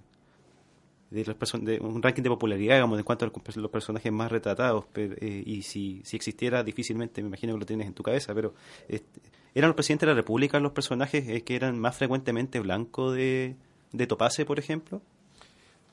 de, 1.12 1.24
los 1.24 1.38
de 1.62 1.80
un 1.80 2.02
ranking 2.02 2.24
de 2.24 2.30
popularidad, 2.30 2.78
digamos, 2.78 2.98
en 2.98 3.06
cuanto 3.06 3.26
a 3.26 3.32
los, 3.56 3.70
personajes 3.70 4.12
más 4.12 4.32
retratados. 4.32 4.86
eh, 4.96 5.44
y 5.46 5.62
si, 5.62 6.02
si 6.04 6.16
existiera, 6.16 6.64
difícilmente, 6.64 7.22
me 7.22 7.28
imagino 7.28 7.54
que 7.54 7.60
lo 7.60 7.66
tienes 7.68 7.86
en 7.86 7.94
tu 7.94 8.02
cabeza, 8.02 8.34
pero 8.34 8.56
este, 8.88 9.22
¿eran 9.54 9.68
los 9.70 9.76
presidentes 9.76 10.08
de 10.08 10.14
la 10.14 10.20
República 10.22 10.60
los 10.60 10.72
personajes 10.72 11.30
eh, 11.30 11.44
que 11.44 11.56
eran 11.56 11.78
más 11.78 11.96
frecuentemente 11.96 12.60
blancos 12.60 13.16
de, 13.16 13.56
de 13.92 14.08
Topace, 14.08 14.46
por 14.46 14.60
ejemplo? 14.60 15.02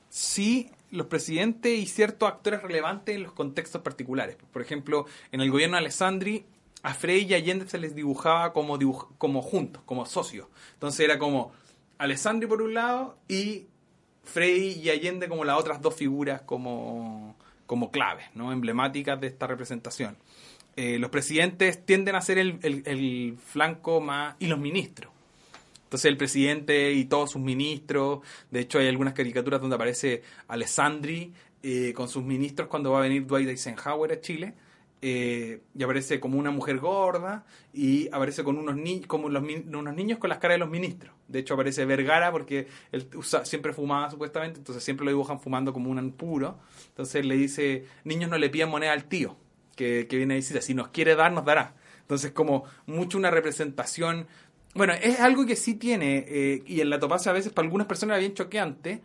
sí 0.09 0.69
los 0.91 1.07
presidentes 1.07 1.77
y 1.77 1.85
ciertos 1.87 2.29
actores 2.29 2.61
relevantes 2.61 3.15
en 3.15 3.23
los 3.23 3.33
contextos 3.33 3.81
particulares. 3.81 4.37
Por 4.53 4.61
ejemplo, 4.61 5.05
en 5.33 5.41
el 5.41 5.51
gobierno 5.51 5.75
de 5.75 5.79
Alessandri, 5.81 6.45
a 6.83 6.93
Frey 6.93 7.25
y 7.25 7.33
Allende 7.33 7.67
se 7.67 7.77
les 7.79 7.95
dibujaba 7.95 8.53
como, 8.53 8.77
dibuj- 8.79 9.09
como 9.17 9.41
juntos, 9.41 9.81
como 9.85 10.05
socios. 10.05 10.47
Entonces 10.73 11.01
era 11.01 11.19
como 11.19 11.51
Alessandri 11.97 12.47
por 12.47 12.61
un 12.61 12.73
lado 12.75 13.17
y 13.27 13.65
Frey 14.23 14.79
y 14.81 14.89
Allende 14.89 15.27
como 15.27 15.43
las 15.43 15.59
otras 15.59 15.81
dos 15.81 15.95
figuras 15.95 16.41
como, 16.43 17.35
como 17.65 17.91
claves, 17.91 18.27
¿no? 18.35 18.53
emblemáticas 18.53 19.19
de 19.19 19.27
esta 19.27 19.47
representación. 19.47 20.15
Eh, 20.77 20.97
los 20.99 21.09
presidentes 21.09 21.85
tienden 21.85 22.15
a 22.15 22.21
ser 22.21 22.37
el, 22.37 22.59
el- 22.61 22.83
el 22.85 23.37
flanco 23.43 23.99
más... 23.99 24.35
y 24.39 24.47
los 24.47 24.59
ministros. 24.59 25.11
Entonces 25.95 26.11
el 26.11 26.17
presidente 26.17 26.91
y 26.91 27.05
todos 27.05 27.31
sus 27.31 27.41
ministros, 27.41 28.19
de 28.51 28.59
hecho 28.59 28.79
hay 28.79 28.89
algunas 28.89 29.13
caricaturas 29.13 29.61
donde 29.61 29.77
aparece 29.77 30.23
Alessandri 30.49 31.31
eh, 31.63 31.93
con 31.93 32.09
sus 32.09 32.21
ministros 32.21 32.67
cuando 32.67 32.91
va 32.91 32.99
a 32.99 33.03
venir 33.03 33.25
Dwight 33.25 33.47
Eisenhower 33.47 34.11
a 34.11 34.19
Chile, 34.19 34.55
eh, 35.01 35.61
y 35.73 35.83
aparece 35.83 36.19
como 36.19 36.37
una 36.37 36.51
mujer 36.51 36.79
gorda 36.79 37.45
y 37.73 38.09
aparece 38.11 38.43
con 38.43 38.57
unos, 38.57 38.75
ni 38.75 39.03
como 39.03 39.29
los, 39.29 39.41
unos 39.41 39.95
niños 39.95 40.19
con 40.19 40.29
las 40.29 40.39
caras 40.39 40.55
de 40.55 40.59
los 40.59 40.69
ministros. 40.69 41.15
De 41.29 41.39
hecho 41.39 41.53
aparece 41.53 41.85
Vergara 41.85 42.29
porque 42.29 42.67
él 42.91 43.07
usa- 43.15 43.45
siempre 43.45 43.71
fumaba 43.71 44.11
supuestamente, 44.11 44.59
entonces 44.59 44.83
siempre 44.83 45.05
lo 45.05 45.11
dibujan 45.11 45.39
fumando 45.39 45.71
como 45.71 45.89
un 45.91 46.11
puro. 46.11 46.59
Entonces 46.89 47.25
le 47.25 47.37
dice, 47.37 47.85
niños 48.03 48.29
no 48.29 48.37
le 48.37 48.49
piden 48.49 48.67
moneda 48.67 48.91
al 48.91 49.05
tío 49.05 49.37
que, 49.77 50.07
que 50.09 50.17
viene 50.17 50.33
a 50.33 50.35
decir, 50.35 50.61
si 50.61 50.73
nos 50.73 50.89
quiere 50.89 51.15
dar, 51.15 51.31
nos 51.31 51.45
dará. 51.45 51.75
Entonces 52.01 52.33
como 52.33 52.65
mucho 52.85 53.17
una 53.17 53.31
representación 53.31 54.27
bueno, 54.75 54.93
es 54.93 55.19
algo 55.19 55.45
que 55.45 55.55
sí 55.55 55.75
tiene, 55.75 56.25
eh, 56.27 56.63
y 56.67 56.81
en 56.81 56.89
la 56.89 56.99
topacia 56.99 57.31
a 57.31 57.33
veces 57.33 57.51
para 57.51 57.65
algunas 57.65 57.87
personas 57.87 58.15
era 58.15 58.19
bien 58.19 58.33
choqueante, 58.33 59.01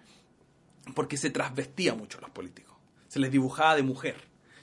porque 0.95 1.17
se 1.17 1.31
trasvestía 1.31 1.95
mucho 1.95 2.19
a 2.19 2.23
los 2.23 2.31
políticos. 2.31 2.77
Se 3.09 3.19
les 3.19 3.31
dibujaba 3.31 3.77
de 3.77 3.83
mujer. 3.83 4.17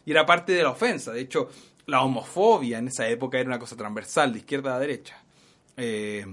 Y 0.05 0.11
era 0.11 0.25
parte 0.25 0.53
de 0.53 0.63
la 0.63 0.69
ofensa. 0.71 1.11
De 1.11 1.21
hecho, 1.21 1.49
la 1.85 2.01
homofobia 2.01 2.77
en 2.77 2.87
esa 2.87 3.07
época 3.07 3.39
era 3.39 3.47
una 3.47 3.59
cosa 3.59 3.75
transversal, 3.75 4.33
de 4.33 4.39
izquierda 4.39 4.75
a 4.75 4.79
derecha. 4.79 5.21
Eh, 5.77 6.25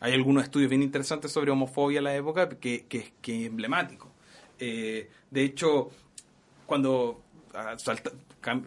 hay 0.00 0.12
algunos 0.12 0.44
estudios 0.44 0.68
bien 0.70 0.82
interesantes 0.82 1.30
sobre 1.32 1.50
homofobia 1.50 1.98
en 1.98 2.04
la 2.04 2.14
época 2.14 2.48
que, 2.48 2.86
que, 2.86 3.12
que 3.20 3.40
es 3.42 3.46
emblemático. 3.46 4.10
Eh, 4.58 5.08
de 5.30 5.42
hecho, 5.42 5.90
cuando 6.66 7.22
ah, 7.54 7.76
salta- 7.78 8.12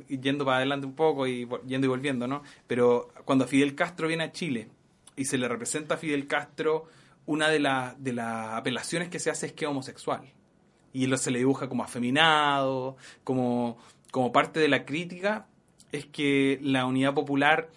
yendo 0.07 0.45
para 0.45 0.57
adelante 0.57 0.87
un 0.87 0.95
poco 0.95 1.27
y 1.27 1.47
yendo 1.67 1.85
y 1.85 1.89
volviendo, 1.89 2.27
¿no? 2.27 2.43
Pero 2.65 3.09
cuando 3.25 3.47
Fidel 3.47 3.75
Castro 3.75 4.07
viene 4.07 4.23
a 4.23 4.31
Chile 4.31 4.69
y 5.15 5.25
se 5.25 5.37
le 5.37 5.47
representa 5.47 5.95
a 5.95 5.97
Fidel 5.97 6.27
Castro, 6.27 6.85
una 7.25 7.49
de, 7.49 7.59
las 7.59 8.01
de 8.03 8.13
las 8.13 8.53
apelaciones 8.53 9.09
que 9.09 9.19
se 9.19 9.29
hace 9.31 9.47
es 9.47 9.53
que 9.53 9.65
es 9.65 9.71
homosexual. 9.71 10.21
Y 10.93 11.07
lo 11.07 11.17
se 11.17 11.31
le 11.31 11.39
dibuja 11.39 11.67
como 11.67 11.83
afeminado, 11.83 12.97
como, 13.23 13.77
como 14.11 14.31
parte 14.31 14.59
de 14.59 14.67
la 14.67 14.85
crítica, 14.85 15.47
es 15.91 16.05
que 16.05 16.59
la 16.61 16.85
unidad 16.85 17.13
popular 17.13 17.69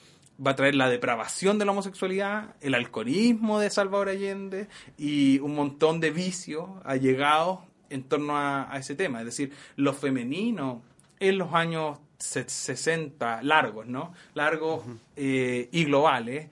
va 0.44 0.52
a 0.52 0.54
traer 0.56 0.74
la 0.76 0.88
depravación 0.88 1.58
de 1.58 1.64
la 1.64 1.72
homosexualidad, 1.72 2.54
el 2.60 2.74
alcoholismo 2.74 3.58
de 3.58 3.70
Salvador 3.70 4.08
Allende 4.08 4.68
y 4.96 5.40
un 5.40 5.54
montón 5.54 5.98
de 6.00 6.10
vicios 6.10 6.68
allegados 6.84 7.60
en 7.90 8.04
torno 8.04 8.36
a, 8.36 8.72
a 8.72 8.78
ese 8.78 8.94
tema. 8.94 9.18
Es 9.20 9.24
decir, 9.26 9.52
lo 9.76 9.92
femenino 9.94 10.82
en 11.18 11.38
los 11.38 11.54
años 11.54 11.98
se- 12.18 12.48
60 12.48 13.42
largos, 13.42 13.86
¿no? 13.86 14.12
Largos 14.34 14.84
eh, 15.16 15.68
y 15.72 15.84
globales, 15.86 16.48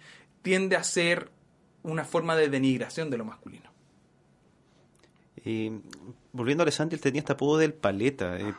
tiende 0.46 0.76
a 0.76 0.84
ser 0.84 1.28
una 1.82 2.04
forma 2.04 2.36
de 2.36 2.48
denigración 2.48 3.10
de 3.10 3.18
lo 3.18 3.24
masculino. 3.24 3.68
Y 5.44 5.72
volviendo 6.32 6.62
a 6.62 6.64
Alessandri, 6.64 6.94
él 6.96 7.00
tenía 7.00 7.18
este 7.20 7.32
apodo 7.32 7.58
del 7.58 7.72
paleta. 7.74 8.38
eh, 8.38 8.54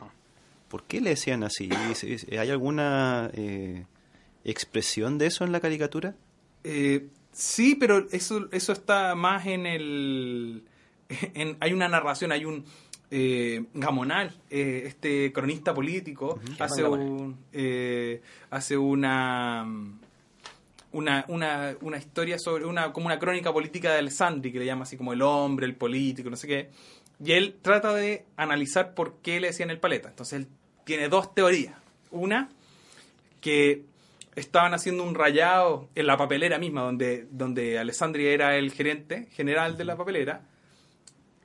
¿Por 0.68 0.84
qué 0.84 1.00
le 1.00 1.10
decían 1.10 1.42
así? 1.44 1.70
¿Es- 1.90 2.04
es- 2.04 2.26
¿Hay 2.30 2.50
alguna 2.50 3.30
eh, 3.32 3.86
expresión 4.44 5.16
de 5.16 5.26
eso 5.26 5.44
en 5.44 5.52
la 5.52 5.60
caricatura? 5.60 6.14
Eh, 6.64 7.08
sí, 7.32 7.74
pero 7.74 8.06
eso, 8.12 8.48
eso 8.52 8.72
está 8.72 9.14
más 9.14 9.46
en 9.46 9.64
el... 9.66 10.64
En, 11.34 11.56
hay 11.60 11.72
una 11.72 11.88
narración, 11.88 12.32
hay 12.32 12.44
un... 12.44 12.64
Eh, 13.10 13.64
Gamonal, 13.72 14.36
eh, 14.50 14.82
este 14.84 15.32
cronista 15.32 15.72
político, 15.72 16.38
hace, 16.58 16.84
un, 16.84 17.38
eh, 17.54 18.20
hace 18.50 18.76
una, 18.76 19.66
una, 20.92 21.24
una, 21.28 21.76
una 21.80 21.98
historia 21.98 22.38
sobre 22.38 22.64
una 22.64 22.92
como 22.92 23.06
una 23.06 23.18
crónica 23.18 23.52
política 23.52 23.92
de 23.92 23.98
Alessandri 23.98 24.52
que 24.52 24.58
le 24.58 24.66
llama 24.66 24.84
así 24.84 24.96
como 24.96 25.12
el 25.12 25.22
hombre, 25.22 25.66
el 25.66 25.74
político, 25.74 26.30
no 26.30 26.36
sé 26.36 26.46
qué. 26.46 26.70
Y 27.24 27.32
él 27.32 27.58
trata 27.60 27.94
de 27.94 28.24
analizar 28.36 28.94
por 28.94 29.16
qué 29.22 29.40
le 29.40 29.48
decían 29.48 29.70
el 29.70 29.80
paleta. 29.80 30.08
Entonces 30.08 30.40
él 30.40 30.48
tiene 30.84 31.08
dos 31.08 31.34
teorías. 31.34 31.74
Una, 32.10 32.48
que 33.40 33.84
estaban 34.34 34.74
haciendo 34.74 35.02
un 35.02 35.14
rayado 35.14 35.88
en 35.94 36.06
la 36.06 36.16
papelera 36.16 36.58
misma, 36.58 36.82
donde, 36.82 37.26
donde 37.30 37.78
Alessandri 37.78 38.26
era 38.26 38.56
el 38.56 38.72
gerente 38.72 39.26
general 39.32 39.76
de 39.76 39.84
la 39.84 39.96
papelera, 39.96 40.42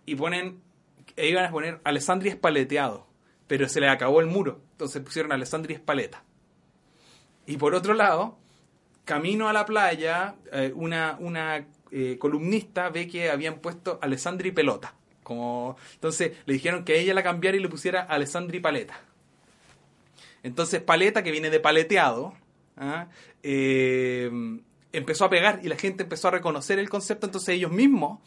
y 0.05 0.15
ponen, 0.15 0.61
e 1.15 1.27
iban 1.27 1.45
a 1.45 1.51
poner 1.51 1.79
Alessandri 1.83 2.29
es 2.29 2.35
paleteado, 2.35 3.07
pero 3.47 3.67
se 3.67 3.79
le 3.79 3.89
acabó 3.89 4.21
el 4.21 4.27
muro, 4.27 4.61
entonces 4.71 5.01
pusieron 5.01 5.31
Alessandri 5.31 5.73
es 5.73 5.79
paleta. 5.79 6.23
Y 7.45 7.57
por 7.57 7.75
otro 7.75 7.93
lado, 7.93 8.37
camino 9.05 9.49
a 9.49 9.53
la 9.53 9.65
playa, 9.65 10.35
eh, 10.51 10.71
una, 10.75 11.17
una 11.19 11.65
eh, 11.91 12.17
columnista 12.19 12.89
ve 12.89 13.07
que 13.07 13.29
habían 13.29 13.59
puesto 13.59 13.99
Alessandri 14.01 14.51
pelota. 14.51 14.95
Como, 15.23 15.77
entonces 15.93 16.33
le 16.45 16.53
dijeron 16.53 16.83
que 16.83 16.99
ella 16.99 17.13
la 17.13 17.23
cambiara 17.23 17.55
y 17.55 17.59
le 17.59 17.69
pusiera 17.69 18.01
Alessandri 18.01 18.59
paleta. 18.59 18.99
Entonces 20.43 20.81
paleta, 20.81 21.23
que 21.23 21.31
viene 21.31 21.49
de 21.49 21.59
paleteado, 21.59 22.33
¿ah? 22.75 23.07
eh, 23.41 24.29
empezó 24.91 25.25
a 25.25 25.29
pegar 25.29 25.61
y 25.63 25.69
la 25.69 25.77
gente 25.77 26.03
empezó 26.03 26.27
a 26.27 26.31
reconocer 26.31 26.79
el 26.79 26.89
concepto, 26.89 27.25
entonces 27.25 27.55
ellos 27.55 27.71
mismos, 27.71 28.19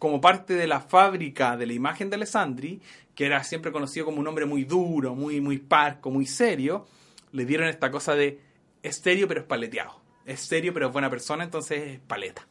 como 0.00 0.20
parte 0.20 0.54
de 0.54 0.66
la 0.66 0.80
fábrica 0.80 1.56
de 1.56 1.66
la 1.66 1.72
imagen 1.72 2.10
de 2.10 2.16
Alessandri, 2.16 2.80
que 3.14 3.26
era 3.26 3.44
siempre 3.44 3.70
conocido 3.70 4.06
como 4.06 4.18
un 4.18 4.26
hombre 4.26 4.44
muy 4.44 4.64
duro, 4.64 5.14
muy, 5.14 5.40
muy 5.40 5.58
parco, 5.58 6.10
muy 6.10 6.26
serio, 6.26 6.86
le 7.30 7.44
dieron 7.44 7.68
esta 7.68 7.90
cosa 7.90 8.14
de 8.14 8.40
es 8.82 8.96
serio 8.96 9.28
pero 9.28 9.40
es 9.40 9.46
paleteado. 9.46 10.03
Es 10.26 10.40
serio 10.40 10.72
pero 10.72 10.86
es 10.86 10.92
buena 10.92 11.10
persona, 11.10 11.44
entonces 11.44 11.92
es 11.92 12.00
paleta. 12.00 12.46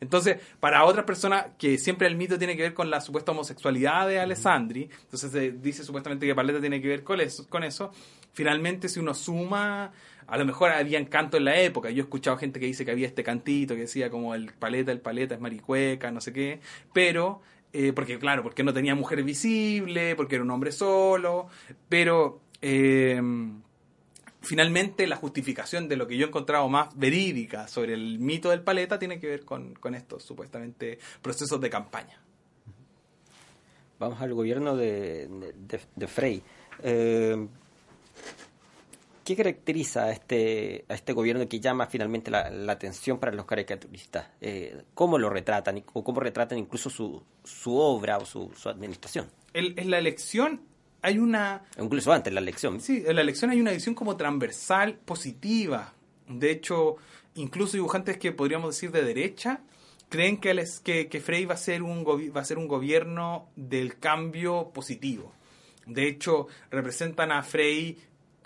Entonces, 0.00 0.36
para 0.60 0.84
otras 0.84 1.04
personas 1.06 1.46
que 1.58 1.78
siempre 1.78 2.06
el 2.06 2.16
mito 2.16 2.38
tiene 2.38 2.56
que 2.56 2.62
ver 2.62 2.74
con 2.74 2.90
la 2.90 3.00
supuesta 3.00 3.32
homosexualidad 3.32 4.06
de 4.06 4.20
Alessandri, 4.20 4.90
entonces 5.02 5.30
se 5.32 5.52
dice 5.52 5.84
supuestamente 5.84 6.26
que 6.26 6.34
Paleta 6.34 6.60
tiene 6.60 6.82
que 6.82 6.88
ver 6.88 7.02
con 7.02 7.20
eso, 7.20 7.48
con 7.48 7.64
eso. 7.64 7.90
Finalmente, 8.34 8.90
si 8.90 9.00
uno 9.00 9.14
suma, 9.14 9.92
a 10.26 10.36
lo 10.36 10.44
mejor 10.44 10.70
había 10.70 11.02
canto 11.08 11.38
en 11.38 11.46
la 11.46 11.58
época. 11.58 11.88
Yo 11.90 12.02
he 12.02 12.04
escuchado 12.04 12.36
gente 12.36 12.60
que 12.60 12.66
dice 12.66 12.84
que 12.84 12.90
había 12.90 13.06
este 13.06 13.24
cantito 13.24 13.74
que 13.74 13.82
decía 13.82 14.10
como 14.10 14.34
el 14.34 14.52
Paleta, 14.52 14.92
el 14.92 15.00
Paleta 15.00 15.36
es 15.36 15.40
maricueca, 15.40 16.10
no 16.10 16.20
sé 16.20 16.32
qué. 16.34 16.60
Pero, 16.92 17.40
eh, 17.72 17.94
porque 17.94 18.18
claro, 18.18 18.42
porque 18.42 18.62
no 18.64 18.74
tenía 18.74 18.94
mujer 18.94 19.22
visible, 19.22 20.14
porque 20.14 20.34
era 20.34 20.44
un 20.44 20.50
hombre 20.50 20.72
solo, 20.72 21.48
pero... 21.88 22.42
eh, 22.60 23.18
finalmente 24.46 25.06
la 25.06 25.16
justificación 25.16 25.88
de 25.88 25.96
lo 25.96 26.06
que 26.06 26.16
yo 26.16 26.24
he 26.24 26.28
encontrado 26.28 26.68
más 26.68 26.96
verídica 26.96 27.68
sobre 27.68 27.94
el 27.94 28.18
mito 28.18 28.50
del 28.50 28.62
paleta 28.62 28.98
tiene 28.98 29.20
que 29.20 29.26
ver 29.26 29.44
con, 29.44 29.74
con 29.74 29.94
estos 29.94 30.22
supuestamente 30.22 30.98
procesos 31.20 31.60
de 31.60 31.68
campaña. 31.68 32.20
Vamos 33.98 34.20
al 34.20 34.32
gobierno 34.34 34.76
de, 34.76 35.26
de, 35.28 35.80
de 35.94 36.06
Frey. 36.06 36.42
Eh, 36.82 37.46
¿Qué 39.24 39.34
caracteriza 39.34 40.04
a 40.04 40.12
este, 40.12 40.84
a 40.88 40.94
este 40.94 41.12
gobierno 41.12 41.48
que 41.48 41.58
llama 41.58 41.86
finalmente 41.86 42.30
la, 42.30 42.48
la 42.48 42.72
atención 42.74 43.18
para 43.18 43.32
los 43.32 43.44
caricaturistas? 43.44 44.28
Eh, 44.40 44.82
¿Cómo 44.94 45.18
lo 45.18 45.30
retratan 45.30 45.82
o 45.94 46.04
cómo 46.04 46.20
retratan 46.20 46.58
incluso 46.58 46.90
su, 46.90 47.20
su 47.42 47.76
obra 47.76 48.18
o 48.18 48.24
su, 48.24 48.52
su 48.54 48.68
administración? 48.68 49.28
El- 49.52 49.76
en 49.78 49.90
la 49.90 49.98
elección 49.98 50.60
hay 51.06 51.20
una... 51.20 51.62
Incluso 51.80 52.12
antes 52.12 52.32
la 52.32 52.40
elección. 52.40 52.80
Sí, 52.80 53.04
en 53.06 53.14
la 53.14 53.22
elección 53.22 53.52
hay 53.52 53.60
una 53.60 53.70
visión 53.70 53.94
como 53.94 54.16
transversal, 54.16 54.98
positiva. 54.98 55.94
De 56.26 56.50
hecho, 56.50 56.96
incluso 57.36 57.76
dibujantes 57.76 58.18
que 58.18 58.32
podríamos 58.32 58.74
decir 58.74 58.90
de 58.90 59.04
derecha 59.04 59.60
creen 60.08 60.38
que, 60.38 60.52
les, 60.52 60.80
que, 60.80 61.06
que 61.06 61.20
Frey 61.20 61.44
va 61.44 61.54
a, 61.54 61.58
ser 61.58 61.84
un 61.84 62.04
va 62.04 62.40
a 62.40 62.44
ser 62.44 62.58
un 62.58 62.66
gobierno 62.66 63.48
del 63.54 64.00
cambio 64.00 64.70
positivo. 64.74 65.32
De 65.86 66.08
hecho, 66.08 66.48
representan 66.72 67.30
a 67.30 67.44
Frey 67.44 67.96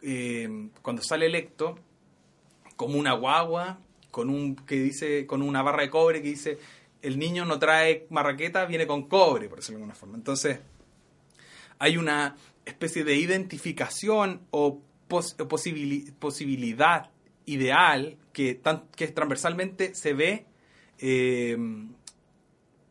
eh, 0.03 0.69
cuando 0.83 1.03
sale 1.03 1.27
electo 1.27 1.79
como 2.77 2.99
una 2.99 3.15
guagua 3.15 3.79
con 4.11 4.29
un 4.29 4.55
que 4.55 4.75
dice 4.77 5.27
con 5.27 5.41
una 5.41 5.63
barra 5.63 5.83
de 5.83 5.91
cobre 5.91 6.21
que 6.21 6.29
dice 6.29 6.59
el 7.01 7.19
niño 7.19 7.47
no 7.47 7.59
trae 7.59 8.07
marraqueta, 8.11 8.67
viene 8.67 8.87
con 8.87 9.09
cobre, 9.09 9.49
por 9.49 9.61
decirlo 9.61 9.79
de 9.79 9.85
alguna 9.85 9.95
forma. 9.95 10.19
Entonces, 10.19 10.61
hay 11.81 11.97
una 11.97 12.37
especie 12.65 13.03
de 13.03 13.17
identificación 13.17 14.43
o 14.51 14.81
posibilidad 15.09 17.11
ideal 17.47 18.17
que, 18.33 18.55
transversalmente 18.55 19.95
se 19.95 20.13
ve 20.13 20.47
eh, 20.99 21.57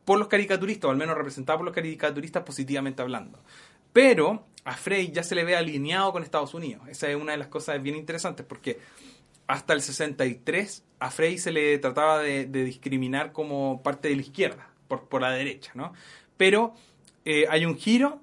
por 0.04 0.20
los 0.20 0.28
caricaturistas, 0.28 0.90
o 0.90 0.92
al 0.92 0.98
menos 0.98 1.16
representado 1.16 1.60
por 1.60 1.66
los 1.66 1.76
caricaturistas 1.76 2.44
positivamente 2.44 3.02
hablando. 3.02 3.42
Pero 3.94 4.48
a 4.66 4.76
Frey 4.76 5.12
ya 5.12 5.24
se 5.24 5.36
le 5.36 5.46
ve 5.46 5.56
alineado 5.56 6.12
con 6.12 6.24
Estados 6.24 6.54
Unidos. 6.56 6.88
Esa 6.90 7.10
es 7.10 7.16
una 7.16 7.34
de 7.34 7.38
las 7.38 7.48
cosas 7.48 7.82
bien 7.82 7.96
interesantes 7.96 8.46
porque 8.46 8.80
hasta 9.48 9.74
el 9.74 9.82
63 9.82 10.84
a 11.00 11.12
Frey 11.12 11.38
se 11.38 11.52
le 11.52 11.78
trataba 11.78 12.20
de, 12.20 12.46
discriminar 12.46 13.32
como 13.32 13.82
parte 13.84 14.10
de 14.10 14.16
la 14.16 14.24
izquierda, 14.24 14.68
por, 14.88 15.08
por 15.08 15.22
la 15.22 15.32
derecha, 15.32 15.72
¿no? 15.76 15.94
Pero 16.38 16.74
eh, 17.24 17.46
hay 17.50 17.66
un 17.66 17.78
giro 17.78 18.22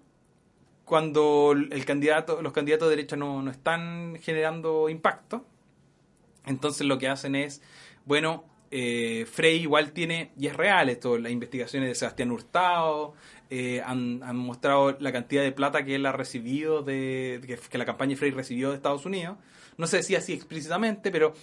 cuando 0.87 1.53
el 1.53 1.85
candidato, 1.85 2.41
los 2.41 2.53
candidatos 2.53 2.89
de 2.89 2.97
derecha 2.97 3.17
no, 3.17 3.43
no 3.43 3.51
están 3.51 4.17
generando 4.23 4.89
impacto. 4.89 5.45
Entonces 6.47 6.87
lo 6.87 6.97
que 6.97 7.09
hacen 7.09 7.35
es, 7.35 7.61
bueno, 8.05 8.45
eh, 8.71 9.27
Frey 9.31 9.63
igual 9.63 9.91
tiene, 9.93 10.31
y 10.39 10.47
es 10.47 10.57
real 10.57 10.89
esto, 10.89 11.19
las 11.19 11.33
investigaciones 11.33 11.89
de 11.89 11.95
Sebastián 11.97 12.31
Hurtado 12.31 13.15
eh, 13.51 13.83
han, 13.85 14.21
mostrado 14.37 14.97
la 15.01 15.11
cantidad 15.13 15.43
de 15.43 15.51
plata 15.51 15.85
que 15.85 15.97
él 15.97 16.07
ha 16.07 16.13
recibido, 16.13 16.83
de, 16.83 17.59
que, 17.69 17.79
la 17.79 17.85
campaña 17.85 18.11
de 18.11 18.17
Frey 18.17 18.31
recibió 18.31 18.71
de 18.71 18.77
Estados 18.77 19.05
Unidos. 19.07 19.39
No 19.77 19.89
se 19.89 19.97
decía 19.99 20.19
así 20.19 20.35
explícitamente, 20.35 21.11
pero 21.11 21.35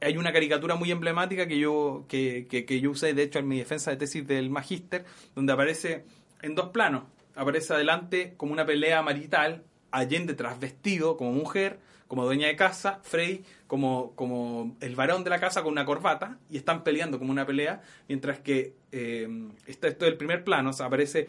hay 0.00 0.16
una 0.16 0.32
caricatura 0.32 0.76
muy 0.76 0.90
emblemática 0.90 1.46
que 1.46 1.58
yo, 1.58 2.06
que, 2.08 2.46
que, 2.48 2.80
yo 2.80 2.90
usé, 2.90 3.12
de 3.12 3.24
hecho, 3.24 3.38
en 3.38 3.48
mi 3.48 3.58
defensa 3.58 3.90
de 3.90 3.98
tesis 3.98 4.26
del 4.26 4.48
magíster, 4.48 5.04
donde 5.34 5.52
aparece 5.52 6.06
en 6.40 6.54
dos 6.54 6.70
planos. 6.70 7.04
Aparece 7.34 7.72
adelante 7.72 8.34
como 8.36 8.52
una 8.52 8.66
pelea 8.66 9.02
marital, 9.02 9.64
Allende 9.90 10.34
trasvestido 10.34 11.16
como 11.16 11.32
mujer, 11.32 11.78
como 12.08 12.24
dueña 12.24 12.46
de 12.46 12.56
casa, 12.56 13.00
Frey 13.02 13.44
como, 13.66 14.14
como 14.16 14.76
el 14.80 14.96
varón 14.96 15.24
de 15.24 15.30
la 15.30 15.40
casa 15.40 15.62
con 15.62 15.72
una 15.72 15.84
corbata, 15.84 16.38
y 16.50 16.56
están 16.56 16.82
peleando 16.84 17.18
como 17.18 17.30
una 17.30 17.46
pelea, 17.46 17.82
mientras 18.08 18.38
que 18.38 18.74
eh, 18.90 19.28
esto 19.66 19.86
es 19.86 19.96
el 20.00 20.16
primer 20.16 20.44
plano, 20.44 20.70
aparece 20.80 21.28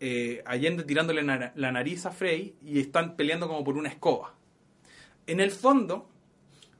eh, 0.00 0.42
Allende 0.44 0.84
tirándole 0.84 1.22
la 1.22 1.72
nariz 1.72 2.06
a 2.06 2.10
Frey 2.10 2.56
y 2.62 2.80
están 2.80 3.16
peleando 3.16 3.48
como 3.48 3.64
por 3.64 3.76
una 3.76 3.88
escoba. 3.88 4.34
En 5.26 5.40
el 5.40 5.50
fondo 5.50 6.08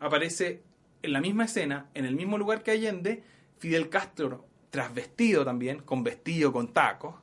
aparece 0.00 0.62
en 1.02 1.12
la 1.12 1.20
misma 1.20 1.44
escena, 1.44 1.88
en 1.94 2.04
el 2.04 2.16
mismo 2.16 2.38
lugar 2.38 2.62
que 2.62 2.72
Allende, 2.72 3.22
Fidel 3.58 3.88
Castro 3.88 4.46
trasvestido 4.70 5.44
también, 5.44 5.78
con 5.80 6.02
vestido, 6.02 6.52
con 6.52 6.72
tacos, 6.72 7.14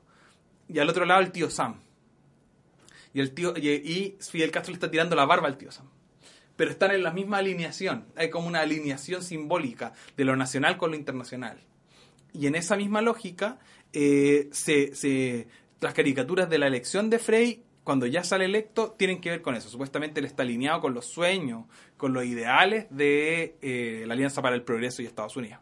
y 0.74 0.80
al 0.80 0.90
otro 0.90 1.06
lado 1.06 1.22
el 1.22 1.32
tío 1.32 1.50
Sam. 1.50 1.80
Y, 3.14 3.20
el 3.20 3.34
tío, 3.34 3.54
y 3.58 4.18
Fidel 4.20 4.52
Castro 4.52 4.72
le 4.72 4.76
está 4.76 4.90
tirando 4.90 5.16
la 5.16 5.26
barba 5.26 5.48
al 5.48 5.58
tío 5.58 5.72
Sam 5.72 5.88
pero 6.62 6.70
están 6.70 6.92
en 6.92 7.02
la 7.02 7.12
misma 7.12 7.38
alineación. 7.38 8.06
Hay 8.16 8.30
como 8.30 8.48
una 8.48 8.62
alineación 8.62 9.24
simbólica 9.24 9.94
de 10.16 10.26
lo 10.26 10.36
nacional 10.36 10.78
con 10.78 10.92
lo 10.92 10.96
internacional. 10.96 11.58
Y 12.34 12.46
en 12.46 12.54
esa 12.54 12.78
misma 12.78 13.02
lógica, 13.02 13.58
eh, 13.94 14.48
se, 14.52 15.48
las 15.80 15.96
caricaturas 15.96 16.52
de 16.52 16.60
la 16.60 16.68
elección 16.68 17.10
de 17.10 17.18
Frey, 17.18 17.64
cuando 17.84 18.06
ya 18.06 18.24
sale 18.24 18.46
electo, 18.46 18.92
tienen 18.92 19.22
que 19.22 19.32
ver 19.32 19.42
con 19.42 19.56
eso. 19.56 19.70
Supuestamente 19.70 20.20
él 20.20 20.28
está 20.28 20.44
alineado 20.44 20.82
con 20.82 20.94
los 20.94 21.08
sueños, 21.08 21.66
con 21.98 22.14
los 22.14 22.26
ideales 22.26 22.86
de 22.92 23.58
eh, 23.64 24.04
la 24.06 24.14
Alianza 24.14 24.44
para 24.44 24.56
el 24.56 24.62
Progreso 24.62 25.02
y 25.02 25.06
Estados 25.06 25.36
Unidos. 25.36 25.62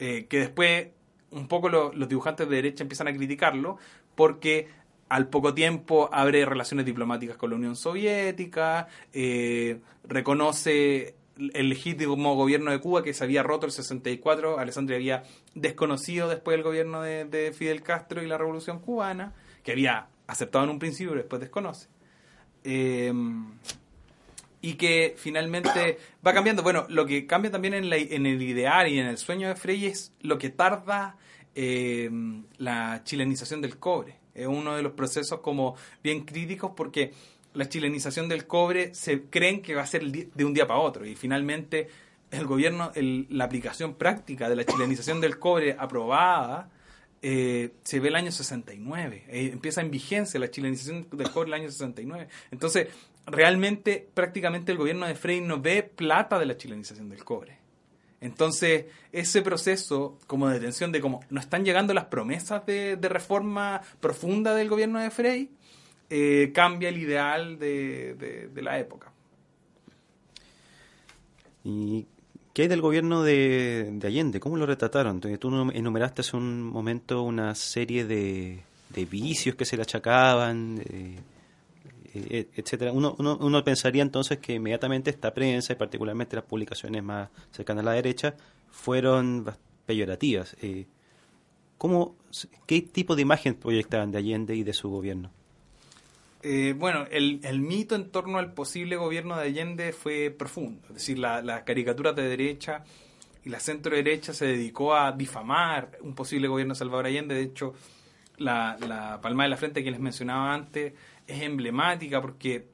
Eh, 0.00 0.26
que 0.28 0.40
después, 0.40 0.88
un 1.30 1.46
poco 1.46 1.68
los 1.68 2.08
dibujantes 2.08 2.48
de 2.48 2.56
derecha 2.56 2.82
empiezan 2.82 3.06
a 3.06 3.12
criticarlo, 3.12 3.78
porque 4.20 4.68
al 5.08 5.28
poco 5.28 5.54
tiempo 5.54 6.10
abre 6.12 6.44
relaciones 6.44 6.84
diplomáticas 6.84 7.38
con 7.38 7.48
la 7.48 7.56
Unión 7.56 7.74
Soviética, 7.74 8.86
eh, 9.14 9.80
reconoce 10.04 11.14
el 11.38 11.70
legítimo 11.70 12.34
gobierno 12.34 12.70
de 12.70 12.80
Cuba 12.80 13.02
que 13.02 13.14
se 13.14 13.24
había 13.24 13.42
roto 13.42 13.64
el 13.64 13.72
64, 13.72 14.58
Alessandria 14.58 14.98
había 14.98 15.22
desconocido 15.54 16.28
después 16.28 16.54
del 16.54 16.64
gobierno 16.64 17.00
de, 17.00 17.54
Fidel 17.56 17.80
Castro 17.80 18.22
y 18.22 18.26
la 18.26 18.36
revolución 18.36 18.80
cubana, 18.80 19.32
que 19.64 19.72
había 19.72 20.08
aceptado 20.26 20.64
en 20.64 20.70
un 20.72 20.78
principio 20.78 21.12
pero 21.12 21.22
después 21.22 21.40
desconoce. 21.40 21.88
Eh, 22.64 23.10
y 24.60 24.74
que 24.74 25.14
finalmente 25.16 25.98
va 26.26 26.34
cambiando. 26.34 26.62
Bueno, 26.62 26.84
lo 26.90 27.06
que 27.06 27.26
cambia 27.26 27.50
también 27.50 27.72
en, 27.72 27.90
el 27.90 28.42
ideal 28.42 28.86
y 28.86 28.98
en 28.98 29.06
el 29.06 29.16
sueño 29.16 29.48
de 29.48 29.56
Frey 29.56 29.86
es 29.86 30.12
lo 30.20 30.36
que 30.36 30.50
tarda 30.50 31.16
eh, 31.54 32.10
la 32.58 33.02
chilenización 33.04 33.60
del 33.60 33.78
cobre. 33.78 34.16
Es 34.34 34.46
uno 34.46 34.76
de 34.76 34.82
los 34.82 34.92
procesos 34.92 35.40
como 35.40 35.76
bien 36.02 36.24
críticos 36.24 36.72
porque 36.76 37.12
la 37.54 37.68
chilenización 37.68 38.28
del 38.28 38.46
cobre 38.46 38.94
se 38.94 39.22
creen 39.22 39.60
que 39.60 39.74
va 39.74 39.82
a 39.82 39.86
ser 39.86 40.04
de 40.04 40.44
un 40.44 40.54
día 40.54 40.66
para 40.66 40.80
otro 40.80 41.04
y 41.04 41.16
finalmente 41.16 41.88
el 42.30 42.46
gobierno, 42.46 42.92
la 42.94 43.44
aplicación 43.44 43.94
práctica 43.94 44.48
de 44.48 44.56
la 44.56 44.64
chilenización 44.64 45.20
del 45.20 45.38
cobre 45.38 45.76
aprobada 45.78 46.70
eh, 47.22 47.74
se 47.82 48.00
ve 48.00 48.08
el 48.08 48.16
año 48.16 48.30
69. 48.30 49.24
Eh, 49.28 49.50
empieza 49.52 49.80
en 49.80 49.90
vigencia 49.90 50.40
la 50.40 50.50
chilenización 50.50 51.08
del 51.10 51.30
cobre 51.30 51.48
el 51.48 51.54
año 51.54 51.70
69. 51.70 52.28
Entonces, 52.50 52.88
realmente, 53.26 54.08
prácticamente 54.14 54.72
el 54.72 54.78
gobierno 54.78 55.06
de 55.06 55.14
Frey 55.14 55.40
no 55.40 55.60
ve 55.60 55.82
plata 55.82 56.38
de 56.38 56.46
la 56.46 56.56
chilenización 56.56 57.08
del 57.08 57.24
cobre. 57.24 57.58
Entonces, 58.20 58.86
ese 59.12 59.40
proceso 59.42 60.18
como 60.26 60.48
de 60.48 60.60
tensión 60.60 60.92
de 60.92 61.00
cómo 61.00 61.20
no 61.30 61.40
están 61.40 61.64
llegando 61.64 61.94
las 61.94 62.04
promesas 62.06 62.66
de, 62.66 62.96
reforma 63.00 63.80
profunda 64.00 64.54
del 64.54 64.68
gobierno 64.68 64.98
de 65.00 65.10
Frey, 65.10 65.50
eh, 66.10 66.52
cambia 66.54 66.90
el 66.90 66.98
ideal 66.98 67.58
de, 67.58 68.50
la 68.56 68.78
época. 68.78 69.10
¿Y 71.64 72.06
qué 72.52 72.62
hay 72.62 72.68
del 72.68 72.82
gobierno 72.82 73.22
de, 73.22 73.98
Allende? 74.04 74.38
¿Cómo 74.38 74.58
lo 74.58 74.66
retrataron? 74.66 75.20
Tú 75.20 75.70
enumeraste 75.72 76.20
hace 76.20 76.36
un 76.36 76.62
momento 76.62 77.22
una 77.22 77.54
serie 77.54 78.04
de, 78.04 78.60
vicios 79.10 79.54
que 79.54 79.64
se 79.64 79.76
le 79.76 79.82
achacaban. 79.82 80.82
Etcétera. 82.12 82.92
Uno, 82.92 83.14
uno, 83.18 83.38
uno, 83.40 83.64
pensaría 83.64 84.02
entonces 84.02 84.38
que 84.38 84.54
inmediatamente 84.54 85.10
esta 85.10 85.32
prensa 85.32 85.72
y 85.72 85.76
particularmente 85.76 86.36
las 86.36 86.44
publicaciones 86.44 87.02
más 87.02 87.30
cercanas 87.52 87.82
a 87.82 87.86
la 87.86 87.92
derecha 87.92 88.34
fueron 88.70 89.46
peyorativas. 89.86 90.56
Eh, 90.62 90.86
¿cómo, 91.78 92.16
¿Qué 92.66 92.82
tipo 92.82 93.16
de 93.16 93.22
imagen 93.22 93.54
proyectaban 93.54 94.10
de 94.12 94.18
Allende 94.18 94.54
y 94.54 94.62
de 94.62 94.72
su 94.72 94.90
gobierno? 94.90 95.30
Eh, 96.42 96.74
bueno, 96.76 97.06
el, 97.10 97.40
el, 97.42 97.60
mito 97.60 97.94
en 97.94 98.10
torno 98.10 98.38
al 98.38 98.54
posible 98.54 98.96
gobierno 98.96 99.36
de 99.36 99.42
Allende 99.42 99.92
fue 99.92 100.30
profundo. 100.30 100.80
Es 100.88 100.94
decir, 100.94 101.18
las 101.18 101.44
la 101.44 101.64
caricaturas 101.64 102.16
de 102.16 102.22
derecha 102.22 102.84
y 103.44 103.50
la 103.50 103.60
centro 103.60 103.94
derecha 103.94 104.32
se 104.32 104.46
dedicó 104.46 104.94
a 104.94 105.12
difamar 105.12 105.98
un 106.02 106.14
posible 106.14 106.48
gobierno 106.48 106.74
de 106.74 106.78
Salvador 106.78 107.06
Allende. 107.06 107.34
De 107.34 107.42
hecho, 107.42 107.74
la, 108.38 108.78
la 108.86 109.20
palma 109.20 109.42
de 109.42 109.50
la 109.50 109.56
frente 109.56 109.84
que 109.84 109.90
les 109.90 110.00
mencionaba 110.00 110.54
antes 110.54 110.94
es 111.32 111.42
emblemática 111.42 112.20
porque 112.20 112.68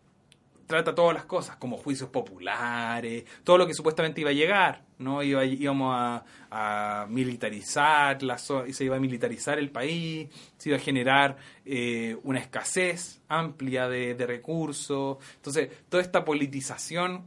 trata 0.67 0.95
todas 0.95 1.15
las 1.15 1.25
cosas, 1.25 1.57
como 1.57 1.77
juicios 1.77 2.11
populares, 2.11 3.25
todo 3.45 3.59
lo 3.59 3.67
que 3.67 3.75
supuestamente 3.75 4.21
iba 4.21 4.31
a 4.31 4.35
llegar, 4.35 4.83
¿no? 4.99 5.23
Iba, 5.23 5.45
íbamos 5.45 5.95
a, 5.97 7.07
militarizar, 7.09 8.23
la, 8.23 8.39
se 8.39 8.85
iba 8.85 8.97
a 8.97 9.01
militarizar 9.01 9.59
el 9.59 9.71
país, 9.71 10.29
se 10.57 10.71
iba 10.71 10.79
a 10.79 10.81
generar 10.81 11.37
eh, 11.65 12.17
una 12.25 12.41
escasez 12.41 13.21
amplia 13.29 13.89
de, 13.89 14.15
recursos. 14.27 15.19
Entonces, 15.37 15.71
toda 15.89 16.03
esta 16.03 16.25
politización 16.25 17.25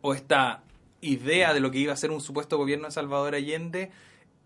o 0.00 0.14
esta 0.14 0.62
idea 1.02 1.52
de 1.52 1.60
lo 1.60 1.70
que 1.70 1.78
iba 1.78 1.92
a 1.92 1.96
ser 1.96 2.10
un 2.10 2.20
supuesto 2.20 2.56
gobierno 2.56 2.86
de 2.86 2.92
Salvador 2.92 3.34
Allende 3.34 3.90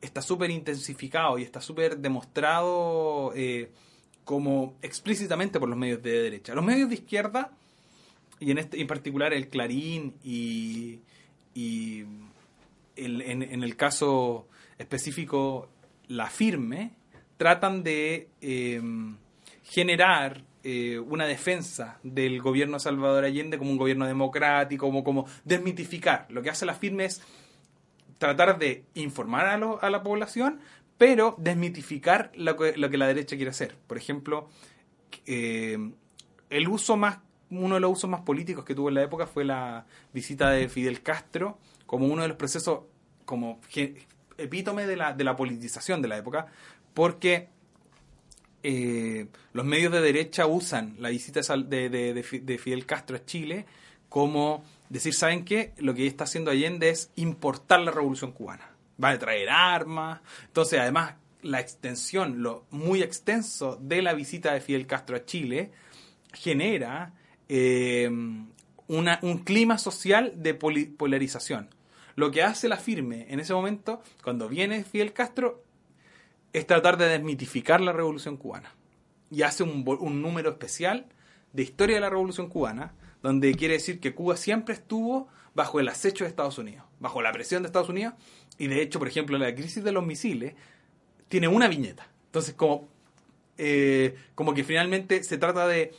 está 0.00 0.22
súper 0.22 0.50
intensificado 0.50 1.38
y 1.38 1.44
está 1.44 1.60
súper 1.60 1.98
demostrado. 1.98 3.32
Eh, 3.34 3.70
como 4.28 4.74
explícitamente 4.82 5.58
por 5.58 5.70
los 5.70 5.78
medios 5.78 6.02
de 6.02 6.20
derecha. 6.22 6.54
Los 6.54 6.62
medios 6.62 6.90
de 6.90 6.96
izquierda, 6.96 7.50
y 8.38 8.50
en, 8.50 8.58
este, 8.58 8.78
en 8.78 8.86
particular 8.86 9.32
el 9.32 9.48
Clarín 9.48 10.16
y, 10.22 10.98
y 11.54 12.04
en, 12.96 13.62
el 13.62 13.74
caso 13.76 14.46
específico 14.76 15.70
la 16.08 16.26
firme, 16.28 16.90
tratan 17.38 17.82
de 17.82 18.28
em, 18.42 19.16
generar 19.64 20.42
eh, 20.62 20.98
una 20.98 21.24
defensa 21.26 21.98
del 22.02 22.42
gobierno 22.42 22.74
de 22.74 22.80
Salvador 22.80 23.24
Allende 23.24 23.56
como 23.56 23.70
un 23.70 23.78
gobierno 23.78 24.06
democrático, 24.06 24.84
como, 24.88 25.02
como 25.04 25.26
desmitificar. 25.46 26.26
Lo 26.28 26.42
que 26.42 26.50
hace 26.50 26.66
la 26.66 26.74
firme 26.74 27.06
es 27.06 27.22
tratar 28.18 28.58
de 28.58 28.84
informar 28.94 29.46
a, 29.46 29.56
lo- 29.56 29.82
a 29.82 29.88
la 29.88 30.02
población, 30.02 30.60
pero 30.98 31.36
desmitificar 31.38 32.32
lo 32.34 32.56
que, 32.56 32.76
la 32.76 33.06
derecha 33.06 33.36
quiere 33.36 33.50
hacer. 33.50 33.76
Por 33.86 33.96
ejemplo, 33.96 34.48
eh, 35.26 35.92
el 36.50 36.68
uso 36.68 36.96
más, 36.96 37.20
uno 37.50 37.76
de 37.76 37.80
los 37.80 37.92
usos 37.92 38.10
más 38.10 38.22
políticos 38.22 38.64
que 38.64 38.74
tuvo 38.74 38.88
en 38.88 38.96
la 38.96 39.02
época 39.02 39.26
fue 39.26 39.44
la 39.44 39.86
visita 40.12 40.50
de 40.50 40.68
Fidel 40.68 41.02
Castro 41.02 41.58
como 41.86 42.06
uno 42.06 42.22
de 42.22 42.28
los 42.28 42.36
procesos 42.36 42.80
como 43.24 43.60
epítome 44.36 44.86
de 44.86 44.96
la, 44.96 45.12
de 45.14 45.24
la 45.24 45.36
politización 45.36 46.02
de 46.02 46.08
la 46.08 46.18
época, 46.18 46.46
porque 46.92 47.48
eh, 48.62 49.28
los 49.52 49.64
medios 49.64 49.92
de 49.92 50.00
derecha 50.00 50.46
usan 50.46 50.96
la 50.98 51.10
visita 51.10 51.40
de 51.40 52.58
Fidel 52.60 52.86
Castro 52.86 53.16
a 53.16 53.24
Chile 53.24 53.66
como 54.08 54.64
decir, 54.88 55.14
¿saben 55.14 55.44
qué? 55.44 55.72
Lo 55.78 55.94
que 55.94 56.06
está 56.06 56.24
haciendo 56.24 56.50
Allende 56.50 56.90
es 56.90 57.10
importar 57.16 57.80
la 57.80 57.90
revolución 57.90 58.32
cubana. 58.32 58.67
Va 59.02 59.10
a 59.10 59.18
traer 59.18 59.48
armas. 59.50 60.20
Entonces, 60.46 60.80
además, 60.80 61.14
la 61.42 61.60
extensión, 61.60 62.42
lo 62.42 62.66
muy 62.70 63.02
extenso 63.02 63.78
de 63.80 64.02
la 64.02 64.12
visita 64.12 64.52
de 64.52 64.60
Fidel 64.60 64.86
Castro 64.86 65.16
a 65.16 65.24
Chile 65.24 65.70
genera 66.32 67.14
eh, 67.50 68.10
una- 68.88 69.18
un 69.22 69.38
clima 69.38 69.78
social 69.78 70.34
de 70.36 70.52
polarización. 70.54 71.70
Lo 72.14 72.30
que 72.30 72.42
hace 72.42 72.68
la 72.68 72.76
firme 72.76 73.26
en 73.30 73.40
ese 73.40 73.54
momento, 73.54 74.02
cuando 74.22 74.48
viene 74.48 74.84
Fidel 74.84 75.12
Castro, 75.14 75.64
es 76.52 76.66
tratar 76.66 76.98
de 76.98 77.06
desmitificar 77.08 77.80
la 77.80 77.92
revolución 77.92 78.36
cubana. 78.36 78.74
Y 79.30 79.42
hace 79.42 79.62
un 79.62 80.22
número 80.22 80.50
especial 80.50 81.06
de 81.52 81.62
historia 81.62 81.96
de 81.96 82.00
la 82.00 82.10
revolución 82.10 82.48
cubana, 82.48 82.92
donde 83.22 83.54
quiere 83.54 83.74
decir 83.74 84.00
que 84.00 84.14
Cuba 84.14 84.36
siempre 84.36 84.74
estuvo 84.74 85.28
bajo 85.54 85.80
el 85.80 85.88
acecho 85.88 86.24
de 86.24 86.28
Estados 86.30 86.58
Unidos, 86.58 86.84
bajo 87.00 87.22
la 87.22 87.32
presión 87.32 87.62
de 87.62 87.66
Estados 87.68 87.88
Unidos, 87.88 88.14
y 88.58 88.66
de 88.66 88.82
hecho, 88.82 88.98
por 88.98 89.08
ejemplo, 89.08 89.38
la 89.38 89.54
crisis 89.54 89.82
de 89.84 89.92
los 89.92 90.04
misiles 90.04 90.54
tiene 91.28 91.48
una 91.48 91.68
viñeta. 91.68 92.08
Entonces, 92.26 92.54
como, 92.54 92.88
eh, 93.56 94.16
como 94.34 94.54
que 94.54 94.64
finalmente 94.64 95.22
se 95.24 95.38
trata 95.38 95.66
de 95.66 95.92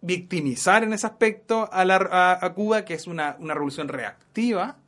victimizar 0.00 0.82
en 0.84 0.92
ese 0.92 1.06
aspecto 1.06 1.68
a, 1.72 1.84
la- 1.84 2.38
a- 2.40 2.54
Cuba, 2.54 2.84
que 2.84 2.94
es 2.94 3.06
una, 3.06 3.36
una 3.38 3.54
revolución 3.54 3.88
reactiva, 3.88 4.78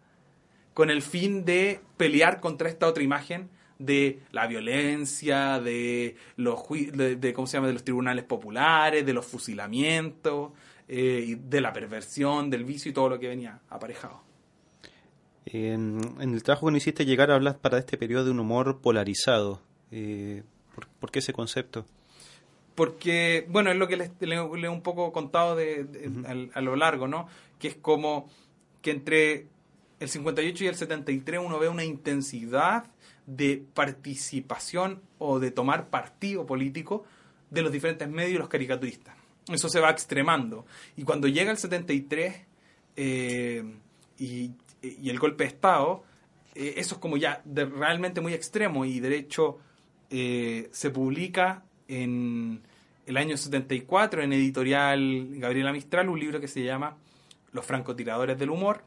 con 0.74 0.90
el 0.90 1.02
fin 1.02 1.44
de 1.44 1.80
pelear 1.96 2.40
contra 2.40 2.68
esta 2.68 2.88
otra 2.88 3.02
imagen 3.04 3.48
de 3.78 4.20
la 4.32 4.46
violencia, 4.46 5.60
de 5.60 6.16
los 6.36 6.58
de, 6.68 7.16
de, 7.16 7.32
¿cómo 7.32 7.46
se 7.46 7.56
llama? 7.56 7.68
de 7.68 7.74
los 7.74 7.84
tribunales 7.84 8.24
populares, 8.24 9.06
de 9.06 9.12
los 9.12 9.24
fusilamientos, 9.26 10.50
eh, 10.88 11.36
de 11.38 11.60
la 11.60 11.72
perversión, 11.72 12.50
del 12.50 12.64
vicio 12.64 12.90
y 12.90 12.94
todo 12.94 13.08
lo 13.08 13.18
que 13.20 13.28
venía 13.28 13.60
aparejado. 13.68 14.22
En, 15.46 16.00
en 16.20 16.34
el 16.34 16.42
trabajo 16.42 16.66
que 16.66 16.72
no 16.72 16.78
hiciste 16.78 17.04
llegar 17.04 17.30
a 17.30 17.34
hablar 17.34 17.58
para 17.58 17.78
este 17.78 17.96
periodo 17.98 18.24
de 18.26 18.30
un 18.30 18.40
humor 18.40 18.80
polarizado. 18.80 19.60
Eh, 19.90 20.42
¿por, 20.74 20.86
por 20.88 21.10
qué 21.10 21.18
ese 21.20 21.32
concepto? 21.32 21.84
porque, 22.74 23.46
bueno, 23.50 23.70
es 23.70 23.76
lo 23.76 23.86
que 23.86 23.96
les, 23.96 24.10
le, 24.18 24.26
le 24.36 24.66
he 24.66 24.68
un 24.68 24.82
poco 24.82 25.12
contado 25.12 25.54
de, 25.54 25.84
de- 25.84 26.26
al- 26.26 26.50
a, 26.54 26.60
lo 26.60 26.74
largo, 26.74 27.06
¿no? 27.06 27.28
Que 27.60 27.68
es 27.68 27.76
como 27.76 28.28
que 28.82 28.90
entre 28.90 29.46
el 30.00 30.08
58 30.08 30.64
y 30.64 30.66
el 30.66 30.74
73 30.74 31.40
uno 31.44 31.60
ve 31.60 31.68
una 31.68 31.84
intensidad 31.84 32.86
de 33.26 33.62
participación 33.74 35.00
o 35.18 35.38
de 35.38 35.52
tomar 35.52 35.88
partido 35.88 36.46
político 36.46 37.04
de 37.50 37.62
los 37.62 37.70
diferentes 37.70 38.08
medios 38.08 38.34
y 38.34 38.38
los 38.38 38.48
caricaturistas. 38.48 39.14
Eso 39.48 39.68
se 39.68 39.78
va 39.78 39.90
extremando. 39.90 40.66
Y 40.96 41.04
cuando 41.04 41.28
llega 41.28 41.52
el 41.52 41.58
73 41.58 42.40
eh, 42.96 43.64
y, 44.18 44.50
y 45.00 45.10
el 45.10 45.18
golpe 45.18 45.44
de 45.44 45.48
Estado, 45.48 46.04
eh, 46.54 46.74
eso 46.76 46.94
es 46.94 47.00
como 47.00 47.16
ya 47.16 47.42
realmente 47.44 48.20
muy 48.20 48.32
extremo 48.32 48.84
y 48.84 49.00
de 49.00 49.16
hecho 49.16 49.58
eh, 50.10 50.68
se 50.72 50.90
publica 50.90 51.64
en 51.88 52.62
el 53.06 53.16
año 53.16 53.36
74 53.36 54.22
en 54.22 54.32
editorial 54.32 55.28
Gabriela 55.32 55.72
Mistral 55.72 56.08
un 56.08 56.20
libro 56.20 56.40
que 56.40 56.48
se 56.48 56.62
llama 56.62 56.96
Los 57.52 57.66
francotiradores 57.66 58.38
del 58.38 58.50
humor. 58.50 58.84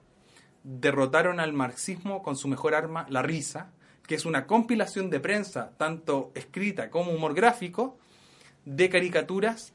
Derrotaron 0.64 1.40
al 1.40 1.54
marxismo 1.54 2.24
con 2.24 2.36
su 2.36 2.48
mejor 2.48 2.74
arma, 2.74 3.06
la 3.10 3.22
risa, 3.22 3.72
que 4.06 4.16
es 4.16 4.26
una 4.26 4.48
compilación 4.48 5.10
de 5.10 5.20
prensa, 5.20 5.72
tanto 5.78 6.32
escrita 6.34 6.90
como 6.90 7.12
humor 7.12 7.34
gráfico, 7.34 7.98
de 8.66 8.90
caricaturas 8.90 9.74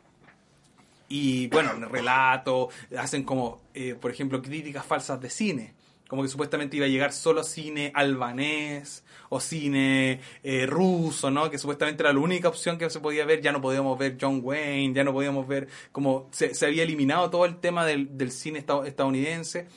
y 1.09 1.49
bueno, 1.49 1.75
relato, 1.89 2.71
hacen 2.99 3.23
como, 3.23 3.61
eh, 3.75 3.95
por 3.95 4.11
ejemplo, 4.11 4.41
críticas 4.41 4.85
falsas 4.87 5.21
de 5.21 5.29
cine. 5.29 5.75
Como 6.13 6.21
que 6.25 6.29
supuestamente 6.29 6.77
iba 6.77 6.85
a 6.85 6.91
llegar 6.91 7.11
solo 7.11 7.43
cine 7.43 7.91
albanés 7.95 9.03
o 9.31 9.41
cine 9.41 10.21
eh, 10.43 10.67
ruso, 10.67 11.31
¿no? 11.31 11.49
Que 11.51 11.57
supuestamente 11.57 12.03
era 12.03 12.13
la 12.13 12.19
única 12.19 12.49
opción 12.49 12.77
que 12.77 12.91
se 12.91 13.01
podía 13.01 13.25
ver. 13.25 13.41
Ya 13.41 13.51
no 13.51 13.63
podíamos 13.63 13.99
ver 13.99 14.19
John 14.21 14.41
Wayne, 14.45 14.93
ya 14.93 15.05
no 15.05 15.15
podíamos 15.15 15.49
ver 15.49 15.69
como 15.91 16.29
se, 16.31 16.55
se 16.55 16.67
había 16.67 16.83
eliminado 16.83 17.31
todo 17.31 17.47
el 17.47 17.57
tema 17.61 17.87
del, 17.87 18.19
del 18.19 18.31
cine 18.31 18.59
esta- 18.59 18.87
estadounidense. 18.87 19.69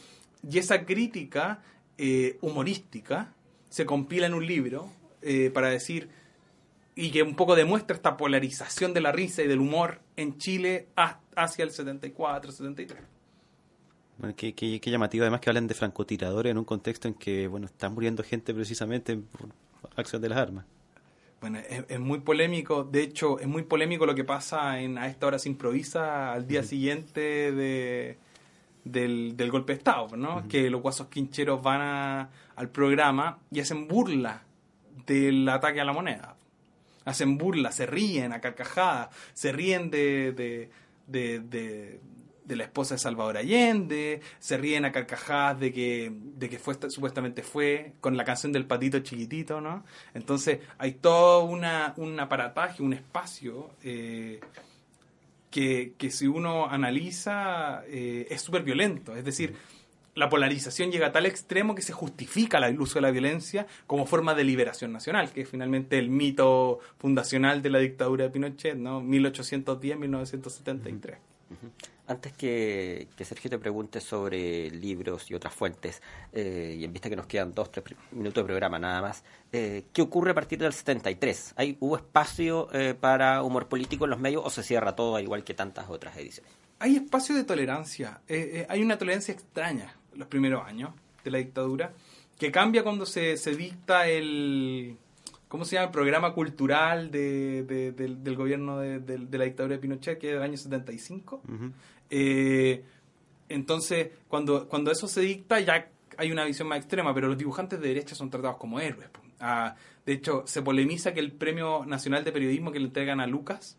Y 0.51 0.57
esa 0.59 0.83
crítica 0.85 1.63
eh, 1.97 2.37
humorística 2.41 3.33
se 3.69 3.85
compila 3.85 4.27
en 4.27 4.33
un 4.33 4.45
libro 4.45 4.89
eh, 5.21 5.51
para 5.53 5.69
decir 5.69 6.09
y 6.95 7.11
que 7.11 7.23
un 7.23 7.37
poco 7.37 7.55
demuestra 7.55 7.95
esta 7.95 8.17
polarización 8.17 8.93
de 8.93 8.99
la 8.99 9.13
risa 9.13 9.41
y 9.41 9.47
del 9.47 9.59
humor 9.61 10.01
en 10.17 10.37
Chile 10.37 10.89
ha- 10.97 11.21
hacia 11.37 11.63
el 11.63 11.71
74, 11.71 12.51
73. 12.51 13.14
Bueno, 14.17 14.33
qué, 14.37 14.53
qué- 14.53 14.79
qué 14.79 14.91
llamativo 14.91 15.23
además 15.23 15.41
que 15.41 15.49
hablen 15.49 15.67
de 15.67 15.73
francotiradores 15.73 16.51
en 16.51 16.57
un 16.57 16.65
contexto 16.65 17.07
en 17.07 17.13
que 17.15 17.47
bueno 17.47 17.65
está 17.67 17.89
muriendo 17.89 18.23
gente 18.23 18.53
precisamente 18.53 19.17
por 19.17 19.49
acción 19.97 20.21
de 20.21 20.29
las 20.29 20.37
armas. 20.37 20.65
Bueno, 21.41 21.59
es, 21.59 21.83
es 21.89 21.99
muy 21.99 22.19
polémico, 22.21 22.83
de 22.85 23.03
hecho 23.03 23.39
es 23.39 23.47
muy 23.47 23.63
polémico 23.63 24.05
lo 24.05 24.15
que 24.15 24.23
pasa 24.23 24.79
en 24.79 24.97
A 24.97 25.07
esta 25.07 25.27
hora 25.27 25.37
se 25.37 25.49
improvisa 25.49 26.33
al 26.33 26.47
día 26.47 26.63
siguiente 26.63 27.51
de, 27.51 28.17
del, 28.85 29.35
del 29.35 29.51
golpe 29.51 29.73
de 29.73 29.77
Estado, 29.77 30.15
¿no? 30.15 30.47
Que 30.47 30.69
los 30.69 30.81
guasos 30.81 31.07
quincheros 31.07 31.61
van 31.61 31.81
a- 31.81 32.29
al 32.55 32.69
programa 32.69 33.39
y 33.51 33.59
hacen 33.59 33.87
burla 33.87 34.43
del 35.05 35.47
ataque 35.49 35.81
a 35.81 35.85
la 35.85 35.91
moneda. 35.93 36.35
Hacen 37.03 37.37
burla, 37.37 37.71
se 37.71 37.85
ríen 37.85 38.31
a 38.33 38.39
carcajadas, 38.41 39.09
se 39.33 39.51
ríen 39.51 39.91
de, 39.91 40.31
de, 40.31 40.69
de, 41.05 41.39
de- 41.41 41.99
de 42.45 42.55
la 42.55 42.63
esposa 42.63 42.95
de 42.95 42.99
Salvador 42.99 43.37
Allende, 43.37 44.21
se 44.39 44.57
ríen 44.57 44.85
a 44.85 44.91
carcajadas 44.91 45.59
de 45.59 45.73
que, 45.73 46.11
de 46.13 46.49
que 46.49 46.59
fue, 46.59 46.75
supuestamente 46.89 47.43
fue, 47.43 47.93
con 48.01 48.17
la 48.17 48.23
canción 48.23 48.51
del 48.51 48.65
patito 48.65 48.99
chiquitito, 48.99 49.61
¿no? 49.61 49.83
Entonces 50.13 50.59
hay 50.77 50.93
todo 50.93 51.45
una, 51.45 51.93
un 51.97 52.19
aparataje, 52.19 52.83
un 52.83 52.93
espacio 52.93 53.71
eh, 53.83 54.39
que, 55.49 55.93
que 55.97 56.11
si 56.11 56.27
uno 56.27 56.69
analiza 56.69 57.83
eh, 57.87 58.27
es 58.29 58.41
súper 58.41 58.63
violento. 58.63 59.15
Es 59.15 59.25
decir, 59.25 59.55
la 60.15 60.29
polarización 60.29 60.91
llega 60.91 61.07
a 61.07 61.11
tal 61.11 61.25
extremo 61.25 61.73
que 61.75 61.81
se 61.81 61.93
justifica 61.93 62.59
el 62.59 62.79
uso 62.79 62.95
de 62.95 63.01
la 63.01 63.11
violencia 63.11 63.67
como 63.85 64.05
forma 64.05 64.33
de 64.33 64.45
liberación 64.45 64.93
nacional, 64.93 65.31
que 65.31 65.41
es 65.41 65.49
finalmente 65.49 65.99
el 65.99 66.09
mito 66.09 66.79
fundacional 66.97 67.61
de 67.61 67.69
la 67.69 67.79
dictadura 67.79 68.23
de 68.23 68.29
Pinochet, 68.29 68.77
¿no? 68.77 69.01
1810-1973. 69.01 71.17
Antes 72.07 72.33
que, 72.33 73.07
que 73.17 73.25
Sergio 73.25 73.49
te 73.49 73.57
pregunte 73.57 73.99
sobre 73.99 74.69
libros 74.69 75.29
y 75.31 75.33
otras 75.33 75.53
fuentes, 75.53 76.01
eh, 76.33 76.75
y 76.79 76.83
en 76.83 76.93
vista 76.93 77.09
que 77.09 77.15
nos 77.15 77.25
quedan 77.25 77.51
dos, 77.53 77.71
tres 77.71 77.83
minutos 78.11 78.43
de 78.43 78.45
programa 78.45 78.77
nada 78.77 79.01
más, 79.01 79.23
eh, 79.51 79.85
¿qué 79.91 80.01
ocurre 80.03 80.31
a 80.31 80.33
partir 80.35 80.59
del 80.59 80.71
73? 80.71 81.53
¿Hay, 81.57 81.77
¿Hubo 81.79 81.95
espacio 81.97 82.67
eh, 82.73 82.93
para 82.93 83.41
humor 83.41 83.67
político 83.67 84.03
en 84.05 84.11
los 84.11 84.19
medios 84.19 84.43
o 84.45 84.49
se 84.51 84.61
cierra 84.61 84.95
todo 84.95 85.19
igual 85.19 85.43
que 85.43 85.53
tantas 85.53 85.89
otras 85.89 86.15
ediciones? 86.17 86.51
hay 86.77 86.97
espacio 86.97 87.33
de 87.35 87.43
tolerancia. 87.45 88.19
Eh, 88.27 88.51
eh, 88.53 88.65
hay 88.69 88.83
una 88.83 88.97
tolerancia 88.97 89.33
extraña 89.33 89.95
los 90.13 90.27
primeros 90.27 90.63
años 90.65 90.91
de 91.23 91.31
la 91.31 91.37
dictadura, 91.39 91.93
que 92.37 92.51
cambia 92.51 92.83
cuando 92.83 93.05
se, 93.05 93.37
se 93.37 93.55
dicta 93.55 94.07
el. 94.07 94.97
¿Cómo 95.47 95.63
se 95.63 95.75
llama? 95.75 95.85
El 95.85 95.91
programa 95.91 96.33
cultural 96.33 97.11
de, 97.11 97.63
de- 97.63 97.91
del, 97.93 98.23
del 98.23 98.35
gobierno 98.35 98.79
de, 98.79 98.99
la 99.37 99.45
dictadura 99.45 99.75
de 99.75 99.79
Pinochet, 99.81 100.19
que 100.19 100.27
es 100.29 100.33
del 100.33 100.43
año 100.43 100.57
75. 100.57 101.41
Ujú. 101.47 101.71
Eh, 102.09 102.83
entonces, 103.49 104.09
cuando, 104.27 104.67
cuando 104.67 104.91
eso 104.91 105.07
se 105.07 105.21
dicta, 105.21 105.59
ya 105.59 105.89
hay 106.17 106.31
una 106.31 106.45
visión 106.45 106.67
más 106.67 106.79
extrema, 106.79 107.13
pero 107.13 107.27
los 107.27 107.37
dibujantes 107.37 107.79
de 107.79 107.87
derecha 107.87 108.15
son 108.15 108.29
tratados 108.29 108.57
como 108.57 108.79
héroes. 108.79 109.09
Ah, 109.39 109.75
de 110.05 110.13
hecho, 110.13 110.43
se 110.45 110.61
polemiza 110.61 111.13
que 111.13 111.19
el 111.19 111.31
Premio 111.31 111.85
Nacional 111.85 112.23
de 112.23 112.31
Periodismo 112.31 112.71
que 112.71 112.79
le 112.79 112.85
entregan 112.85 113.19
a 113.19 113.27
Lucas 113.27 113.77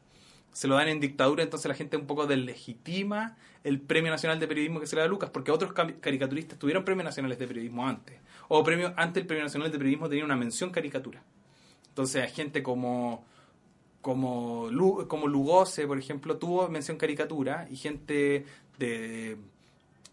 se 0.52 0.68
lo 0.68 0.76
dan 0.76 0.88
en 0.88 1.00
dictadura, 1.00 1.42
entonces 1.42 1.68
la 1.68 1.74
gente 1.74 1.98
un 1.98 2.06
poco 2.06 2.26
deslegitima 2.26 3.36
el 3.62 3.78
Premio 3.78 4.10
Nacional 4.10 4.40
de 4.40 4.48
Periodismo 4.48 4.80
que 4.80 4.86
se 4.86 4.96
le 4.96 5.00
da 5.00 5.06
a 5.06 5.08
Lucas, 5.08 5.28
porque 5.28 5.50
otros 5.50 5.74
caricaturistas 5.74 6.58
tuvieron 6.58 6.82
premios 6.82 7.04
nacionales 7.04 7.38
de 7.38 7.46
periodismo 7.46 7.86
antes. 7.86 8.16
O 8.48 8.64
premio, 8.64 8.94
antes 8.96 9.20
el 9.20 9.26
Premio 9.26 9.44
Nacional 9.44 9.70
de 9.70 9.76
Periodismo 9.76 10.08
tenía 10.08 10.24
una 10.24 10.36
mención 10.36 10.70
caricatura. 10.70 11.22
Entonces 11.88 12.22
hay 12.22 12.30
gente 12.30 12.62
como 12.62 13.26
como, 14.10 14.68
como 15.08 15.26
Lugose, 15.26 15.84
por 15.84 15.98
ejemplo, 15.98 16.36
tuvo 16.36 16.68
mención 16.68 16.96
caricatura 16.96 17.66
y 17.68 17.74
gente 17.74 18.44
de, 18.78 19.36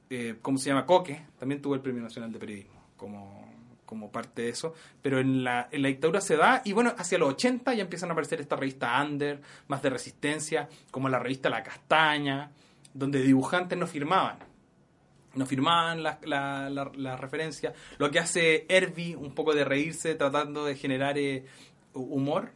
eh, 0.10 0.36
¿cómo 0.42 0.58
se 0.58 0.70
llama? 0.70 0.88
Coque, 0.88 1.22
también 1.38 1.62
tuvo 1.62 1.76
el 1.76 1.82
Premio 1.82 2.02
Nacional 2.02 2.32
de 2.32 2.40
Periodismo 2.40 2.82
como, 2.98 3.54
como 3.86 4.12
parte 4.12 4.42
de 4.42 4.50
eso, 4.50 4.74
pero 5.00 5.20
en 5.20 5.44
la, 5.44 5.68
en 5.72 5.84
la 5.84 5.90
dictadura 5.90 6.22
se 6.22 6.38
da 6.38 6.64
y 6.66 6.74
bueno, 6.74 6.96
hacia 6.98 7.20
los 7.20 7.30
80 7.34 7.72
ya 7.76 7.84
empiezan 7.84 8.10
a 8.10 8.14
aparecer 8.14 8.42
estas 8.42 8.58
revistas 8.60 9.06
under, 9.08 9.42
más 9.68 9.84
de 9.84 9.92
resistencia, 9.92 10.68
como 10.90 11.08
la 11.08 11.20
revista 11.20 11.52
La 11.52 11.62
Castaña, 11.62 12.50
donde 12.96 13.22
dibujantes 13.22 13.78
no 13.78 13.86
firmaban 13.86 14.38
no 15.36 15.46
firmaban 15.46 16.02
la, 16.02 16.20
la, 16.24 16.70
la- 16.70 16.92
la 16.96 17.16
referencia. 17.18 17.74
Lo 18.00 18.10
que 18.12 18.20
hace 18.20 18.66
Herbie, 18.70 19.16
un 19.16 19.34
poco 19.36 19.54
de 19.56 19.64
reírse, 19.66 20.14
tratando 20.16 20.64
de 20.66 20.76
generar 20.76 21.18
eh, 21.18 21.46
humor. 21.94 22.52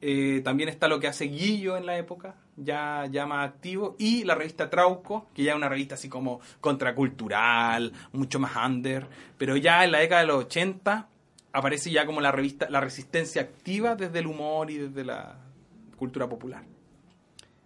Eh, 0.00 0.42
también 0.44 0.68
está 0.68 0.88
lo 0.88 1.00
que 1.00 1.06
hace 1.08 1.24
Guillo 1.24 1.76
en 1.76 1.86
la 1.86 1.96
época, 1.96 2.34
ya, 2.56 3.06
ya 3.10 3.26
más 3.26 3.48
activo. 3.48 3.96
Y 3.98 4.24
la 4.24 4.34
revista 4.34 4.68
Trauco, 4.68 5.28
que 5.34 5.42
ya 5.44 5.52
es 5.52 5.56
una 5.56 5.68
revista 5.68 5.94
así 5.94 6.08
como 6.08 6.40
contracultural, 6.60 7.92
mucho 8.12 8.38
más 8.38 8.52
under. 8.56 9.06
Pero 9.38 9.56
ya 9.56 9.84
en 9.84 9.92
la 9.92 9.98
década 10.00 10.20
de 10.22 10.26
los 10.26 10.44
80 10.44 11.08
aparece 11.52 11.90
ya 11.90 12.04
como 12.06 12.20
la 12.20 12.30
revista, 12.32 12.68
la 12.68 12.80
resistencia 12.80 13.40
activa 13.42 13.96
desde 13.96 14.18
el 14.18 14.26
humor 14.26 14.70
y 14.70 14.76
desde 14.78 15.04
la 15.04 15.38
cultura 15.96 16.28
popular. 16.28 16.62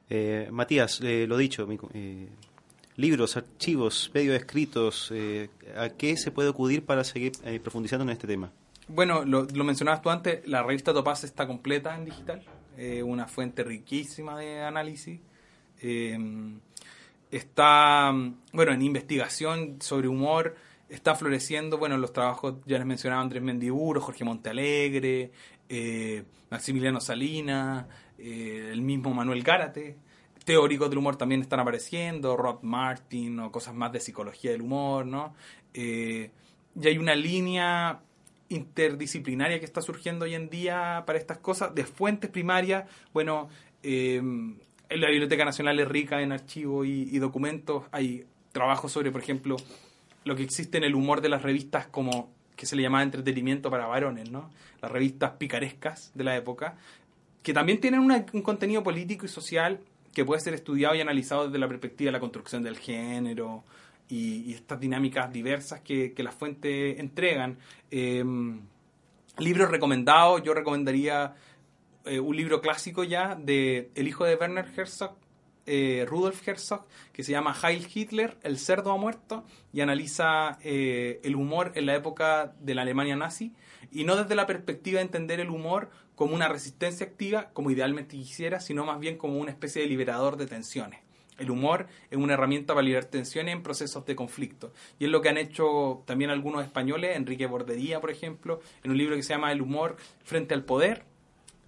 Eh, 0.09 0.49
Matías, 0.53 1.01
eh, 1.03 1.27
lo 1.29 1.37
dicho, 1.37 1.67
mi- 1.67 1.79
eh, 1.95 2.29
libros, 2.97 3.37
archivos, 3.37 4.11
medios 4.15 4.37
escritos, 4.37 5.11
eh, 5.15 5.51
¿a 5.77 5.89
qué 5.91 6.17
se 6.17 6.31
puede 6.31 6.51
acudir 6.51 6.85
para 6.85 7.03
seguir 7.05 7.33
profundizando 7.63 8.05
en 8.05 8.11
este 8.11 8.27
tema? 8.27 8.53
Bueno, 8.93 9.25
lo, 9.25 9.47
mencionabas 9.65 10.03
tú 10.03 10.11
antes, 10.11 10.47
la 10.49 10.63
revista 10.65 10.93
Topaz 10.93 11.23
está 11.23 11.47
completa 11.47 11.95
en 11.95 12.05
digital, 12.05 12.43
eh, 12.77 13.03
una 13.03 13.29
fuente 13.29 13.63
riquísima 13.63 14.37
de 14.37 14.63
análisis. 14.63 15.21
Eh, 15.81 16.19
está, 17.31 18.13
bueno, 18.53 18.73
en 18.73 18.83
investigación 18.83 19.77
sobre 19.81 20.09
humor, 20.09 20.57
está 20.89 21.15
floreciendo, 21.15 21.79
bueno, 21.79 21.97
los 21.99 22.13
trabajos, 22.13 22.57
ya 22.67 22.79
les 22.79 22.87
mencionaba 22.87 23.23
Andrés 23.23 23.43
Mendiburo, 23.43 24.01
Jorge 24.01 24.25
Montealegre, 24.25 25.31
eh, 25.69 26.25
Maximiliano 26.51 27.01
Salinas, 27.01 27.87
eh, 28.19 28.71
el 28.73 28.83
mismo 28.83 29.15
Manuel 29.15 29.45
Gárate. 29.45 29.97
Teóricos 30.45 30.89
del 30.89 30.99
humor 30.99 31.15
también 31.15 31.43
están 31.43 31.61
apareciendo, 31.61 32.37
Rod 32.37 32.63
Martin 32.63 33.39
o 33.39 33.53
cosas 33.53 33.75
más 33.75 33.93
de 33.93 34.01
psicología 34.01 34.51
del 34.51 34.63
humor, 34.63 35.07
¿no? 35.07 35.35
Eh, 35.73 36.33
y 36.75 36.89
hay 36.89 36.99
una 36.99 37.15
línea 37.15 38.01
interdisciplinaria 38.51 39.59
que 39.59 39.65
está 39.65 39.81
surgiendo 39.81 40.27
hoy 40.27 40.35
en 40.35 40.51
día 40.51 41.05
para 41.07 41.19
estas 41.19 41.39
cosas, 41.39 41.75
de 41.75 41.85
fuentes 41.85 42.31
primarias, 42.31 42.85
bueno, 43.13 43.49
eh, 43.83 44.21
la 44.91 45.09
Biblioteca 45.09 45.45
Nacional 45.45 45.79
es 45.81 45.89
rica 45.89 46.21
en 46.21 46.33
archivos 46.33 46.87
y, 46.87 47.09
y 47.11 47.19
documentos, 47.19 47.85
hay 47.93 48.27
trabajos 48.53 48.93
sobre, 48.93 49.11
por 49.11 49.23
ejemplo, 49.23 49.57
lo 50.25 50.37
que 50.37 50.43
existe 50.43 50.77
en 50.79 50.85
el 50.85 50.95
humor 50.95 51.21
de 51.23 51.29
las 51.31 51.43
revistas 51.43 51.87
como 51.87 52.31
que 52.57 52.67
se 52.67 52.77
le 52.77 52.83
llamaba 52.83 53.03
entretenimiento 53.03 53.71
para 53.71 53.87
varones, 53.87 54.31
¿no? 54.31 54.51
Las 54.83 54.91
revistas 54.91 55.33
picarescas 55.39 56.11
de 56.15 56.25
la 56.25 56.37
época, 56.37 56.77
que 57.43 57.55
también 57.55 57.81
tienen 57.81 58.01
una- 58.01 58.27
un 58.35 58.43
contenido 58.43 58.83
político 58.83 59.25
y 59.25 59.29
social 59.31 59.81
que 60.13 60.25
puede 60.25 60.41
ser 60.43 60.53
estudiado 60.55 60.95
y 60.95 61.01
analizado 61.01 61.47
desde 61.47 61.59
la 61.59 61.69
perspectiva 61.69 62.09
de 62.09 62.13
la 62.13 62.21
construcción 62.21 62.63
del 62.63 62.77
género 62.77 63.65
y, 64.11 64.53
estas 64.53 64.81
dinámicas 64.81 65.33
diversas 65.33 65.81
que, 65.81 66.13
que 66.13 66.23
las 66.23 66.35
fuentes 66.35 66.99
entregan. 66.99 67.59
Eh, 67.91 68.25
libros 69.39 69.71
recomendados, 69.71 70.43
yo 70.43 70.55
recomendaría 70.55 71.35
eh, 72.05 72.19
un 72.19 72.37
libro 72.37 72.61
clásico 72.61 73.05
ya 73.05 73.35
de 73.35 73.91
el 73.95 74.09
hijo 74.09 74.25
de 74.25 74.37
Werner 74.37 74.67
Herzog, 74.77 75.17
eh, 75.67 76.05
Rudolf 76.09 76.47
Herzog, 76.47 76.87
que 77.13 77.23
se 77.23 77.33
llama 77.33 77.55
Heil 77.63 77.87
Hitler, 77.93 78.39
El 78.43 78.59
cerdo 78.59 78.93
ha 78.93 78.97
muerto, 78.97 79.45
y 79.73 79.83
analiza 79.83 80.59
eh, 80.63 81.21
el 81.23 81.37
humor 81.37 81.73
en 81.75 81.87
la 81.87 81.95
época 81.95 82.55
de 82.61 82.75
la 82.75 82.83
Alemania 82.83 83.17
nazi, 83.17 83.53
y 83.93 84.05
no 84.05 84.17
desde 84.17 84.35
la 84.35 84.47
perspectiva 84.47 84.99
de 84.99 85.05
entender 85.05 85.41
el 85.41 85.51
humor 85.51 85.91
como 86.15 86.35
una 86.35 86.49
resistencia 86.49 87.07
activa, 87.07 87.51
como 87.53 87.71
idealmente 87.71 88.17
quisiera, 88.17 88.61
sino 88.61 88.85
más 88.85 88.99
bien 88.99 89.17
como 89.17 89.39
una 89.39 89.51
especie 89.51 89.83
de 89.83 89.89
liberador 89.89 90.37
de 90.37 90.47
tensiones. 90.47 91.01
El 91.41 91.51
humor 91.51 91.87
es 92.11 92.19
una 92.19 92.35
herramienta 92.35 92.75
para 92.75 92.85
liberar 92.85 93.07
tensiones 93.07 93.55
en 93.55 93.63
procesos 93.63 94.05
de 94.07 94.15
conflicto. 94.15 94.73
Y 94.99 95.07
es 95.07 95.11
lo 95.11 95.21
que 95.23 95.31
han 95.31 95.39
hecho 95.39 96.03
también 96.07 96.31
algunos 96.31 96.63
españoles, 96.65 97.17
Enrique 97.17 97.47
Bordería, 97.47 98.01
por 98.01 98.11
ejemplo, 98.11 98.61
en 98.85 98.91
un 98.91 98.99
libro 98.99 99.17
que 99.17 99.23
se 99.23 99.33
llama 99.33 99.51
El 99.51 99.63
humor 99.63 99.97
frente 100.23 100.55
al 100.55 100.65
poder, 100.65 101.05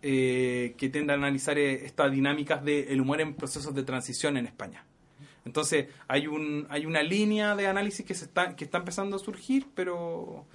eh, 0.03 0.75
que 0.77 0.89
tiende 0.89 1.13
a 1.13 1.17
analizar 1.17 1.59
eh, 1.59 1.87
estas 1.87 2.13
dinámicas 2.13 2.65
del 2.65 3.01
humor 3.01 3.21
en 3.21 3.35
procesos 3.35 3.75
de 3.75 3.83
transición 3.83 4.37
en 4.37 4.47
España. 4.47 4.85
Entonces, 5.45 5.87
hay, 6.07 6.27
un, 6.27 6.67
hay 6.71 6.87
una 6.87 7.03
línea 7.03 7.57
de 7.57 7.67
análisis 7.67 8.05
que, 8.05 8.15
se 8.15 8.27
está, 8.27 8.55
que 8.55 8.65
está 8.65 8.79
empezando 8.79 9.17
a 9.17 9.19
surgir, 9.19 9.67
pero, 9.75 10.47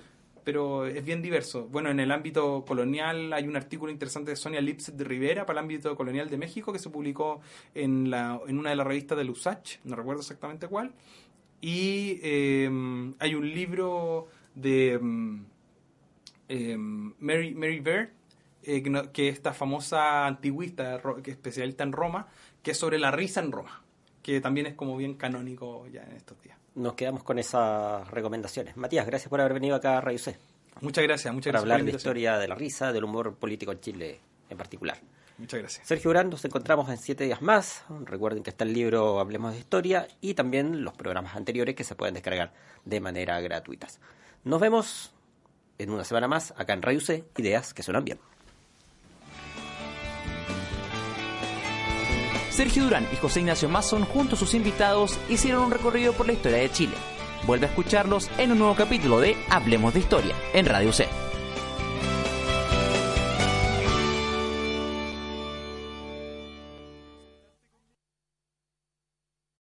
pero 0.47 0.85
es 0.85 1.03
bien 1.03 1.21
diverso. 1.21 1.67
Bueno, 1.67 1.89
en 1.89 1.99
el 1.99 2.09
ámbito 2.09 2.63
colonial 2.65 3.33
hay 3.33 3.45
un 3.49 3.57
artículo 3.57 3.91
interesante 3.91 4.31
de 4.31 4.37
Sonia 4.37 4.61
Lipset 4.61 4.95
de 4.95 5.03
Rivera 5.03 5.45
para 5.45 5.59
el 5.59 5.65
ámbito 5.65 5.93
colonial 5.97 6.29
de 6.29 6.37
México 6.37 6.71
que 6.71 6.79
se 6.79 6.89
publicó 6.89 7.41
en, 7.75 8.09
la, 8.09 8.39
en 8.47 8.57
una 8.57 8.69
de 8.69 8.77
las 8.77 8.87
revistas 8.87 9.17
de 9.17 9.25
Lusach, 9.25 9.79
no 9.83 9.97
recuerdo 9.97 10.21
exactamente 10.21 10.69
cuál. 10.69 10.93
Y 11.59 12.21
eh, 12.23 12.69
hay 13.19 13.35
un 13.35 13.49
libro 13.53 14.29
de 14.55 14.93
eh, 16.47 16.77
Mary, 16.77 17.53
Mary 17.53 17.81
Beard, 17.81 18.11
eh, 18.63 18.81
que, 18.81 18.89
no- 18.89 19.11
que 19.11 19.27
esta 19.27 19.51
famosa 19.51 20.27
antigüista, 20.27 20.97
ro- 20.97 21.21
que 21.21 21.31
es 21.31 21.35
especialista 21.35 21.83
en 21.83 21.91
Roma, 21.91 22.27
que 22.63 22.71
es 22.71 22.77
sobre 22.77 22.99
la 22.99 23.11
risa 23.11 23.41
en 23.41 23.51
Roma, 23.51 23.83
que 24.23 24.39
también 24.39 24.65
es 24.67 24.75
como 24.75 24.95
bien 24.95 25.15
canónico 25.15 25.85
ya 25.87 26.03
en 26.03 26.13
estos 26.15 26.41
días. 26.41 26.57
Nos 26.77 26.93
quedamos 26.93 27.23
con 27.23 27.39
esas 27.39 28.07
recomendaciones. 28.11 28.77
Matías, 28.77 29.07
gracias 29.07 29.29
por 29.29 29.41
haber 29.41 29.55
venido 29.55 29.75
acá 29.75 29.97
a 29.97 30.01
Radio 30.01 30.19
C 30.19 30.37
Muchas 30.79 31.03
gracias, 31.03 31.33
muchas 31.33 31.51
para 31.51 31.61
gracias. 31.61 31.63
por 31.63 31.71
hablar 31.71 31.79
la 31.79 31.91
de 31.91 31.97
historia 31.97 32.37
de 32.37 32.47
la 32.47 32.53
risa, 32.53 32.93
del 32.93 33.03
humor 33.03 33.33
político 33.35 33.71
en 33.71 33.79
Chile 33.79 34.19
en 34.47 34.57
particular. 34.57 34.99
Muchas 35.39 35.59
gracias. 35.59 35.87
Sergio 35.87 36.09
Durán, 36.09 36.29
nos 36.29 36.45
encontramos 36.45 36.87
en 36.89 36.97
siete 36.97 37.23
días 37.23 37.41
más. 37.41 37.83
Recuerden 38.05 38.43
que 38.43 38.51
está 38.51 38.63
el 38.63 38.73
libro 38.73 39.19
Hablemos 39.19 39.53
de 39.53 39.59
Historia 39.59 40.07
y 40.21 40.35
también 40.35 40.83
los 40.83 40.93
programas 40.93 41.35
anteriores 41.35 41.73
que 41.75 41.83
se 41.83 41.95
pueden 41.95 42.13
descargar 42.13 42.53
de 42.85 42.99
manera 42.99 43.41
gratuita. 43.41 43.87
Nos 44.43 44.61
vemos 44.61 45.13
en 45.79 45.89
una 45.89 46.03
semana 46.03 46.27
más 46.27 46.53
acá 46.57 46.73
en 46.73 46.83
Radio 46.83 47.01
C, 47.01 47.23
Ideas 47.37 47.73
que 47.73 47.81
suenan 47.81 48.05
bien. 48.05 48.19
Sergio 52.57 52.85
Durán 52.85 53.07
y 53.13 53.17
José 53.17 53.41
Ignacio 53.41 53.69
Mason, 53.69 54.03
junto 54.03 54.33
a 54.33 54.39
sus 54.39 54.55
invitados, 54.55 55.19
hicieron 55.29 55.65
un 55.65 55.71
recorrido 55.71 56.13
por 56.13 56.25
la 56.25 56.33
historia 56.33 56.57
de 56.57 56.71
Chile. 56.71 56.95
Vuelve 57.45 57.67
a 57.67 57.69
escucharlos 57.69 58.31
en 58.39 58.51
un 58.51 58.57
nuevo 58.57 58.73
capítulo 58.73 59.19
de 59.19 59.37
Hablemos 59.47 59.93
de 59.93 59.99
Historia 59.99 60.35
en 60.55 60.65
Radio 60.65 60.91
C. 60.91 61.07